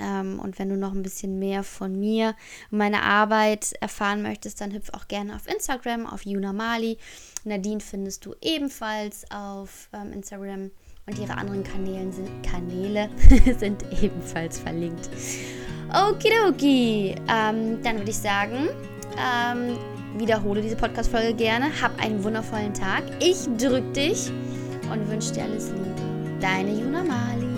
Ähm, 0.00 0.38
und 0.38 0.58
wenn 0.58 0.68
du 0.68 0.76
noch 0.76 0.92
ein 0.92 1.02
bisschen 1.02 1.38
mehr 1.38 1.62
von 1.62 1.98
mir 1.98 2.34
und 2.70 2.78
meiner 2.78 3.02
Arbeit 3.02 3.72
erfahren 3.80 4.22
möchtest, 4.22 4.60
dann 4.60 4.72
hüpf 4.72 4.90
auch 4.92 5.08
gerne 5.08 5.34
auf 5.34 5.46
Instagram, 5.46 6.06
auf 6.06 6.24
Yuna 6.24 6.52
Mali. 6.52 6.98
Nadine 7.44 7.80
findest 7.80 8.26
du 8.26 8.34
ebenfalls 8.40 9.24
auf 9.30 9.88
ähm, 9.92 10.12
Instagram 10.12 10.70
und 11.06 11.18
ihre 11.18 11.36
anderen 11.36 11.62
Kanäle 11.62 12.12
sind, 12.12 12.28
Kanäle 12.42 13.08
sind 13.58 13.84
ebenfalls 14.02 14.58
verlinkt. 14.58 15.08
Okidoki. 15.92 17.14
Ähm, 17.28 17.82
dann 17.82 17.98
würde 17.98 18.10
ich 18.10 18.18
sagen, 18.18 18.68
ähm, 19.16 19.78
wiederhole 20.18 20.60
diese 20.60 20.76
Podcast-Folge 20.76 21.34
gerne. 21.34 21.70
Hab 21.80 21.98
einen 22.02 22.22
wundervollen 22.22 22.74
Tag. 22.74 23.04
Ich 23.20 23.46
drück 23.56 23.94
dich 23.94 24.30
und 24.92 25.08
wünsche 25.08 25.32
dir 25.32 25.44
alles 25.44 25.70
Liebe. 25.70 25.94
Deine 26.40 26.72
Juna 26.72 27.04
Mali. 27.04 27.55